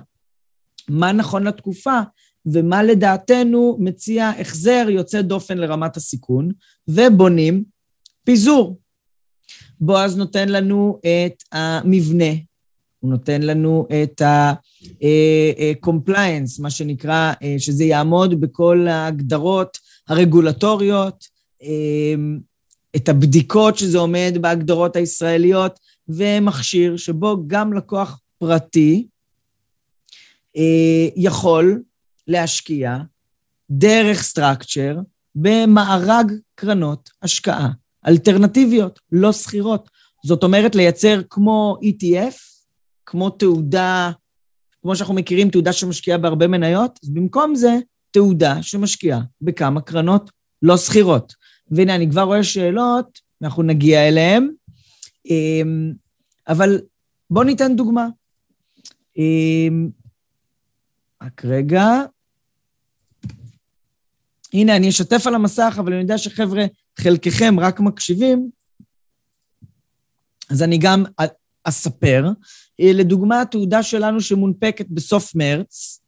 מה 0.89 1.13
נכון 1.13 1.47
לתקופה 1.47 2.01
ומה 2.47 2.83
לדעתנו 2.83 3.77
מציע 3.81 4.31
החזר 4.41 4.87
יוצא 4.91 5.23
דופן 5.23 5.59
לרמת 5.59 5.97
הסיכון, 5.97 6.51
ובונים 6.89 7.65
פיזור. 8.25 8.79
בועז 9.81 10.17
נותן 10.17 10.49
לנו 10.49 11.01
את 11.01 11.43
המבנה, 11.53 12.33
הוא 13.01 13.11
נותן 13.11 13.43
לנו 13.43 13.87
את 14.03 14.21
ה-compliance, 14.21 14.63
מה 16.63 16.71
שנקרא, 16.71 17.33
אה, 17.43 17.55
שזה 17.59 17.85
יעמוד 17.85 18.41
בכל 18.41 18.89
ההגדרות 18.89 19.79
הרגולטוריות, 20.09 21.25
אה, 21.63 22.15
את 22.97 23.09
הבדיקות 23.09 23.79
שזה 23.79 23.99
עומד 23.99 24.39
בהגדרות 24.41 24.97
הישראליות, 24.97 25.81
ומכשיר 26.09 26.97
שבו 26.97 27.37
גם 27.47 27.73
לקוח 27.73 28.21
פרטי 28.39 29.07
אה, 30.57 31.09
יכול 31.17 31.83
להשקיע 32.27 32.99
דרך 33.71 34.23
סטרקצ'ר 34.23 34.99
במארג 35.35 36.33
קרנות 36.55 37.11
השקעה 37.23 37.71
אלטרנטיביות, 38.07 39.01
לא 39.13 39.33
שכירות. 39.33 39.91
זאת 40.25 40.43
אומרת, 40.43 40.75
לייצר 40.75 41.21
כמו 41.31 41.77
ETF, 41.83 42.48
כמו 43.11 43.31
תעודה, 43.31 44.11
כמו 44.83 44.97
שאנחנו 44.97 45.15
מכירים, 45.15 45.51
תעודה 45.51 45.73
שמשקיעה 45.73 46.19
בהרבה 46.19 46.47
מניות, 46.47 46.99
אז 47.03 47.11
במקום 47.11 47.55
זה, 47.55 47.79
תעודה 48.11 48.63
שמשקיעה 48.63 49.21
בכמה 49.41 49.81
קרנות 49.81 50.31
לא 50.63 50.77
שכירות. 50.77 51.35
והנה, 51.71 51.95
אני 51.95 52.11
כבר 52.11 52.23
רואה 52.23 52.45
שאלות, 52.45 53.19
אנחנו 53.43 53.63
נגיע 53.63 54.09
אליהן, 54.09 54.51
אמ, 55.27 55.93
אבל 56.49 56.81
בואו 57.31 57.45
ניתן 57.45 57.77
דוגמה. 57.77 58.07
אמ, 59.17 59.91
רק 61.23 61.45
רגע. 61.45 61.85
הנה, 64.53 64.77
אני 64.77 64.89
אשתף 64.89 65.27
על 65.27 65.35
המסך, 65.35 65.77
אבל 65.79 65.93
אני 65.93 66.03
יודע 66.03 66.19
שחבר'ה, 66.19 66.65
חלקכם 67.01 67.61
רק 67.61 67.81
מקשיבים, 67.81 68.51
אז 70.51 70.63
אני 70.63 70.79
גם 70.79 71.05
אספר. 71.65 72.25
אה, 72.81 72.93
לדוגמה, 72.93 73.41
התעודה 73.41 73.83
שלנו 73.83 74.21
שמונפקת 74.21 74.87
בסוף 74.91 75.35
מרץ, 75.35 76.03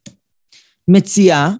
מציעה 0.88 1.54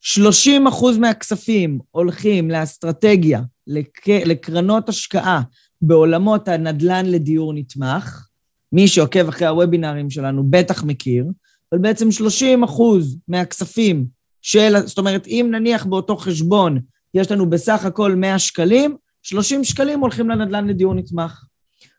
30 0.00 0.66
אחוז 0.66 0.98
מהכספים 0.98 1.78
הולכים 1.90 2.50
לאסטרטגיה, 2.50 3.40
לק... 3.66 4.08
לקרנות 4.08 4.88
השקעה 4.88 5.42
בעולמות 5.82 6.48
הנדל"ן 6.48 7.06
לדיור 7.06 7.52
נתמך. 7.52 8.26
מי 8.72 8.88
שעוקב 8.88 9.28
אחרי 9.28 9.46
הוובינרים 9.46 10.10
שלנו 10.10 10.44
בטח 10.50 10.84
מכיר, 10.84 11.26
אבל 11.72 11.80
בעצם 11.80 12.10
30 12.10 12.64
אחוז 12.64 13.18
מהכספים 13.28 14.06
של, 14.42 14.74
זאת 14.86 14.98
אומרת, 14.98 15.26
אם 15.26 15.48
נניח 15.52 15.86
באותו 15.86 16.16
חשבון 16.16 16.80
יש 17.14 17.30
לנו 17.30 17.50
בסך 17.50 17.84
הכל 17.84 18.14
100 18.14 18.38
שקלים, 18.38 18.96
30 19.22 19.64
שקלים 19.64 20.00
הולכים 20.00 20.28
לנדל"ן 20.30 20.66
לדיור 20.66 20.94
נתמך. 20.94 21.44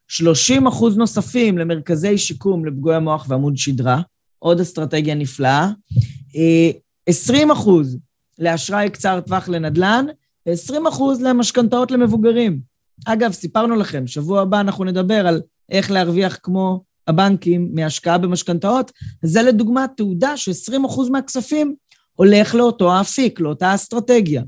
30 0.08 0.68
אחוז 0.68 0.98
נוספים 0.98 1.58
למרכזי 1.58 2.18
שיקום 2.18 2.66
לפגועי 2.66 2.96
המוח 2.96 3.26
ועמוד 3.30 3.58
שדרה, 3.58 4.02
עוד 4.40 4.60
אסטרטגיה 4.60 5.16
נפלאה. 5.16 5.70
20 7.08 7.52
אה, 7.52 7.56
אחוז 7.56 7.98
לאשראי 8.40 8.90
קצר 8.90 9.22
טווח 9.22 9.50
לנדל"ן, 9.50 10.06
ו-20 10.48 10.90
אחוז 10.90 11.22
למשכנתאות 11.22 11.92
למבוגרים. 11.92 12.60
אגב, 13.06 13.32
סיפרנו 13.32 13.76
לכם, 13.76 14.08
שבוע 14.08 14.42
הבא 14.42 14.60
אנחנו 14.60 14.84
נדבר 14.84 15.28
על 15.28 15.42
איך 15.72 15.92
להרוויח 15.92 16.38
כמו 16.44 16.84
הבנקים 17.08 17.70
מהשקעה 17.74 18.18
במשכנתאות. 18.18 18.92
זה 19.22 19.42
לדוגמה 19.42 19.86
תעודה 19.98 20.38
ש-20% 20.38 21.12
מהכספים 21.12 21.76
הולך 22.16 22.56
לאותו 22.56 22.94
האפיק, 22.94 23.40
לאותה 23.40 23.76
אסטרטגיה. 23.76 24.44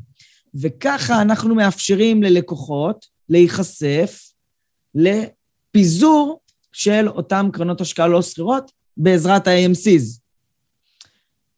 וככה 0.61 1.21
אנחנו 1.21 1.55
מאפשרים 1.55 2.23
ללקוחות 2.23 3.05
להיחשף 3.29 4.21
לפיזור 5.77 6.39
של 6.71 7.07
אותן 7.09 7.49
קרנות 7.53 7.81
השקעה 7.81 8.07
לא 8.07 8.21
סחירות 8.21 8.71
בעזרת 8.97 9.47
ה-AMCs. 9.47 10.19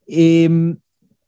אמ, 0.10 0.74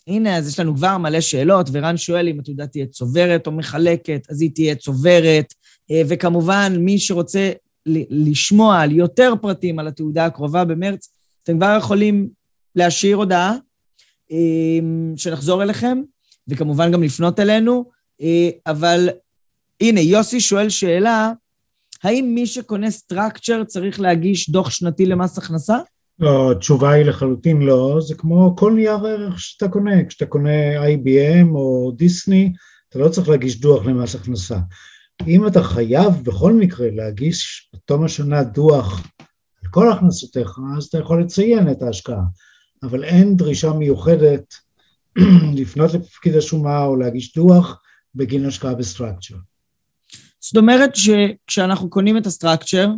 הנה, 0.07 0.37
אז 0.37 0.47
יש 0.47 0.59
לנו 0.59 0.75
כבר 0.75 0.97
מלא 0.97 1.21
שאלות, 1.21 1.69
ורן 1.71 1.97
שואל 1.97 2.27
אם 2.27 2.39
התעודה 2.39 2.67
תהיה 2.67 2.85
צוברת 2.85 3.47
או 3.47 3.51
מחלקת, 3.51 4.27
אז 4.29 4.41
היא 4.41 4.51
תהיה 4.53 4.75
צוברת, 4.75 5.53
אה, 5.91 6.01
וכמובן, 6.07 6.75
מי 6.79 6.99
שרוצה 6.99 7.51
לשמוע 7.85 8.79
על 8.79 8.91
יותר 8.91 9.33
פרטים 9.41 9.79
על 9.79 9.87
התעודה 9.87 10.25
הקרובה 10.25 10.65
במרץ, 10.65 11.09
אתם 11.43 11.57
כבר 11.57 11.75
יכולים 11.77 12.29
להשאיר 12.75 13.17
הודעה, 13.17 13.55
אמ, 14.31 15.13
שנחזור 15.17 15.63
אליכם, 15.63 16.01
וכמובן 16.47 16.91
גם 16.91 17.03
לפנות 17.03 17.39
אלינו, 17.39 17.85
אה, 18.21 18.49
אבל 18.67 19.09
הנה, 19.81 19.99
יוסי 19.99 20.39
שואל 20.39 20.69
שאלה, 20.69 21.31
האם 22.03 22.31
מי 22.35 22.47
שקונה 22.47 22.91
סטרקצ'ר 22.91 23.63
צריך 23.63 23.99
להגיש 23.99 24.49
דוח 24.49 24.69
שנתי 24.69 25.05
למס 25.05 25.37
הכנסה? 25.37 25.77
לא, 26.19 26.51
התשובה 26.51 26.91
היא 26.91 27.05
לחלוטין 27.05 27.61
לא, 27.61 27.99
זה 28.01 28.15
כמו 28.15 28.55
כל 28.57 28.73
נייר 28.73 29.05
ערך 29.05 29.39
שאתה 29.39 29.67
קונה, 29.67 30.05
כשאתה 30.05 30.25
קונה 30.25 30.85
IBM 30.85 31.47
או 31.55 31.91
דיסני, 31.95 32.53
אתה 32.89 32.99
לא 32.99 33.09
צריך 33.09 33.29
להגיש 33.29 33.59
דוח 33.59 33.85
למס 33.85 34.15
הכנסה. 34.15 34.57
אם 35.27 35.47
אתה 35.47 35.63
חייב 35.63 36.13
בכל 36.23 36.53
מקרה 36.53 36.87
להגיש 36.91 37.69
בתום 37.75 38.03
השנה 38.03 38.43
דוח 38.43 39.07
על 39.63 39.69
כל 39.71 39.91
הכנסותיך, 39.91 40.59
אז 40.77 40.83
אתה 40.83 40.97
יכול 40.97 41.21
לציין 41.21 41.71
את 41.71 41.81
ההשקעה, 41.81 42.23
אבל 42.83 43.03
אין 43.03 43.35
דרישה 43.35 43.73
מיוחדת 43.73 44.53
לפנות 45.59 45.93
לפקיד 45.93 46.35
השומה 46.35 46.83
או 46.83 46.95
להגיש 46.95 47.35
דוח 47.35 47.81
בגין 48.15 48.45
השקעה 48.45 48.75
ב 48.75 48.81
structure. 48.81 49.35
זאת 50.41 50.57
אומרת 50.57 50.91
שכשאנחנו 50.95 51.89
קונים 51.89 52.17
את 52.17 52.25
ה 52.25 52.31
structure, 52.31 52.89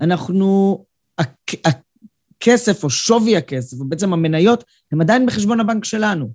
אנחנו, 0.00 0.84
הכסף 1.18 2.84
או 2.84 2.90
שווי 2.90 3.36
הכסף, 3.36 3.80
או 3.80 3.88
בעצם 3.88 4.12
המניות, 4.12 4.64
הם 4.92 5.00
עדיין 5.00 5.26
בחשבון 5.26 5.60
הבנק 5.60 5.84
שלנו. 5.84 6.32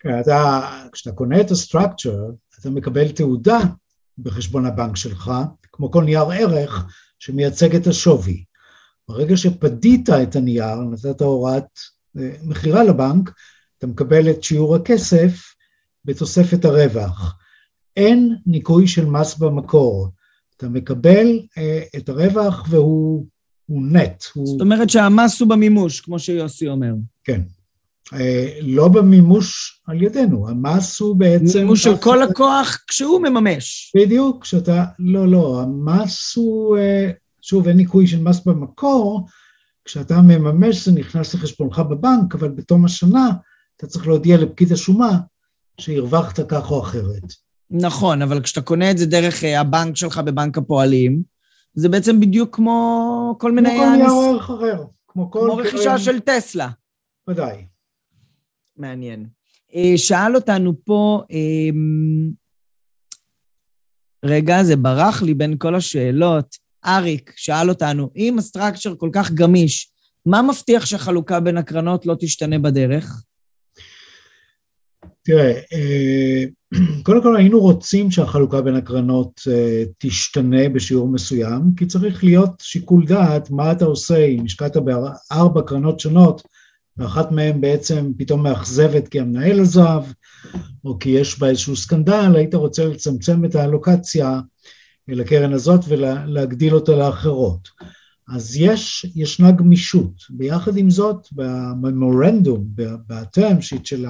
כן, 0.00 0.20
אתה, 0.20 0.60
כשאתה 0.92 1.16
קונה 1.16 1.40
את 1.40 1.50
ה 1.50 1.56
structure, 1.56 2.16
אתה 2.60 2.70
מקבל 2.70 3.12
תעודה 3.12 3.58
בחשבון 4.18 4.66
הבנק 4.66 4.96
שלך, 4.96 5.30
כמו 5.72 5.90
כל 5.90 6.04
נייר 6.04 6.22
ערך 6.22 6.86
שמייצג 7.18 7.76
את 7.76 7.86
השווי. 7.86 8.44
ברגע 9.08 9.36
שפדית 9.36 10.10
את 10.10 10.36
הנייר, 10.36 10.74
נתת 10.74 11.20
הוראת 11.20 11.78
אה, 12.18 12.30
מכירה 12.42 12.84
לבנק, 12.84 13.30
אתה 13.78 13.86
מקבל 13.86 14.30
את 14.30 14.42
שיעור 14.42 14.76
הכסף 14.76 15.54
בתוספת 16.04 16.64
הרווח. 16.64 17.38
אין 17.98 18.36
ניכוי 18.46 18.86
של 18.86 19.06
מס 19.06 19.38
במקור. 19.38 20.08
אתה 20.56 20.68
מקבל 20.68 21.40
אה, 21.58 21.82
את 21.96 22.08
הרווח 22.08 22.66
והוא 22.70 23.26
נט. 23.68 24.24
הוא... 24.34 24.46
זאת 24.46 24.60
אומרת 24.60 24.90
שהמס 24.90 25.40
הוא 25.40 25.48
במימוש, 25.48 26.00
כמו 26.00 26.18
שיוסי 26.18 26.68
אומר. 26.68 26.94
כן. 27.24 27.40
אה, 28.12 28.58
לא 28.62 28.88
במימוש 28.88 29.80
על 29.86 30.02
ידינו, 30.02 30.48
המס 30.48 31.00
הוא 31.00 31.16
בעצם... 31.16 31.58
מימוש 31.58 31.82
של 31.82 31.96
כל 31.96 32.18
לקוח 32.30 32.78
כשהוא 32.86 33.20
מממש. 33.20 33.92
בדיוק, 33.96 34.42
כשאתה... 34.42 34.84
לא, 34.98 35.28
לא, 35.28 35.62
המס 35.62 36.36
הוא... 36.36 36.78
אה, 36.78 37.10
שוב, 37.42 37.68
אין 37.68 37.76
ניכוי 37.76 38.06
של 38.06 38.22
מס 38.22 38.44
במקור, 38.46 39.26
כשאתה 39.84 40.20
מממש 40.20 40.84
זה 40.84 40.92
נכנס 40.92 41.34
לחשבונך 41.34 41.78
בבנק, 41.78 42.34
אבל 42.34 42.48
בתום 42.48 42.84
השנה 42.84 43.30
אתה 43.76 43.86
צריך 43.86 44.06
להודיע 44.06 44.36
לפקיד 44.36 44.72
השומה 44.72 45.18
שהרווחת 45.80 46.40
כך 46.48 46.70
או 46.70 46.82
אחרת. 46.82 47.47
נכון, 47.70 48.22
אבל 48.22 48.42
כשאתה 48.42 48.60
קונה 48.60 48.90
את 48.90 48.98
זה 48.98 49.06
דרך 49.06 49.44
אה, 49.44 49.60
הבנק 49.60 49.96
שלך 49.96 50.18
בבנק 50.18 50.58
הפועלים, 50.58 51.22
זה 51.74 51.88
בעצם 51.88 52.20
בדיוק 52.20 52.56
כמו 52.56 53.36
כל 53.38 53.52
מיני... 53.52 53.68
כמו 53.68 53.78
כל 53.78 53.96
נייר 53.96 54.10
ערך 54.10 54.50
אחר. 54.50 54.84
כמו 55.08 55.30
כל... 55.30 55.40
כמו 55.40 55.56
רכישה 55.56 55.98
של 55.98 56.20
טסלה. 56.20 56.68
ודאי. 57.28 57.66
מעניין. 58.76 59.26
שאל 59.96 60.36
אותנו 60.36 60.72
פה, 60.84 61.22
רגע, 64.24 64.64
זה 64.64 64.76
ברח 64.76 65.22
לי 65.22 65.34
בין 65.34 65.58
כל 65.58 65.74
השאלות. 65.74 66.68
אריק 66.86 67.32
שאל 67.36 67.68
אותנו, 67.68 68.10
אם 68.16 68.38
הסטרקצ'ר 68.38 68.94
כל 68.98 69.10
כך 69.12 69.32
גמיש, 69.32 69.92
מה 70.26 70.42
מבטיח 70.42 70.86
שהחלוקה 70.86 71.40
בין 71.40 71.56
הקרנות 71.56 72.06
לא 72.06 72.16
תשתנה 72.20 72.58
בדרך? 72.58 73.22
תראה, 75.28 75.52
אה, 75.72 76.44
קודם 77.04 77.22
כל 77.22 77.36
היינו 77.36 77.60
רוצים 77.60 78.10
שהחלוקה 78.10 78.62
בין 78.62 78.74
הקרנות 78.74 79.40
אה, 79.50 79.84
תשתנה 79.98 80.68
בשיעור 80.68 81.08
מסוים, 81.08 81.74
כי 81.76 81.86
צריך 81.86 82.24
להיות 82.24 82.50
שיקול 82.62 83.06
דעת 83.06 83.50
מה 83.50 83.72
אתה 83.72 83.84
עושה 83.84 84.24
אם 84.26 84.44
השקעת 84.44 84.76
בארבע 84.76 85.62
קרנות 85.62 86.00
שונות, 86.00 86.42
ואחת 86.96 87.32
מהן 87.32 87.60
בעצם 87.60 88.12
פתאום 88.18 88.42
מאכזבת 88.42 89.08
כי 89.08 89.20
המנהל 89.20 89.60
עזב, 89.60 90.02
או 90.84 90.98
כי 90.98 91.10
יש 91.10 91.38
בה 91.38 91.48
איזשהו 91.48 91.76
סקנדל, 91.76 92.32
היית 92.34 92.54
רוצה 92.54 92.84
לצמצם 92.84 93.44
את 93.44 93.54
האלוקציה 93.54 94.40
לקרן 95.08 95.52
הזאת 95.52 95.80
ולהגדיל 95.88 96.74
אותה 96.74 96.92
לאחרות. 96.96 97.68
אז 98.34 98.56
יש, 98.56 99.06
ישנה 99.14 99.50
גמישות. 99.50 100.12
ביחד 100.30 100.76
עם 100.76 100.90
זאת, 100.90 101.26
בממורנדום, 101.32 102.64
בטרם 103.08 103.62
שיט 103.62 103.86
של 103.86 104.06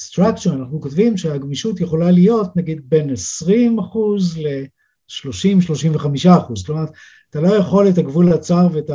ה-structure, 0.00 0.52
אנחנו 0.52 0.80
כותבים 0.80 1.16
שהגמישות 1.16 1.80
יכולה 1.80 2.10
להיות 2.10 2.56
נגיד 2.56 2.80
בין 2.84 3.10
20 3.10 3.78
אחוז 3.78 4.38
ל-30-35 4.38 6.06
אחוז. 6.38 6.66
כלומר, 6.66 6.84
אתה 7.30 7.40
לא 7.40 7.48
יכול 7.48 7.88
את 7.88 7.98
הגבול 7.98 8.32
הצר 8.32 8.68
ואת 8.72 8.90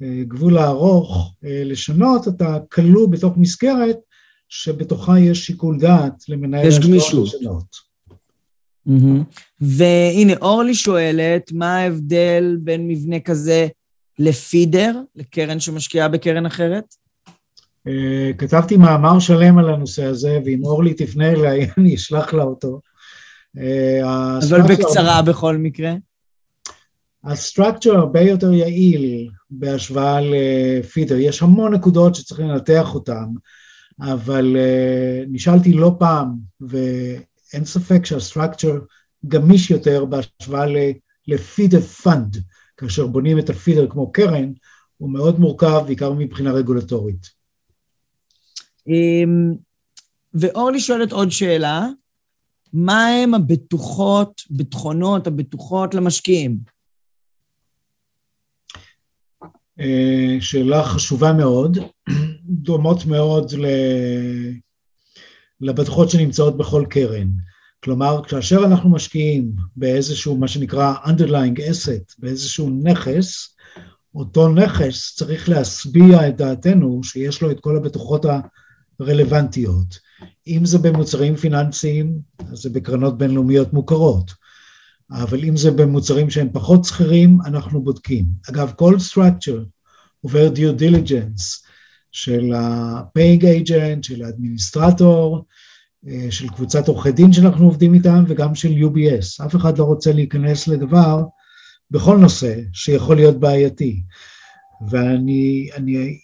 הגבול 0.00 0.58
הארוך 0.58 1.34
אה, 1.44 1.62
לשנות, 1.64 2.28
אתה 2.28 2.58
כלוא 2.72 3.08
בתוך 3.08 3.36
מסגרת 3.36 3.98
שבתוכה 4.48 5.18
יש 5.18 5.46
שיקול 5.46 5.78
דעת 5.78 6.28
למנהל 6.28 6.68
השקעות 6.68 7.26
לשנות. 7.26 7.94
Mm-hmm. 8.88 9.40
והנה, 9.60 10.32
אורלי 10.40 10.74
שואלת, 10.74 11.52
מה 11.52 11.76
ההבדל 11.76 12.56
בין 12.60 12.88
מבנה 12.88 13.20
כזה 13.20 13.68
לפידר, 14.18 15.00
לקרן 15.16 15.60
שמשקיעה 15.60 16.08
בקרן 16.08 16.46
אחרת? 16.46 16.84
Uh, 17.88 18.36
כתבתי 18.38 18.76
מאמר 18.76 19.18
שלם 19.18 19.58
על 19.58 19.68
הנושא 19.68 20.04
הזה, 20.04 20.38
ואם 20.44 20.64
אורלי 20.64 20.94
תפנה 20.94 21.32
אליי, 21.32 21.68
אני 21.78 21.94
אשלח 21.94 22.34
לה 22.34 22.42
אותו. 22.42 22.80
Uh, 23.56 23.60
אבל 24.48 24.62
בקצרה 24.62 25.16
הרבה... 25.16 25.32
בכל 25.32 25.56
מקרה. 25.56 25.94
הסטרקצ'ר 27.24 27.96
הרבה 27.96 28.20
יותר 28.20 28.52
יעיל 28.52 29.28
בהשוואה 29.50 30.18
לפידר. 30.20 31.16
יש 31.18 31.42
המון 31.42 31.74
נקודות 31.74 32.14
שצריך 32.14 32.40
לנתח 32.40 32.94
אותן, 32.94 33.26
אבל 34.00 34.56
uh, 34.56 35.26
נשאלתי 35.30 35.72
לא 35.72 35.96
פעם, 35.98 36.34
ו... 36.70 36.78
אין 37.54 37.64
ספק 37.64 38.06
שה 38.06 38.24
structure 38.24 38.78
גמיש 39.28 39.70
יותר 39.70 40.04
בהשוואה 40.04 40.64
ל 41.26 41.34
feeder 41.34 41.80
fund, 41.80 42.36
כאשר 42.76 43.06
בונים 43.06 43.38
את 43.38 43.50
ה 43.50 43.55
feeder 43.55 43.86
כמו 43.90 44.12
קרן, 44.12 44.52
הוא 44.96 45.10
מאוד 45.10 45.40
מורכב, 45.40 45.82
בעיקר 45.86 46.12
מבחינה 46.12 46.52
רגולטורית. 46.52 47.43
אמ, 48.88 49.54
ואורלי 50.34 50.80
שואלת 50.80 51.12
עוד 51.12 51.30
שאלה, 51.30 51.86
מה 52.72 53.06
הם 53.06 53.34
הבטוחות, 53.34 54.42
ביטחונות 54.50 55.26
הבטוחות 55.26 55.94
למשקיעים? 55.94 56.58
אה, 59.80 60.36
שאלה 60.40 60.84
חשובה 60.84 61.32
מאוד, 61.32 61.78
דומות 62.44 63.06
מאוד 63.06 63.52
לבטוחות 65.60 66.10
שנמצאות 66.10 66.56
בכל 66.56 66.84
קרן. 66.90 67.28
כלומר, 67.84 68.24
כאשר 68.24 68.64
אנחנו 68.64 68.90
משקיעים 68.90 69.52
באיזשהו, 69.76 70.36
מה 70.36 70.48
שנקרא 70.48 70.94
underlying 71.04 71.58
asset, 71.58 72.14
באיזשהו 72.18 72.70
נכס, 72.82 73.56
אותו 74.14 74.48
נכס 74.48 75.14
צריך 75.14 75.48
להשביע 75.48 76.28
את 76.28 76.36
דעתנו 76.36 77.04
שיש 77.04 77.42
לו 77.42 77.50
את 77.50 77.60
כל 77.60 77.76
הבטוחות 77.76 78.24
הרלוונטיות. 79.00 79.98
אם 80.46 80.64
זה 80.64 80.78
במוצרים 80.78 81.36
פיננסיים, 81.36 82.18
אז 82.52 82.58
זה 82.58 82.70
בקרנות 82.70 83.18
בינלאומיות 83.18 83.72
מוכרות. 83.72 84.30
אבל 85.10 85.44
אם 85.44 85.56
זה 85.56 85.70
במוצרים 85.70 86.30
שהם 86.30 86.48
פחות 86.52 86.84
שכירים, 86.84 87.38
אנחנו 87.46 87.82
בודקים. 87.82 88.26
אגב, 88.50 88.72
כל 88.76 88.96
structure 88.96 89.64
עובר 90.20 90.50
due 90.54 90.80
diligence 90.80 91.66
של 92.12 92.52
ה-paying 92.54 93.42
agent, 93.42 94.02
של 94.02 94.24
האדמיניסטרטור, 94.24 95.44
אה, 96.08 96.26
של 96.30 96.48
קבוצת 96.48 96.88
עורכי 96.88 97.12
דין 97.12 97.32
שאנחנו 97.32 97.64
עובדים 97.64 97.94
איתם 97.94 98.24
וגם 98.28 98.54
של 98.54 98.68
UBS. 98.68 99.46
אף 99.46 99.56
אחד 99.56 99.78
לא 99.78 99.84
רוצה 99.84 100.12
להיכנס 100.12 100.68
לדבר 100.68 101.22
בכל 101.90 102.18
נושא 102.18 102.54
שיכול 102.72 103.16
להיות 103.16 103.40
בעייתי. 103.40 104.02
ואני 104.90 105.68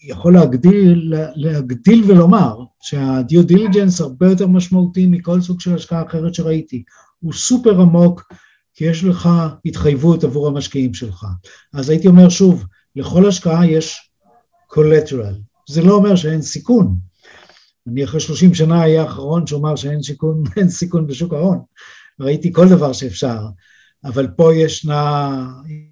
יכול 0.03 0.35
להגדיל, 0.35 1.15
להגדיל 1.35 2.05
ולומר 2.07 2.57
שה-due 2.83 3.53
diligence 3.53 4.03
הרבה 4.03 4.31
יותר 4.31 4.47
משמעותי 4.47 5.07
מכל 5.07 5.41
סוג 5.41 5.61
של 5.61 5.75
השקעה 5.75 6.07
אחרת 6.07 6.35
שראיתי. 6.35 6.83
הוא 7.21 7.33
סופר 7.33 7.81
עמוק, 7.81 8.33
כי 8.75 8.85
יש 8.85 9.05
לך 9.05 9.29
התחייבות 9.65 10.25
עבור 10.25 10.49
המשקיעים 10.49 10.95
שלך. 10.95 11.27
אז 11.75 11.91
הייתי 11.91 12.09
אומר 12.09 12.29
שוב, 12.29 12.65
לכל 12.97 13.29
השקעה 13.29 13.67
יש 13.67 14.11
collateral, 14.73 15.35
זה 15.69 15.83
לא 15.83 15.95
אומר 15.95 16.17
שאין 16.17 16.43
סיכון. 16.43 16.97
אני 17.87 18.05
אחרי 18.05 18.21
30 18.21 18.55
שנה 18.55 18.83
היה 18.83 19.03
האחרון 19.03 19.47
שאומר 19.47 19.77
שאין 19.77 20.03
סיכון, 20.03 20.43
סיכון 20.69 21.07
בשוק 21.07 21.33
ההון. 21.33 21.59
ראיתי 22.21 22.53
כל 22.53 22.69
דבר 22.69 22.93
שאפשר, 22.93 23.39
אבל 24.05 24.29
פה 24.37 24.55
ישנה, 24.55 25.31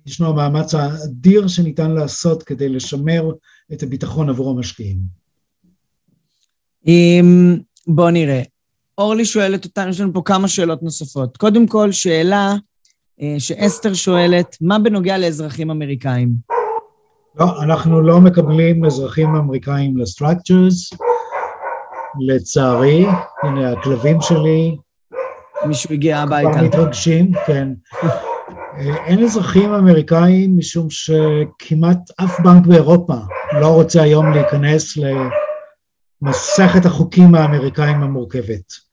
ישנו 0.07 0.29
המאמץ 0.29 0.75
האדיר 0.75 1.49
שניתן 1.49 1.91
לעשות 1.91 2.43
כדי 2.43 2.69
לשמר 2.69 3.31
את 3.73 3.83
הביטחון 3.83 4.29
עבור 4.29 4.51
המשקיעים. 4.51 4.99
בואו 7.87 8.11
נראה. 8.11 8.43
אורלי 8.99 9.25
שואלת 9.25 9.65
אותנו, 9.65 9.91
יש 9.91 10.01
לנו 10.01 10.13
פה 10.13 10.23
כמה 10.25 10.49
שאלות 10.49 10.83
נוספות. 10.83 11.37
קודם 11.37 11.67
כל, 11.67 11.93
שאלה 11.93 12.55
אה, 13.21 13.35
שאסתר 13.39 13.95
שואלת, 13.95 14.57
מה 14.61 14.79
בנוגע 14.79 15.19
לאזרחים 15.19 15.71
אמריקאים? 15.71 16.29
לא, 17.41 17.63
אנחנו 17.63 18.03
לא 18.03 18.21
מקבלים 18.21 18.85
אזרחים 18.85 19.35
אמריקאים 19.35 19.97
לסטרקצ'רס. 19.97 20.91
לצערי, 22.21 23.07
הנה 23.43 23.73
הכלבים 23.73 24.21
שלי. 24.21 24.77
מישהו 25.67 25.93
הגיע 25.95 26.19
הביתה. 26.19 26.51
כבר 26.53 26.63
מתרגשים, 26.63 27.33
כן. 27.47 27.69
אין 29.07 29.25
אזרחים 29.25 29.73
אמריקאים 29.73 30.59
משום 30.59 30.87
שכמעט 30.91 31.99
אף 32.25 32.41
בנק 32.41 32.67
באירופה 32.67 33.15
לא 33.61 33.67
רוצה 33.67 34.03
היום 34.03 34.33
להיכנס 34.33 34.99
למסכת 36.23 36.87
החוקים 36.87 37.35
האמריקאים 37.35 38.03
המורכבת. 38.03 38.89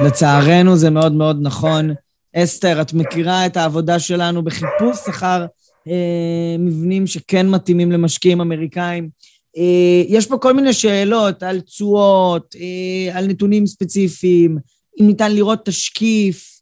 לצערנו 0.00 0.76
זה 0.76 0.90
מאוד 0.90 1.12
מאוד 1.12 1.38
נכון. 1.42 1.94
אסתר, 2.36 2.80
את 2.80 2.92
מכירה 2.92 3.46
את 3.46 3.56
העבודה 3.56 3.98
שלנו 3.98 4.42
בחיפוש 4.44 5.08
אחר 5.08 5.46
אה, 5.88 6.56
מבנים 6.58 7.06
שכן 7.06 7.48
מתאימים 7.50 7.92
למשקיעים 7.92 8.40
אמריקאים. 8.40 9.08
אה, 9.56 10.02
יש 10.08 10.26
פה 10.26 10.38
כל 10.38 10.52
מיני 10.52 10.72
שאלות 10.72 11.42
על 11.42 11.60
תשואות, 11.60 12.54
אה, 12.60 13.18
על 13.18 13.26
נתונים 13.26 13.66
ספציפיים, 13.66 14.58
אם 15.00 15.06
ניתן 15.06 15.32
לראות 15.32 15.64
תשקיף. 15.64 16.60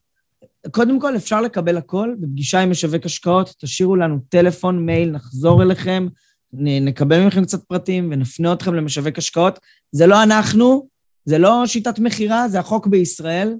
קודם 0.70 1.00
כל, 1.00 1.16
אפשר 1.16 1.40
לקבל 1.40 1.76
הכל 1.76 2.14
בפגישה 2.20 2.60
עם 2.60 2.70
משווק 2.70 3.06
השקעות, 3.06 3.54
תשאירו 3.58 3.96
לנו 3.96 4.18
טלפון, 4.28 4.86
מייל, 4.86 5.10
נחזור 5.10 5.62
אליכם, 5.62 6.08
נקבל 6.52 7.26
מכם 7.26 7.44
קצת 7.44 7.64
פרטים 7.64 8.08
ונפנה 8.12 8.52
אתכם 8.52 8.74
למשווק 8.74 9.18
השקעות. 9.18 9.58
זה 9.92 10.06
לא 10.06 10.22
אנחנו, 10.22 10.88
זה 11.24 11.38
לא 11.38 11.66
שיטת 11.66 11.98
מכירה, 11.98 12.48
זה 12.48 12.58
החוק 12.58 12.86
בישראל, 12.86 13.54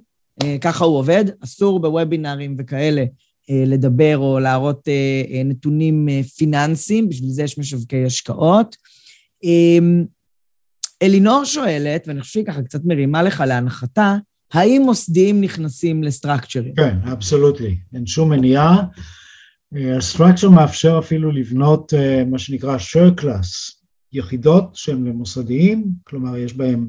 ככה 0.61 0.85
הוא 0.85 0.97
עובד, 0.97 1.25
אסור 1.43 1.79
בוובינארים 1.79 2.55
וכאלה 2.59 3.05
אה, 3.49 3.63
לדבר 3.67 4.17
או 4.17 4.39
להראות 4.39 4.87
אה, 4.87 5.23
אה, 5.31 5.43
נתונים 5.43 6.07
פיננסיים, 6.37 7.09
בשביל 7.09 7.29
זה 7.29 7.43
יש 7.43 7.57
משווקי 7.57 8.05
השקעות. 8.05 8.75
אלינור 11.01 11.45
שואלת, 11.45 12.07
ואני 12.07 12.21
חושב 12.21 12.33
שהיא 12.33 12.45
ככה 12.45 12.61
קצת 12.61 12.79
מרימה 12.85 13.23
לך 13.23 13.43
להנחתה, 13.47 14.15
האם 14.53 14.81
מוסדיים 14.85 15.41
נכנסים 15.41 16.03
לסטרקצ'רים? 16.03 16.75
כן, 16.75 16.97
אבסולוטלי. 17.11 17.77
אין 17.93 18.05
שום 18.05 18.29
מניעה. 18.29 18.83
הסטרקצ'ר 19.97 20.49
מאפשר 20.49 20.99
אפילו 20.99 21.31
לבנות 21.31 21.93
מה 22.31 22.39
שנקרא 22.39 22.77
share 22.77 23.21
class, 23.21 23.79
יחידות 24.13 24.75
שהן 24.75 25.03
למוסדיים, 25.03 25.85
כלומר 26.03 26.37
יש 26.37 26.53
בהן 26.53 26.87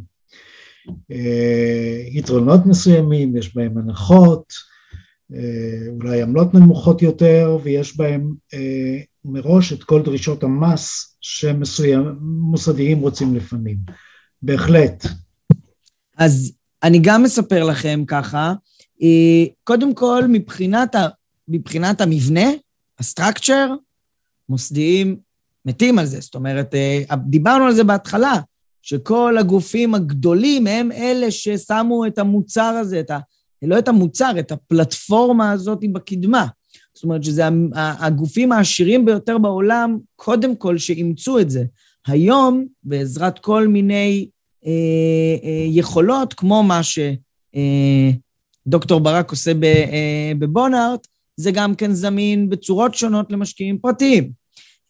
יתרונות 2.10 2.66
מסוימים, 2.66 3.36
יש 3.36 3.56
בהן 3.56 3.78
הנחות, 3.78 4.52
אה, 5.34 5.88
אולי 5.88 6.22
עמלות 6.22 6.54
נמוכות 6.54 7.02
יותר, 7.02 7.58
ויש 7.62 8.00
אה, 8.00 9.00
מראש 9.24 9.72
את 9.72 9.84
כל 9.84 10.02
דרישות 10.02 10.42
המס 10.42 11.16
שמוסדיים 11.20 12.98
רוצים 13.00 13.34
לפעמים. 13.34 13.76
בהחלט, 14.42 15.06
אז 16.18 16.52
אני 16.84 16.98
גם 17.02 17.22
מספר 17.22 17.64
לכם 17.64 18.04
ככה, 18.06 18.54
אה, 19.02 19.44
קודם 19.64 19.94
כל, 19.94 20.24
מבחינת, 20.28 20.94
ה, 20.94 21.08
מבחינת 21.48 22.00
המבנה, 22.00 22.50
הסטרקצ'ר, 22.98 23.74
מוסדיים 24.48 25.16
מתים 25.64 25.98
על 25.98 26.06
זה. 26.06 26.20
זאת 26.20 26.34
אומרת, 26.34 26.74
אה, 26.74 27.02
דיברנו 27.16 27.64
על 27.64 27.74
זה 27.74 27.84
בהתחלה, 27.84 28.34
שכל 28.82 29.36
הגופים 29.38 29.94
הגדולים 29.94 30.66
הם 30.66 30.92
אלה 30.92 31.30
ששמו 31.30 32.06
את 32.06 32.18
המוצר 32.18 32.62
הזה, 32.80 33.00
את 33.00 33.10
ה, 33.10 33.18
לא 33.62 33.78
את 33.78 33.88
המוצר, 33.88 34.32
את 34.38 34.52
הפלטפורמה 34.52 35.52
הזאת 35.52 35.78
בקדמה. 35.92 36.46
זאת 36.94 37.04
אומרת 37.04 37.24
שזה 37.24 37.42
הגופים 37.74 38.52
העשירים 38.52 39.04
ביותר 39.04 39.38
בעולם, 39.38 39.98
קודם 40.16 40.56
כל 40.56 40.78
שאימצו 40.78 41.38
את 41.38 41.50
זה. 41.50 41.64
היום, 42.06 42.66
בעזרת 42.82 43.38
כל 43.38 43.68
מיני 43.68 44.28
יכולות, 45.70 46.34
כמו 46.34 46.62
מה 46.62 46.80
שדוקטור 48.66 48.98
אה, 48.98 49.04
ברק 49.04 49.30
עושה 49.30 49.52
אה, 49.64 50.32
בבונארט, 50.38 51.06
זה 51.36 51.50
גם 51.50 51.74
כן 51.74 51.92
זמין 51.92 52.48
בצורות 52.48 52.94
שונות 52.94 53.32
למשקיעים 53.32 53.78
פרטיים. 53.78 54.30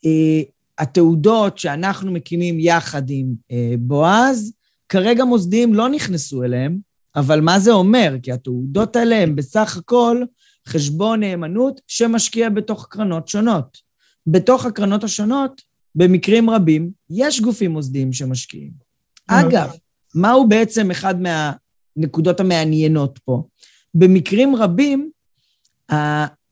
אה, 0.05 0.43
התעודות 0.79 1.59
שאנחנו 1.59 2.13
מקימים 2.13 2.61
יחד 2.61 3.03
עם 3.11 3.27
אה, 3.51 3.75
בועז, 3.79 4.53
כרגע 4.89 5.25
מוסדיים 5.25 5.75
לא 5.75 5.89
נכנסו 5.89 6.45
אליהם, 6.45 6.79
אבל 7.17 7.41
מה 7.41 7.61
זה 7.61 7.73
אומר? 7.73 8.15
כי 8.23 8.33
התעודות 8.33 8.97
האלה 8.97 9.23
הן 9.23 9.37
בסך 9.37 9.77
הכל 9.77 10.23
חשבון 10.69 11.21
נאמנות 11.21 11.81
שמשקיע 11.87 12.49
בתוך 12.49 12.87
קרנות 12.91 13.29
שונות. 13.29 13.79
בתוך 14.27 14.67
הקרנות 14.67 15.05
השונות, 15.05 15.63
במקרים 15.95 16.51
רבים, 16.51 16.91
יש 17.11 17.41
גופים 17.41 17.71
מוסדיים 17.71 18.13
שמשקיעים. 18.13 18.84
אגב, 19.27 19.73
מהו 20.15 20.49
בעצם 20.49 20.91
אחד 20.91 21.15
מהנקודות 21.21 22.41
המעניינות 22.41 23.19
פה? 23.25 23.43
במקרים 23.95 24.57
רבים, 24.57 25.11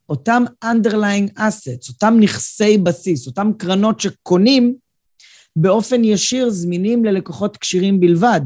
אותם 0.09 0.45
underlying 0.65 1.39
assets, 1.39 1.89
אותם 1.89 2.15
נכסי 2.21 2.79
בסיס, 2.79 3.27
אותם 3.27 3.51
קרנות 3.59 4.01
שקונים, 4.01 4.75
באופן 5.57 6.05
ישיר 6.05 6.51
זמינים 6.51 7.05
ללקוחות 7.05 7.57
כשירים 7.57 8.01
בלבד. 8.01 8.41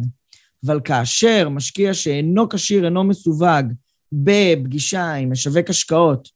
אבל 0.67 0.81
כאשר 0.85 1.49
משקיע 1.49 1.95
שאינו 1.95 2.49
כשיר, 2.49 2.85
אינו 2.85 3.05
מסווג, 3.05 3.73
בפגישה 4.13 5.13
עם 5.13 5.31
משווק 5.33 5.71
השקעות, 5.71 6.29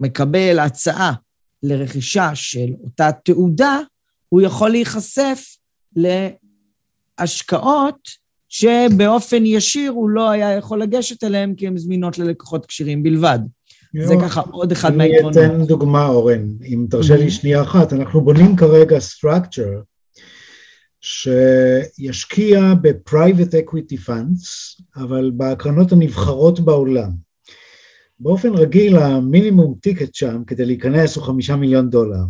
מקבל 0.00 0.58
הצעה 0.58 1.12
לרכישה 1.62 2.30
של 2.34 2.68
אותה 2.84 3.10
תעודה, 3.24 3.78
הוא 4.28 4.42
יכול 4.42 4.70
להיחשף 4.70 5.56
להשקעות 7.20 8.08
שבאופן 8.48 9.46
ישיר 9.46 9.90
הוא 9.90 10.10
לא 10.10 10.30
היה 10.30 10.56
יכול 10.56 10.82
לגשת 10.82 11.24
אליהן 11.24 11.54
כי 11.54 11.66
הן 11.66 11.76
זמינות 11.76 12.18
ללקוחות 12.18 12.66
כשירים 12.66 13.02
בלבד. 13.02 13.38
זה 14.04 14.14
ככה 14.22 14.40
עוד 14.40 14.72
אחד 14.72 14.96
מהיתרונות. 14.96 15.36
אני 15.36 15.46
אתן 15.46 15.64
דוגמה, 15.64 16.06
אורן, 16.06 16.48
אם 16.64 16.86
תרשה 16.90 17.16
לי 17.16 17.30
שנייה 17.30 17.62
אחת. 17.62 17.92
אנחנו 17.92 18.20
בונים 18.20 18.56
כרגע 18.56 18.96
structure 18.96 19.82
שישקיע 21.00 22.74
ב-private 22.82 23.52
equity 23.52 24.08
funds, 24.08 24.46
אבל 24.96 25.30
בקרנות 25.36 25.92
הנבחרות 25.92 26.60
בעולם. 26.60 27.10
באופן 28.20 28.54
רגיל 28.54 28.96
המינימום 28.96 29.74
טיקט 29.80 30.14
שם 30.14 30.42
כדי 30.46 30.64
להיכנס 30.64 31.16
הוא 31.16 31.24
חמישה 31.24 31.56
מיליון 31.56 31.90
דולר. 31.90 32.22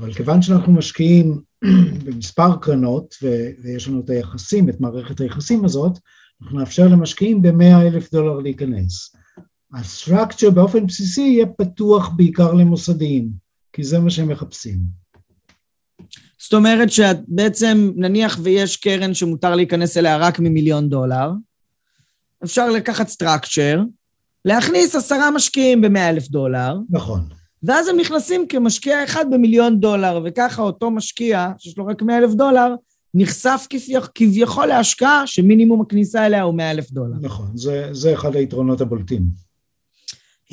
אבל 0.00 0.12
כיוון 0.12 0.42
שאנחנו 0.42 0.72
משקיעים 0.72 1.40
במספר 2.04 2.56
קרנות 2.56 3.14
ויש 3.62 3.88
לנו 3.88 4.00
את 4.00 4.10
היחסים, 4.10 4.68
את 4.68 4.80
מערכת 4.80 5.20
היחסים 5.20 5.64
הזאת, 5.64 5.98
אנחנו 6.42 6.58
נאפשר 6.58 6.88
למשקיעים 6.88 7.42
במאה 7.42 7.82
אלף 7.82 8.12
דולר 8.12 8.38
להיכנס. 8.38 9.16
הסטרקצ'ר 9.74 10.50
באופן 10.50 10.86
בסיסי 10.86 11.20
יהיה 11.20 11.46
פתוח 11.46 12.08
בעיקר 12.08 12.52
למוסדיים, 12.52 13.28
כי 13.72 13.84
זה 13.84 13.98
מה 13.98 14.10
שהם 14.10 14.28
מחפשים. 14.28 14.78
זאת 16.38 16.54
אומרת 16.54 16.90
שבעצם 16.92 17.90
נניח 17.96 18.38
ויש 18.42 18.76
קרן 18.76 19.14
שמותר 19.14 19.54
להיכנס 19.54 19.96
אליה 19.96 20.16
רק 20.16 20.38
ממיליון 20.38 20.88
דולר, 20.88 21.30
אפשר 22.44 22.70
לקחת 22.70 23.08
סטרקצ'ר, 23.08 23.82
להכניס 24.44 24.94
עשרה 24.94 25.30
משקיעים 25.30 25.80
במאה 25.80 26.10
אלף 26.10 26.28
דולר. 26.28 26.74
נכון. 26.90 27.39
ואז 27.62 27.88
הם 27.88 27.96
נכנסים 27.96 28.46
כמשקיע 28.48 29.04
אחד 29.04 29.24
במיליון 29.30 29.80
דולר, 29.80 30.20
וככה 30.24 30.62
אותו 30.62 30.90
משקיע, 30.90 31.48
שיש 31.58 31.78
לו 31.78 31.86
רק 31.86 32.02
מאה 32.02 32.18
אלף 32.18 32.34
דולר, 32.34 32.74
נחשף 33.14 33.66
כביכול 34.14 34.66
להשקעה 34.66 35.26
שמינימום 35.26 35.80
הכניסה 35.80 36.26
אליה 36.26 36.42
הוא 36.42 36.54
מאה 36.54 36.70
אלף 36.70 36.90
דולר. 36.90 37.16
נכון, 37.20 37.46
זה, 37.54 37.88
זה 37.92 38.14
אחד 38.14 38.36
היתרונות 38.36 38.80
הבולטים. 38.80 39.22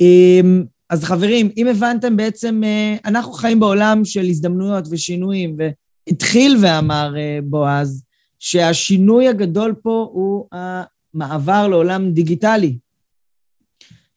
אמ, 0.00 0.64
אז 0.90 1.04
חברים, 1.04 1.50
אם 1.56 1.66
הבנתם 1.66 2.16
בעצם, 2.16 2.60
אה, 2.64 2.96
אנחנו 3.04 3.32
חיים 3.32 3.60
בעולם 3.60 4.04
של 4.04 4.24
הזדמנויות 4.24 4.84
ושינויים, 4.90 5.56
והתחיל 5.58 6.56
ואמר 6.62 7.14
אה, 7.16 7.38
בועז, 7.44 8.04
שהשינוי 8.38 9.28
הגדול 9.28 9.74
פה 9.82 10.08
הוא 10.12 10.46
המעבר 10.52 11.68
לעולם 11.68 12.10
דיגיטלי. 12.12 12.78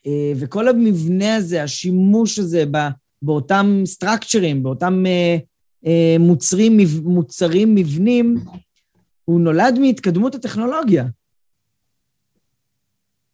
אה, 0.08 0.34
וכל 0.36 0.68
המבנה 0.68 1.36
הזה, 1.36 1.64
השימוש 1.64 2.40
הזה 2.40 2.64
באותם 3.22 3.82
סטרקצ'רים, 3.86 4.64
באותם 4.64 5.04
מוצרים, 6.20 6.78
מוצרים 7.04 7.76
מבנים, 7.76 8.36
הוא 9.26 9.40
נולד 9.40 9.80
מהתקדמות 9.80 10.36
הטכנולוגיה. 10.36 11.06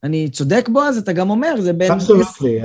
אני 0.03 0.30
צודק 0.30 0.70
בו, 0.72 0.82
אז 0.82 0.97
אתה 0.97 1.13
גם 1.13 1.30
אומר, 1.30 1.61
זה 1.61 1.74
בין... 1.74 1.91
אבסולוטלי, 1.91 2.59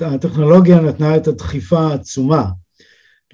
הטכנולוגיה 0.00 0.80
נתנה 0.80 1.16
את 1.16 1.28
הדחיפה 1.28 1.80
העצומה. 1.80 2.44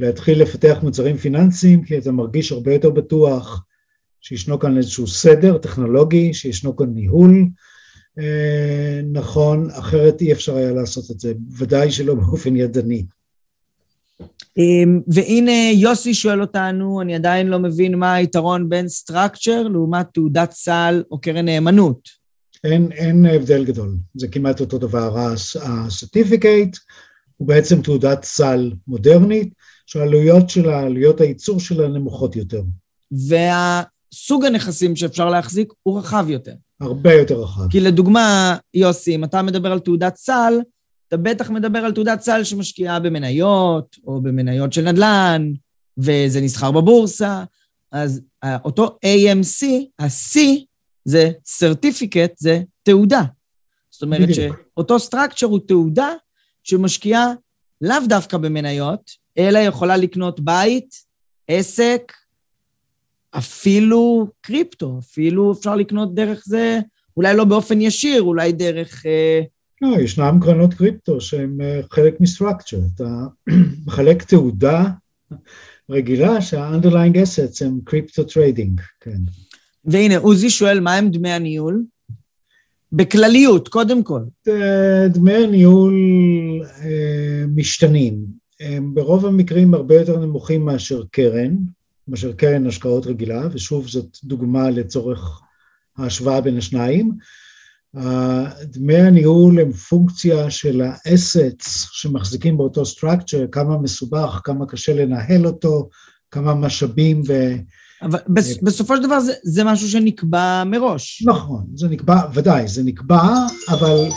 להתחיל 0.01 0.43
לפתח 0.43 0.79
מוצרים 0.83 1.17
פיננסיים, 1.17 1.85
כי 1.85 1.99
אתה 1.99 2.13
מרגיש 2.13 2.53
הרבה 2.53 2.73
יותר 2.73 2.91
בטוח 2.91 3.65
שישנו 4.21 4.59
כאן 4.59 4.77
איזשהו 4.77 5.07
סדר 5.07 5.59
טכנולוגי, 5.59 6.35
שישנו 6.35 6.77
כאן 6.77 6.87
ניהול. 6.87 7.31
אה, 7.31 7.47
נכון, 9.13 9.71
אחרת 9.71 10.21
אי 10.21 10.33
אפשר 10.33 10.57
היה 10.57 10.73
לעשות 10.73 11.11
את 11.11 11.21
זה, 11.21 11.33
ודאי 11.59 11.91
שלא 11.91 12.15
באופן 12.15 12.57
ידני. 12.57 13.05
אמ, 14.57 15.01
והנה 15.09 15.71
יוסי 15.75 16.15
שואל 16.15 16.41
אותנו, 16.41 17.03
אני 17.03 17.15
עדיין 17.15 17.47
לא 17.47 17.59
מבין 17.59 17.95
מה 17.95 18.15
היתרון 18.15 18.69
בין 18.69 18.89
סטרקצ'ר 18.89 19.69
לעומת 19.69 20.07
תעודת 20.15 20.53
סל 20.53 21.03
או 21.11 21.21
קרן 21.21 21.45
נאמנות. 21.45 22.09
אין, 22.65 22.93
אין 22.93 23.27
הבדל 23.27 23.65
גדול, 23.65 23.97
זה 24.15 24.29
כמעט 24.29 24.61
אותו 24.61 24.79
דבר. 24.79 25.17
הסרטיפיקט 25.63 26.77
הוא 27.37 27.49
בעצם 27.49 27.83
תעודת 27.83 28.25
סל 28.25 28.73
מודרנית, 28.89 29.53
שהעלויות 29.87 30.51
שלה, 30.51 30.81
עלויות 30.81 31.21
הייצור 31.21 31.61
שלה 31.61 31.89
נמוכות 31.89 32.37
יותר. 32.37 32.63
והסוג 34.17 34.45
הנכסים 34.45 34.97
שאפשר 34.97 35.31
להחזיק 35.31 35.73
הוא 35.83 35.99
רחב 35.99 36.27
יותר. 36.29 36.55
הרבה 36.81 37.15
יותר 37.15 37.35
רחב. 37.35 37.71
כי 37.71 37.81
לדוגמה, 37.81 38.57
יוסי, 38.75 39.15
אם 39.15 39.25
אתה 39.25 39.43
מדבר 39.43 39.73
על 39.73 39.79
תעודת 39.79 40.17
סל, 40.17 40.61
אתה 41.09 41.17
בטח 41.17 41.51
מדבר 41.51 41.79
על 41.79 41.93
תעודת 41.93 42.21
סל 42.21 42.45
שמשקיעה 42.45 43.01
במניות, 43.01 43.97
או 44.07 44.21
במניות 44.21 44.73
של 44.73 44.83
נדל"ן, 44.83 45.53
וזה 45.99 46.41
נסחר 46.41 46.71
בבורסה. 46.71 47.45
אז 47.93 48.21
אותו 48.65 48.99
AMC, 49.07 49.67
ה-C 49.99 50.39
זה 51.05 51.31
certificate, 51.61 52.35
זה 52.37 52.63
תעודה. 52.83 53.23
זאת 53.91 54.03
אומרת 54.03 54.29
שאותו 54.35 54.97
structure 54.97 55.47
הוא 55.47 55.61
תעודה 55.67 56.13
שמשקיעה 56.63 57.33
לאו 57.81 57.97
דווקא 58.09 58.37
במניות, 58.37 59.11
אלא 59.39 59.59
יכולה 59.59 59.97
לקנות 59.97 60.41
בית, 60.41 60.95
עסק, 61.49 62.13
אפילו 63.39 64.29
קריפטו, 64.41 64.99
אפילו 64.99 65.53
אפשר 65.53 65.77
לקנות 65.77 66.15
דרך 66.15 66.43
זה, 66.47 66.81
אולי 67.17 67.37
לא 67.37 67.45
באופן 67.45 67.81
ישיר, 67.81 68.23
אולי 68.23 68.53
דרך... 68.53 69.07
אה, 69.07 69.41
לא, 69.83 70.01
ישנם 70.01 70.39
קרנות 70.43 70.75
קריפטו 70.75 71.21
שהן 71.21 71.61
אה, 71.61 71.81
חלק 71.91 72.21
מ 72.21 72.26
structure. 72.26 72.79
אתה 72.95 73.27
מחלק 73.87 74.23
תעודה 74.23 74.85
רגילה 75.91 76.41
שה 76.41 76.58
underlying 76.58 77.15
assets 77.15 77.67
הם 77.67 77.79
קריפטו 77.85 78.25
trading, 78.25 78.81
כן. 79.01 79.19
והנה, 79.85 80.17
עוזי 80.19 80.51
שואל, 80.51 80.81
מה 80.81 80.95
הם 80.95 81.11
דמי 81.11 81.31
הניהול? 81.31 81.85
בכלליות, 82.93 83.69
קודם 83.69 84.03
כל. 84.03 84.21
דמי 85.11 85.35
הניהול 85.35 85.95
אה, 86.83 87.45
משתנים. 87.57 88.27
הם 88.61 88.95
ברוב 88.95 89.27
המקרים 89.27 89.75
הרבה 89.75 89.95
יותר 89.95 90.19
נמוכים 90.19 90.65
מאשר 90.65 91.03
קרן, 91.11 91.57
מאשר 92.09 92.33
קרן 92.33 92.67
השקעות 92.67 93.07
רגילה, 93.07 93.49
ושוב, 93.53 93.89
זאת 93.89 94.19
דוגמה 94.25 94.71
לצורך 94.71 95.41
ההשוואה 95.99 96.41
בין 96.41 96.57
השניים. 96.57 97.13
דמי 98.63 98.97
הניהול 98.97 99.61
הם 99.61 99.73
פונקציה 99.73 100.51
של 100.51 100.83
האסטס 100.83 101.89
שמחזיקים 101.93 102.57
באותו 102.57 102.83
structure, 102.83 103.49
כמה 103.53 103.79
מסובך, 103.79 104.41
כמה 104.45 104.67
קשה 104.67 104.95
לנהל 104.95 105.47
אותו, 105.47 105.89
כמה 106.31 106.55
משאבים 106.55 107.23
ו... 107.27 107.33
אבל 108.03 108.19
בס, 108.29 108.63
בסופו 108.63 108.97
של 108.97 109.03
דבר 109.03 109.21
זה, 109.21 109.33
זה 109.43 109.65
משהו 109.65 109.89
שנקבע 109.89 110.65
מראש. 110.67 111.25
נכון, 111.27 111.67
זה 111.75 111.89
נקבע, 111.89 112.21
ודאי, 112.35 112.69
זה 112.69 112.83
נקבע, 112.85 113.23
אבל 113.69 114.09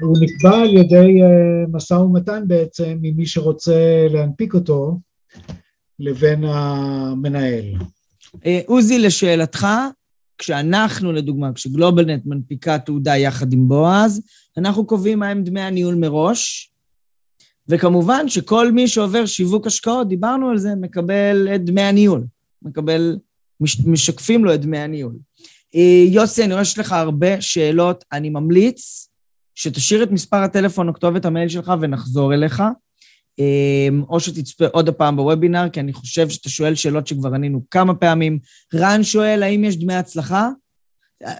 הוא 0.00 0.16
נקבע 0.20 0.56
על 0.56 0.76
ידי 0.76 1.22
uh, 1.22 1.70
משא 1.72 1.94
ומתן 1.94 2.42
בעצם 2.46 2.98
עם 3.02 3.16
מי 3.16 3.26
שרוצה 3.26 4.06
להנפיק 4.10 4.54
אותו 4.54 5.00
לבין 5.98 6.44
המנהל. 6.44 7.64
אה, 8.46 8.60
עוזי, 8.66 8.98
לשאלתך, 8.98 9.66
כשאנחנו, 10.38 11.12
לדוגמה, 11.12 11.52
כשגלובלנט 11.52 12.22
מנפיקה 12.26 12.78
תעודה 12.78 13.16
יחד 13.16 13.52
עם 13.52 13.68
בועז, 13.68 14.22
אנחנו 14.58 14.86
קובעים 14.86 15.18
מהם 15.18 15.44
דמי 15.44 15.60
הניהול 15.60 15.94
מראש, 15.94 16.70
וכמובן 17.68 18.28
שכל 18.28 18.72
מי 18.72 18.88
שעובר 18.88 19.26
שיווק 19.26 19.66
השקעות, 19.66 20.08
דיברנו 20.08 20.50
על 20.50 20.58
זה, 20.58 20.74
מקבל 20.74 21.48
את 21.54 21.64
דמי 21.64 21.82
הניהול. 21.82 22.24
מקבל, 22.62 23.18
מש, 23.60 23.80
משקפים 23.86 24.44
לו 24.44 24.54
את 24.54 24.60
דמי 24.60 24.78
הניהול. 24.78 25.14
אה, 25.74 26.04
יוסי, 26.08 26.44
אני 26.44 26.52
רואה 26.52 26.64
שיש 26.64 26.78
לך 26.78 26.92
הרבה 26.92 27.40
שאלות. 27.40 28.04
אני 28.12 28.30
ממליץ 28.30 29.08
שתשאיר 29.54 30.02
את 30.02 30.10
מספר 30.10 30.36
הטלפון 30.36 30.88
או 30.88 30.94
כתובת 30.94 31.24
המייל 31.24 31.48
שלך 31.48 31.72
ונחזור 31.80 32.34
אליך. 32.34 32.62
אה, 33.40 33.88
או 34.08 34.20
שתצפה 34.20 34.66
עוד 34.66 34.88
הפעם 34.88 35.16
בוובינר, 35.16 35.68
כי 35.68 35.80
אני 35.80 35.92
חושב 35.92 36.28
שאתה 36.28 36.48
שואל 36.48 36.74
שאלות 36.74 37.06
שכבר 37.06 37.34
ענינו 37.34 37.62
כמה 37.70 37.94
פעמים. 37.94 38.38
רן 38.74 39.02
שואל, 39.02 39.42
האם 39.42 39.64
יש 39.64 39.76
דמי 39.76 39.94
הצלחה? 39.94 40.48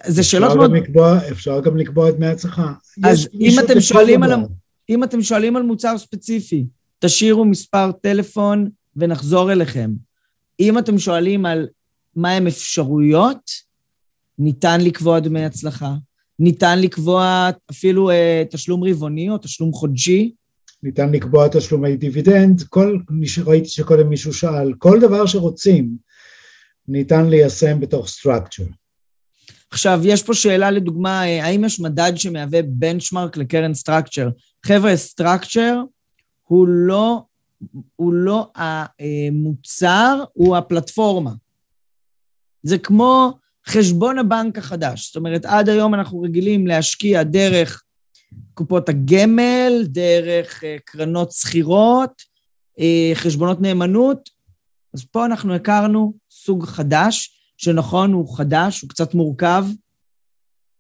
זה 0.07 0.23
שאלות 0.23 0.57
מאוד... 0.57 0.73
לקבוע, 0.73 1.19
אפשר 1.31 1.61
גם 1.61 1.77
לקבוע 1.77 2.11
דמי 2.11 2.27
הצלחה. 2.27 2.73
אז 3.05 3.29
אם 3.41 3.59
אתם, 3.65 3.81
שואלים 3.81 4.23
על, 4.23 4.33
אם 4.89 5.05
אתם 5.05 5.23
שואלים 5.23 5.57
על 5.57 5.63
מוצר 5.63 5.99
ספציפי, 5.99 6.67
תשאירו 6.99 7.45
מספר 7.45 7.93
טלפון 7.93 8.69
ונחזור 8.97 9.53
אליכם. 9.53 9.91
אם 10.61 10.79
אתם 10.79 10.99
שואלים 10.99 11.47
על 11.47 11.69
מהם 12.17 12.47
אפשרויות, 12.47 13.51
ניתן 14.39 14.81
לקבוע 14.81 15.21
דמי 15.21 15.45
הצלחה. 15.45 15.95
ניתן 16.39 16.79
לקבוע 16.81 17.51
אפילו 17.71 18.11
אה, 18.11 18.43
תשלום 18.51 18.85
רבעוני 18.85 19.31
או 19.31 19.39
תשלום 19.39 19.73
חודשי. 19.73 20.33
ניתן 20.85 21.13
לקבוע 21.13 21.49
תשלומי 21.49 21.97
דיבידנד, 21.97 22.63
כל, 22.63 22.99
ראיתי 23.45 23.69
שקודם 23.69 24.09
מישהו 24.09 24.35
שאל, 24.35 24.73
כל 24.79 25.01
דבר 25.01 25.27
שרוצים 25.27 25.97
ניתן 26.89 27.27
ליישם 27.27 27.81
בתוך 27.81 28.07
structure. 28.07 28.73
עכשיו, 29.71 30.01
יש 30.05 30.23
פה 30.23 30.35
שאלה 30.35 30.71
לדוגמה, 30.71 31.27
אה, 31.27 31.45
האם 31.45 31.65
יש 31.65 31.81
מדד 31.81 32.13
שמהווה 32.17 32.63
בנצ'מרק 32.63 33.37
לקרן 33.37 33.73
structure? 33.73 34.31
חבר'ה, 34.67 34.95
structure 35.15 35.77
הוא 36.43 36.69
לא 36.69 37.23
הוא 37.97 38.13
לא 38.13 38.51
המוצר, 38.55 40.25
הוא 40.33 40.57
הפלטפורמה. 40.57 41.31
זה 42.63 42.79
כמו 42.79 43.39
חשבון 43.67 44.19
הבנק 44.19 44.59
החדש. 44.59 45.07
זאת 45.07 45.17
אומרת, 45.17 45.45
עד 45.45 45.69
היום 45.69 45.95
אנחנו 45.95 46.21
רגילים 46.21 46.67
להשקיע 46.67 47.23
דרך 47.23 47.83
קופות 48.55 48.89
הגמל, 48.89 49.83
דרך 49.85 50.65
אה, 50.65 50.77
קרנות 50.85 51.33
שכירות, 51.33 52.23
אה, 52.81 53.13
חשבונות 53.15 53.61
נאמנות. 53.61 54.31
אז 54.95 55.05
פה 55.05 55.27
אנחנו 55.27 55.55
הכרנו 55.55 56.15
סוג 56.31 56.65
חדש, 56.65 57.41
שנכון, 57.57 58.13
הוא 58.13 58.37
חדש, 58.37 58.81
הוא 58.81 58.91
קצת 58.91 59.15
מורכב, 59.15 59.65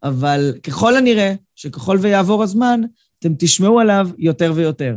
אבל 0.03 0.55
ככל 0.62 0.97
הנראה, 0.97 1.35
שככל 1.55 1.99
ויעבור 2.01 2.43
הזמן, 2.43 2.81
אתם 3.18 3.33
תשמעו 3.39 3.81
עליו 3.81 4.09
יותר 4.18 4.53
ויותר. 4.55 4.97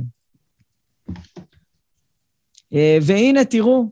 אה, 2.74 2.98
והנה, 3.02 3.46
תראו, 3.46 3.92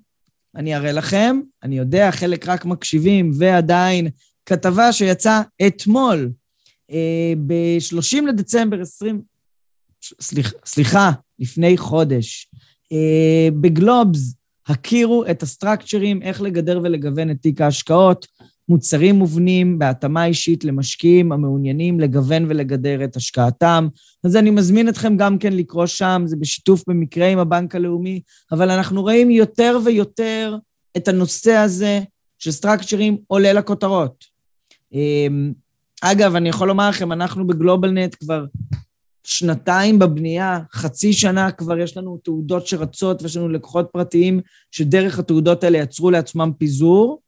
אני 0.55 0.75
אראה 0.75 0.91
לכם, 0.91 1.39
אני 1.63 1.77
יודע, 1.77 2.11
חלק 2.11 2.47
רק 2.47 2.65
מקשיבים, 2.65 3.31
ועדיין 3.37 4.09
כתבה 4.45 4.93
שיצאה 4.93 5.41
אתמול, 5.67 6.31
ב-30 7.47 8.21
לדצמבר 8.27 8.81
20... 8.81 9.21
סליחה, 10.21 10.57
סליחה, 10.65 11.11
לפני 11.39 11.77
חודש, 11.77 12.49
אה, 12.91 13.47
בגלובס, 13.61 14.35
הכירו 14.67 15.25
את 15.31 15.43
הסטרקצ'רים, 15.43 16.21
איך 16.21 16.41
לגדר 16.41 16.79
ולגוון 16.83 17.31
את 17.31 17.37
תיק 17.41 17.61
ההשקעות. 17.61 18.27
מוצרים 18.69 19.15
מובנים 19.15 19.79
בהתאמה 19.79 20.25
אישית 20.25 20.63
למשקיעים 20.63 21.31
המעוניינים 21.31 21.99
לגוון 21.99 22.45
ולגדר 22.49 23.03
את 23.03 23.15
השקעתם. 23.15 23.87
אז 24.23 24.35
אני 24.35 24.51
מזמין 24.51 24.89
אתכם 24.89 25.17
גם 25.17 25.37
כן 25.37 25.53
לקרוא 25.53 25.85
שם, 25.85 26.23
זה 26.25 26.35
בשיתוף 26.35 26.83
במקרה 26.87 27.27
עם 27.27 27.39
הבנק 27.39 27.75
הלאומי, 27.75 28.21
אבל 28.51 28.69
אנחנו 28.69 29.01
רואים 29.01 29.31
יותר 29.31 29.79
ויותר 29.85 30.57
את 30.97 31.07
הנושא 31.07 31.51
הזה 31.51 31.99
של 32.39 32.51
סטרקצ'רים 32.51 33.17
עולה 33.27 33.53
לכותרות. 33.53 34.25
אגב, 36.01 36.35
אני 36.35 36.49
יכול 36.49 36.67
לומר 36.67 36.89
לכם, 36.89 37.11
אנחנו 37.11 37.47
בגלובלנט 37.47 38.15
כבר 38.19 38.45
שנתיים 39.23 39.99
בבנייה, 39.99 40.59
חצי 40.73 41.13
שנה 41.13 41.51
כבר 41.51 41.77
יש 41.77 41.97
לנו 41.97 42.17
תעודות 42.23 42.67
שרצות 42.67 43.21
ויש 43.21 43.37
לנו 43.37 43.49
לקוחות 43.49 43.89
פרטיים 43.93 44.41
שדרך 44.71 45.19
התעודות 45.19 45.63
האלה 45.63 45.77
יצרו 45.77 46.11
לעצמם 46.11 46.51
פיזור. 46.57 47.21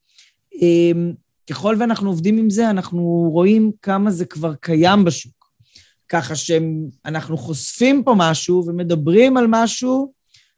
אמ, 0.61 1.13
ככל 1.49 1.75
ואנחנו 1.79 2.09
עובדים 2.09 2.37
עם 2.37 2.49
זה, 2.49 2.69
אנחנו 2.69 3.29
רואים 3.33 3.71
כמה 3.81 4.11
זה 4.11 4.25
כבר 4.25 4.55
קיים 4.55 5.05
בשוק. 5.05 5.47
ככה 6.09 6.35
שאנחנו 6.35 7.37
חושפים 7.37 8.03
פה 8.03 8.13
משהו 8.17 8.63
ומדברים 8.67 9.37
על 9.37 9.45
משהו 9.49 10.13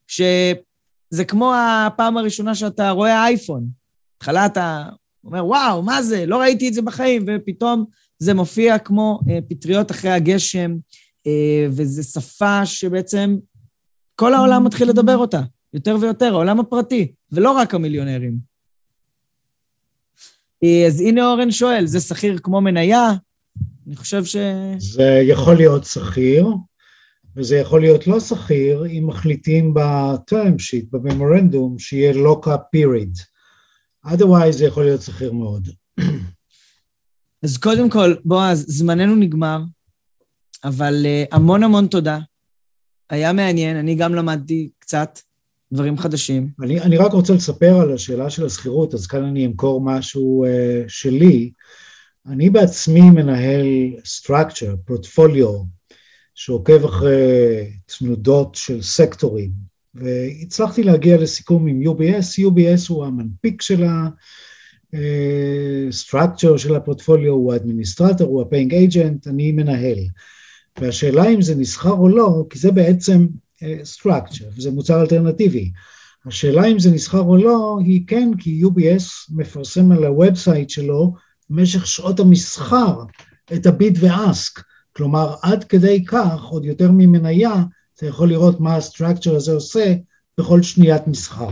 שזה 0.07 1.26
כמו 1.28 1.53
הפעם 1.55 2.18
הראשונה 2.18 2.55
שאתה 2.55 2.89
רואה 2.89 3.26
אייפון. 3.26 3.68
בהתחלה 4.14 4.45
אתה 4.45 4.89
אומר, 5.30 5.45
וואו, 5.45 5.82
מה 5.82 6.03
זה? 6.03 6.25
לא 6.25 6.39
ראיתי 6.39 6.67
את 6.67 6.73
זה 6.73 6.82
בחיים, 6.82 7.25
ופתאום 7.27 7.86
זה 8.19 8.34
מופיע 8.34 8.77
כמו 8.80 9.19
אה, 9.30 9.39
פטריות 9.49 9.91
אחרי 9.91 10.11
הגשם, 10.11 10.75
אה, 11.27 11.67
וזו 11.69 12.03
שפה 12.03 12.65
שבעצם 12.65 13.38
כל 14.15 14.34
העולם 14.34 14.63
מתחיל 14.63 14.89
לדבר 14.89 15.17
אותה, 15.17 15.41
יותר 15.73 15.97
ויותר, 16.01 16.34
העולם 16.34 16.59
הפרטי, 16.59 17.11
ולא 17.32 17.51
רק 17.51 17.73
המיליונרים. 17.73 18.49
אז 20.88 21.01
הנה 21.01 21.32
אורן 21.32 21.51
שואל, 21.51 21.86
זה 21.86 21.99
שכיר 21.99 22.39
כמו 22.43 22.61
מניה? 22.61 23.11
אני 23.88 23.95
חושב 23.95 24.25
ש... 24.25 24.36
זה 24.77 25.21
יכול 25.23 25.55
להיות 25.55 25.86
שכיר, 25.86 26.47
וזה 27.36 27.57
יכול 27.57 27.82
להיות 27.82 28.07
לא 28.07 28.19
שכיר, 28.19 28.86
אם 28.86 29.07
מחליטים 29.07 29.73
ב-term 29.73 30.55
sheet, 30.59 30.86
בממורנדום, 30.91 31.80
שיהיה 31.80 32.13
lock-up 32.13 32.61
period. 32.75 33.39
Otherwise 34.06 34.52
זה 34.52 34.66
יכול 34.66 34.84
להיות 34.84 35.02
שכיר 35.02 35.34
מאוד. 35.34 35.70
אז 37.43 37.58
קודם 37.58 37.89
כל, 37.89 38.16
בועז, 38.26 38.66
זמננו 38.68 39.16
נגמר, 39.16 39.62
אבל 40.64 41.06
uh, 41.06 41.36
המון 41.36 41.64
המון 41.64 41.88
תודה. 41.88 42.20
היה 43.10 43.34
מעניין, 43.34 43.78
אני 43.78 43.95
גם 43.95 44.16
למדתי 44.16 44.70
קצת. 44.80 45.20
דברים 45.72 45.97
חדשים. 45.97 46.50
אני, 46.64 46.82
אני 46.82 46.97
רק 46.97 47.12
רוצה 47.12 47.34
לספר 47.34 47.80
על 47.82 47.93
השאלה 47.93 48.30
של 48.30 48.45
השכירות, 48.45 48.93
אז 48.93 49.08
כאן 49.08 49.24
אני 49.24 49.45
אמכור 49.45 49.82
משהו 49.82 50.45
uh, 50.45 50.50
שלי. 50.88 51.52
אני 52.26 52.50
בעצמי 52.50 53.02
מנהל 53.02 53.66
structure, 53.97 54.78
פורטפוליו, 54.86 55.64
שעוקב 56.36 56.86
אחרי 56.86 57.72
תנודות 57.86 58.56
של 58.56 58.82
סקטורים, 58.82 59.52
והצלחתי 59.96 60.84
להגיע 60.84 61.18
לסיכום 61.18 61.68
עם 61.68 61.82
UBS, 61.82 62.40
UBS 62.48 62.86
הוא 62.90 63.06
המנפיק 63.06 63.62
של 63.62 63.84
ה 63.84 63.95
structure 63.95 64.93
אה, 66.52 66.58
של 66.58 66.76
הפורטפוליו, 66.76 67.34
הוא 67.34 67.54
האדמיניסטרטור, 67.54 68.28
הוא 68.28 68.42
ה 68.41 68.46
paying 68.46 68.72
agent, 68.72 69.30
אני 69.30 69.52
מנהל. 69.52 69.98
והשאלה 70.82 71.30
אם 71.30 71.42
זה 71.42 71.56
נסחר 71.56 71.92
או 71.92 72.10
לא, 72.10 72.46
כי 72.50 72.60
זה 72.60 72.72
בעצם 72.72 73.28
structure, 73.84 74.46
וזה 74.58 74.72
מוצר 74.72 75.02
אלטרנטיבי. 75.02 75.72
השאלה 76.26 76.66
אם 76.66 76.80
זה 76.80 76.92
נסחר 76.92 77.22
או 77.22 77.38
לא, 77.38 77.80
היא 77.86 78.04
כן, 78.08 78.32
כי 78.38 78.62
UBS 78.64 79.04
מפרסם 79.30 79.92
על 79.92 80.06
ה 80.05 80.14
website 80.14 80.70
שלו 80.70 81.14
במשך 81.50 81.88
שעות 81.88 82.20
המסחר 82.20 83.04
את 83.54 83.66
ה 83.66 83.74
bid 83.74 83.97
ו 83.99 84.12
ask. 84.12 84.62
כלומר, 84.96 85.36
עד 85.42 85.64
כדי 85.64 86.06
כך, 86.06 86.44
עוד 86.44 86.66
יותר 86.66 86.92
ממניה, 86.92 87.64
אתה 88.00 88.08
יכול 88.08 88.30
לראות 88.30 88.60
מה 88.60 88.76
ה 88.76 88.82
structure 88.82 89.36
הזה 89.36 89.52
עושה 89.52 89.93
בכל 90.38 90.62
שניית 90.62 91.08
מסחר. 91.08 91.50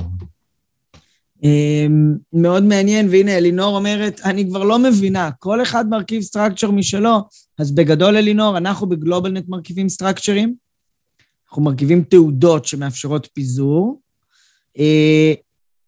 אמ, 1.43 2.15
מאוד 2.33 2.63
מעניין, 2.63 3.09
והנה 3.09 3.37
אלינור 3.37 3.75
אומרת, 3.75 4.21
אני 4.25 4.47
כבר 4.49 4.63
לא 4.63 4.79
מבינה, 4.79 5.29
כל 5.39 5.61
אחד 5.61 5.89
מרכיב 5.89 6.21
structure 6.21 6.71
משלו, 6.71 7.17
אז 7.57 7.75
בגדול 7.75 8.17
אלינור, 8.17 8.57
אנחנו 8.57 8.89
בגלובלנט 8.89 9.45
מרכיבים 9.47 9.89
סטרקצ'רים, 9.89 10.55
אנחנו 11.47 11.61
מרכיבים 11.61 12.03
תעודות 12.03 12.65
שמאפשרות 12.65 13.29
פיזור, 13.33 14.01
אה, 14.77 15.33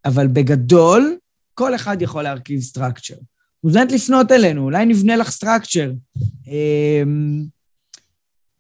אבל 0.06 0.28
בגדול, 0.28 1.18
כל 1.54 1.76
אחד 1.76 2.02
יכול 2.02 2.24
להרכיב 2.24 2.60
structure. 2.60 3.16
מוזמנת 3.64 3.92
לפנות 3.92 4.32
אלינו, 4.32 4.64
אולי 4.64 4.86
נבנה 4.86 5.16
לך 5.16 5.30
structure. 5.30 5.92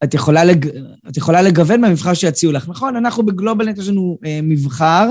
את 0.03 0.13
יכולה, 0.13 0.43
לג... 0.43 0.67
את 1.09 1.17
יכולה 1.17 1.41
לגוון 1.41 1.81
במבחר 1.81 2.13
שיציעו 2.13 2.51
לך. 2.51 2.69
נכון, 2.69 2.95
אנחנו 2.95 3.25
בגלובלנט 3.25 3.77
יש 3.77 3.87
לנו 3.87 4.17
אה, 4.25 4.39
מבחר. 4.43 5.07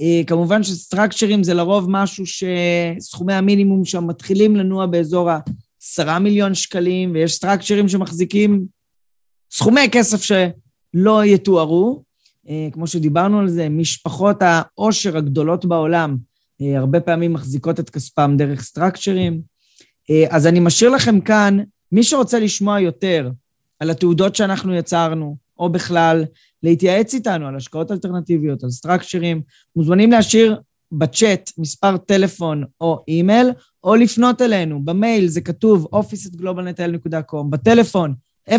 אה, 0.00 0.22
כמובן 0.26 0.62
שסטרקצ'רים 0.62 1.44
זה 1.44 1.54
לרוב 1.54 1.86
משהו 1.88 2.24
שסכומי 2.26 3.34
המינימום 3.34 3.84
שם 3.84 4.06
מתחילים 4.06 4.56
לנוע 4.56 4.86
באזור 4.86 5.30
ה-10 5.30 6.18
מיליון 6.18 6.54
שקלים, 6.54 7.12
ויש 7.14 7.34
סטרקצ'רים 7.34 7.88
שמחזיקים 7.88 8.64
סכומי 9.50 9.88
כסף 9.92 10.22
שלא 10.22 11.24
יתוארו. 11.24 12.02
אה, 12.48 12.68
כמו 12.72 12.86
שדיברנו 12.86 13.38
על 13.38 13.48
זה, 13.48 13.68
משפחות 13.68 14.36
העושר 14.42 15.16
הגדולות 15.16 15.64
בעולם 15.64 16.16
אה, 16.62 16.78
הרבה 16.78 17.00
פעמים 17.00 17.32
מחזיקות 17.32 17.80
את 17.80 17.90
כספם 17.90 18.34
דרך 18.38 18.62
סטרקצ'רים. 18.62 19.40
אה, 20.10 20.24
אז 20.30 20.46
אני 20.46 20.60
משאיר 20.60 20.90
לכם 20.90 21.20
כאן, 21.20 21.58
מי 21.92 22.02
שרוצה 22.02 22.38
לשמוע 22.38 22.80
יותר 22.80 23.30
על 23.80 23.90
התעודות 23.90 24.36
שאנחנו 24.36 24.74
יצרנו, 24.74 25.36
או 25.58 25.68
בכלל, 25.68 26.24
להתייעץ 26.62 27.14
איתנו 27.14 27.46
על 27.46 27.56
השקעות 27.56 27.90
אלטרנטיביות, 27.90 28.64
על 28.64 28.70
סטרקצ'רים, 28.70 29.42
מוזמנים 29.76 30.10
להשאיר 30.10 30.60
בצ'אט 30.92 31.50
מספר 31.58 31.96
טלפון 31.96 32.64
או 32.80 33.04
אימייל, 33.08 33.50
או 33.84 33.94
לפנות 33.94 34.42
אלינו. 34.42 34.84
במייל 34.84 35.28
זה 35.28 35.40
כתוב 35.40 35.88
office@globalnetel.com, 35.94 37.44
בטלפון 37.50 38.14
0546111601 38.50 38.52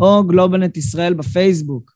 או 0.00 0.24
גלובלנט 0.24 0.76
ישראל 0.76 1.14
בפייסבוק. 1.14 1.92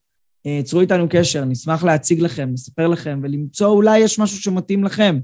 אה, 0.46 0.60
צרו 0.64 0.80
איתנו 0.80 1.06
קשר, 1.10 1.44
נשמח 1.44 1.84
להציג 1.84 2.20
לכם, 2.20 2.50
לספר 2.52 2.86
לכם 2.86 3.20
ולמצוא 3.22 3.68
אולי 3.68 3.98
יש 3.98 4.18
משהו 4.18 4.38
שמתאים 4.38 4.84
לכם. 4.84 5.18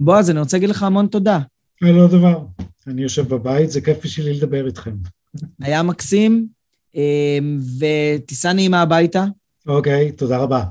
בועז, 0.00 0.30
אני 0.30 0.40
רוצה 0.40 0.56
להגיד 0.56 0.70
לך 0.70 0.82
המון 0.82 1.06
תודה. 1.06 1.40
לא 1.82 2.08
דבר. 2.08 2.38
אני 2.86 3.02
יושב 3.02 3.28
בבית, 3.28 3.70
זה 3.70 3.80
כיף 3.80 4.04
בשבילי 4.04 4.34
לדבר 4.34 4.66
איתכם. 4.66 4.94
היה 5.60 5.82
מקסים, 5.82 6.46
אה, 6.96 7.38
וטיסה 7.78 8.52
נעימה 8.52 8.82
הביתה. 8.82 9.24
אוקיי, 9.66 10.12
תודה 10.12 10.38
רבה. 10.38 10.64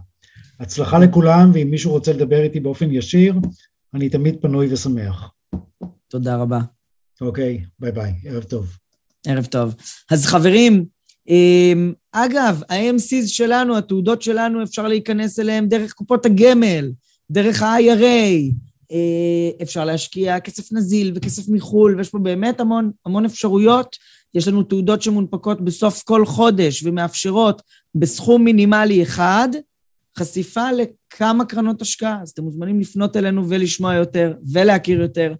הצלחה 0.59 0.99
לכולם, 0.99 1.51
ואם 1.53 1.67
מישהו 1.71 1.91
רוצה 1.91 2.13
לדבר 2.13 2.43
איתי 2.43 2.59
באופן 2.59 2.91
ישיר, 2.91 3.35
אני 3.93 4.09
תמיד 4.09 4.35
פנוי 4.41 4.73
ושמח. 4.73 5.31
תודה 6.07 6.37
רבה. 6.37 6.59
אוקיי, 7.21 7.63
ביי 7.79 7.91
ביי, 7.91 8.13
ערב 8.25 8.43
טוב. 8.43 8.77
ערב 9.27 9.45
טוב. 9.45 9.75
אז 10.11 10.25
חברים, 10.25 10.85
אמ, 11.27 11.93
אגב, 12.11 12.61
ה-AMCs 12.69 13.27
שלנו, 13.27 13.77
התעודות 13.77 14.21
שלנו, 14.21 14.63
אפשר 14.63 14.87
להיכנס 14.87 15.39
אליהם 15.39 15.67
דרך 15.67 15.93
קופות 15.93 16.25
הגמל, 16.25 16.91
דרך 17.31 17.61
ה-IRA, 17.61 18.53
אפשר 19.61 19.85
להשקיע 19.85 20.39
כסף 20.39 20.73
נזיל 20.73 21.11
וכסף 21.15 21.49
מחו"ל, 21.49 21.95
ויש 21.97 22.09
פה 22.09 22.19
באמת 22.19 22.59
המון, 22.59 22.91
המון 23.05 23.25
אפשרויות. 23.25 23.95
יש 24.35 24.47
לנו 24.47 24.63
תעודות 24.63 25.01
שמונפקות 25.01 25.61
בסוף 25.61 26.03
כל 26.03 26.25
חודש 26.25 26.83
ומאפשרות 26.83 27.61
בסכום 27.95 28.43
מינימלי 28.43 29.03
אחד 29.03 29.49
חשיפה 30.17 30.67
לכמה 30.71 31.45
קרנות 31.45 31.81
השקעה. 31.81 32.21
אז 32.21 32.29
אתם 32.29 32.43
מוזמנים 32.43 32.79
לפנות 32.79 33.17
אלינו 33.17 33.49
ולשמוע 33.49 33.93
יותר 33.93 34.33
ולהכיר 34.51 35.01
יותר. 35.01 35.33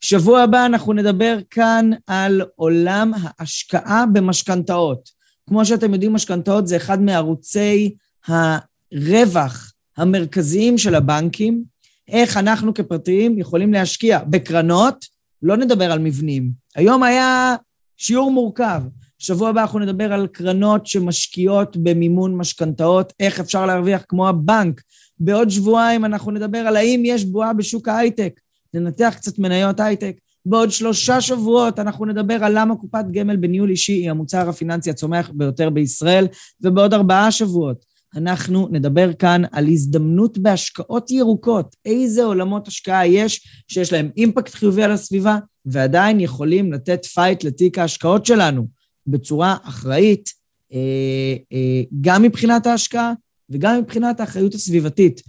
שבוע 0.00 0.42
הבא 0.42 0.66
אנחנו 0.66 0.92
נדבר 0.92 1.38
כאן 1.50 1.90
על 2.06 2.42
עולם 2.56 3.12
ההשקעה 3.14 4.04
במשכנתאות. 4.12 5.10
כמו 5.48 5.64
שאתם 5.64 5.94
יודעים, 5.94 6.12
משכנתאות 6.12 6.66
זה 6.66 6.76
אחד 6.76 7.02
מערוצי 7.02 7.94
הרווח 8.26 9.72
המרכזיים 9.96 10.78
של 10.78 10.94
הבנקים. 10.94 11.64
איך 12.08 12.36
אנחנו 12.36 12.74
כפרטיים 12.74 13.38
יכולים 13.38 13.72
להשקיע 13.72 14.18
בקרנות, 14.24 15.04
לא 15.42 15.56
נדבר 15.56 15.92
על 15.92 15.98
מבנים. 15.98 16.50
היום 16.76 17.02
היה 17.02 17.56
שיעור 17.96 18.30
מורכב. 18.30 18.82
שבוע 19.18 19.48
הבא 19.48 19.60
אנחנו 19.60 19.78
נדבר 19.78 20.12
על 20.12 20.26
קרנות 20.26 20.86
שמשקיעות 20.86 21.76
במימון 21.76 22.36
משכנתאות, 22.36 23.12
איך 23.20 23.40
אפשר 23.40 23.66
להרוויח 23.66 24.04
כמו 24.08 24.28
הבנק. 24.28 24.82
בעוד 25.18 25.50
שבועיים 25.50 26.04
אנחנו 26.04 26.30
נדבר 26.30 26.58
על 26.58 26.76
האם 26.76 27.02
יש 27.04 27.24
בועה 27.24 27.52
בשוק 27.52 27.88
ההייטק. 27.88 28.40
ננתח 28.74 29.14
קצת 29.16 29.38
מניות 29.38 29.80
הייטק. 29.80 30.16
בעוד 30.46 30.70
שלושה 30.70 31.20
שבועות 31.20 31.78
אנחנו 31.78 32.06
נדבר 32.06 32.44
על 32.44 32.58
למה 32.58 32.76
קופת 32.76 33.04
גמל 33.12 33.36
בניהול 33.36 33.70
אישי 33.70 33.92
היא 33.92 34.10
המוצר 34.10 34.48
הפיננסי 34.48 34.90
הצומח 34.90 35.30
ביותר 35.34 35.70
בישראל, 35.70 36.26
ובעוד 36.60 36.94
ארבעה 36.94 37.30
שבועות 37.30 37.95
אנחנו 38.16 38.68
נדבר 38.70 39.12
כאן 39.12 39.42
על 39.52 39.66
הזדמנות 39.66 40.38
בהשקעות 40.38 41.10
ירוקות. 41.10 41.76
איזה 41.84 42.24
עולמות 42.24 42.68
השקעה 42.68 43.06
יש 43.06 43.48
שיש 43.68 43.92
להם 43.92 44.10
impact 44.16 44.54
חיובי 44.54 44.82
על 44.82 44.92
הסביבה, 44.92 45.38
ועדיין 45.66 46.20
יכולים 46.20 46.72
לתת 46.72 47.04
fight 47.04 47.44
לתיק 47.44 47.78
ההשקעות 47.78 48.26
שלנו 48.26 48.66
בצורה 49.06 49.56
אחראית, 49.62 50.30
אה, 50.72 50.78
אה, 51.52 51.82
גם 52.00 52.22
מבחינת 52.22 52.66
ההשקעה 52.66 53.12
וגם 53.50 53.78
מבחינת 53.78 54.20
האחריות 54.20 54.54
הסביבתית. 54.54 55.22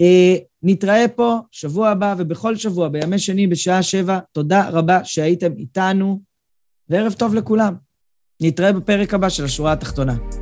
אה, 0.00 0.36
נתראה 0.62 1.08
פה 1.08 1.38
שבוע 1.50 1.88
הבא 1.88 2.14
ובכל 2.18 2.56
שבוע 2.56 2.88
בימי 2.88 3.18
שני 3.18 3.46
בשעה 3.46 3.82
שבע. 3.82 4.18
תודה 4.32 4.68
רבה 4.68 5.04
שהייתם 5.04 5.52
איתנו, 5.58 6.20
וערב 6.88 7.12
טוב 7.12 7.34
לכולם. 7.34 7.74
נתראה 8.40 8.72
בפרק 8.72 9.14
הבא 9.14 9.28
של 9.28 9.44
השורה 9.44 9.72
התחתונה. 9.72 10.41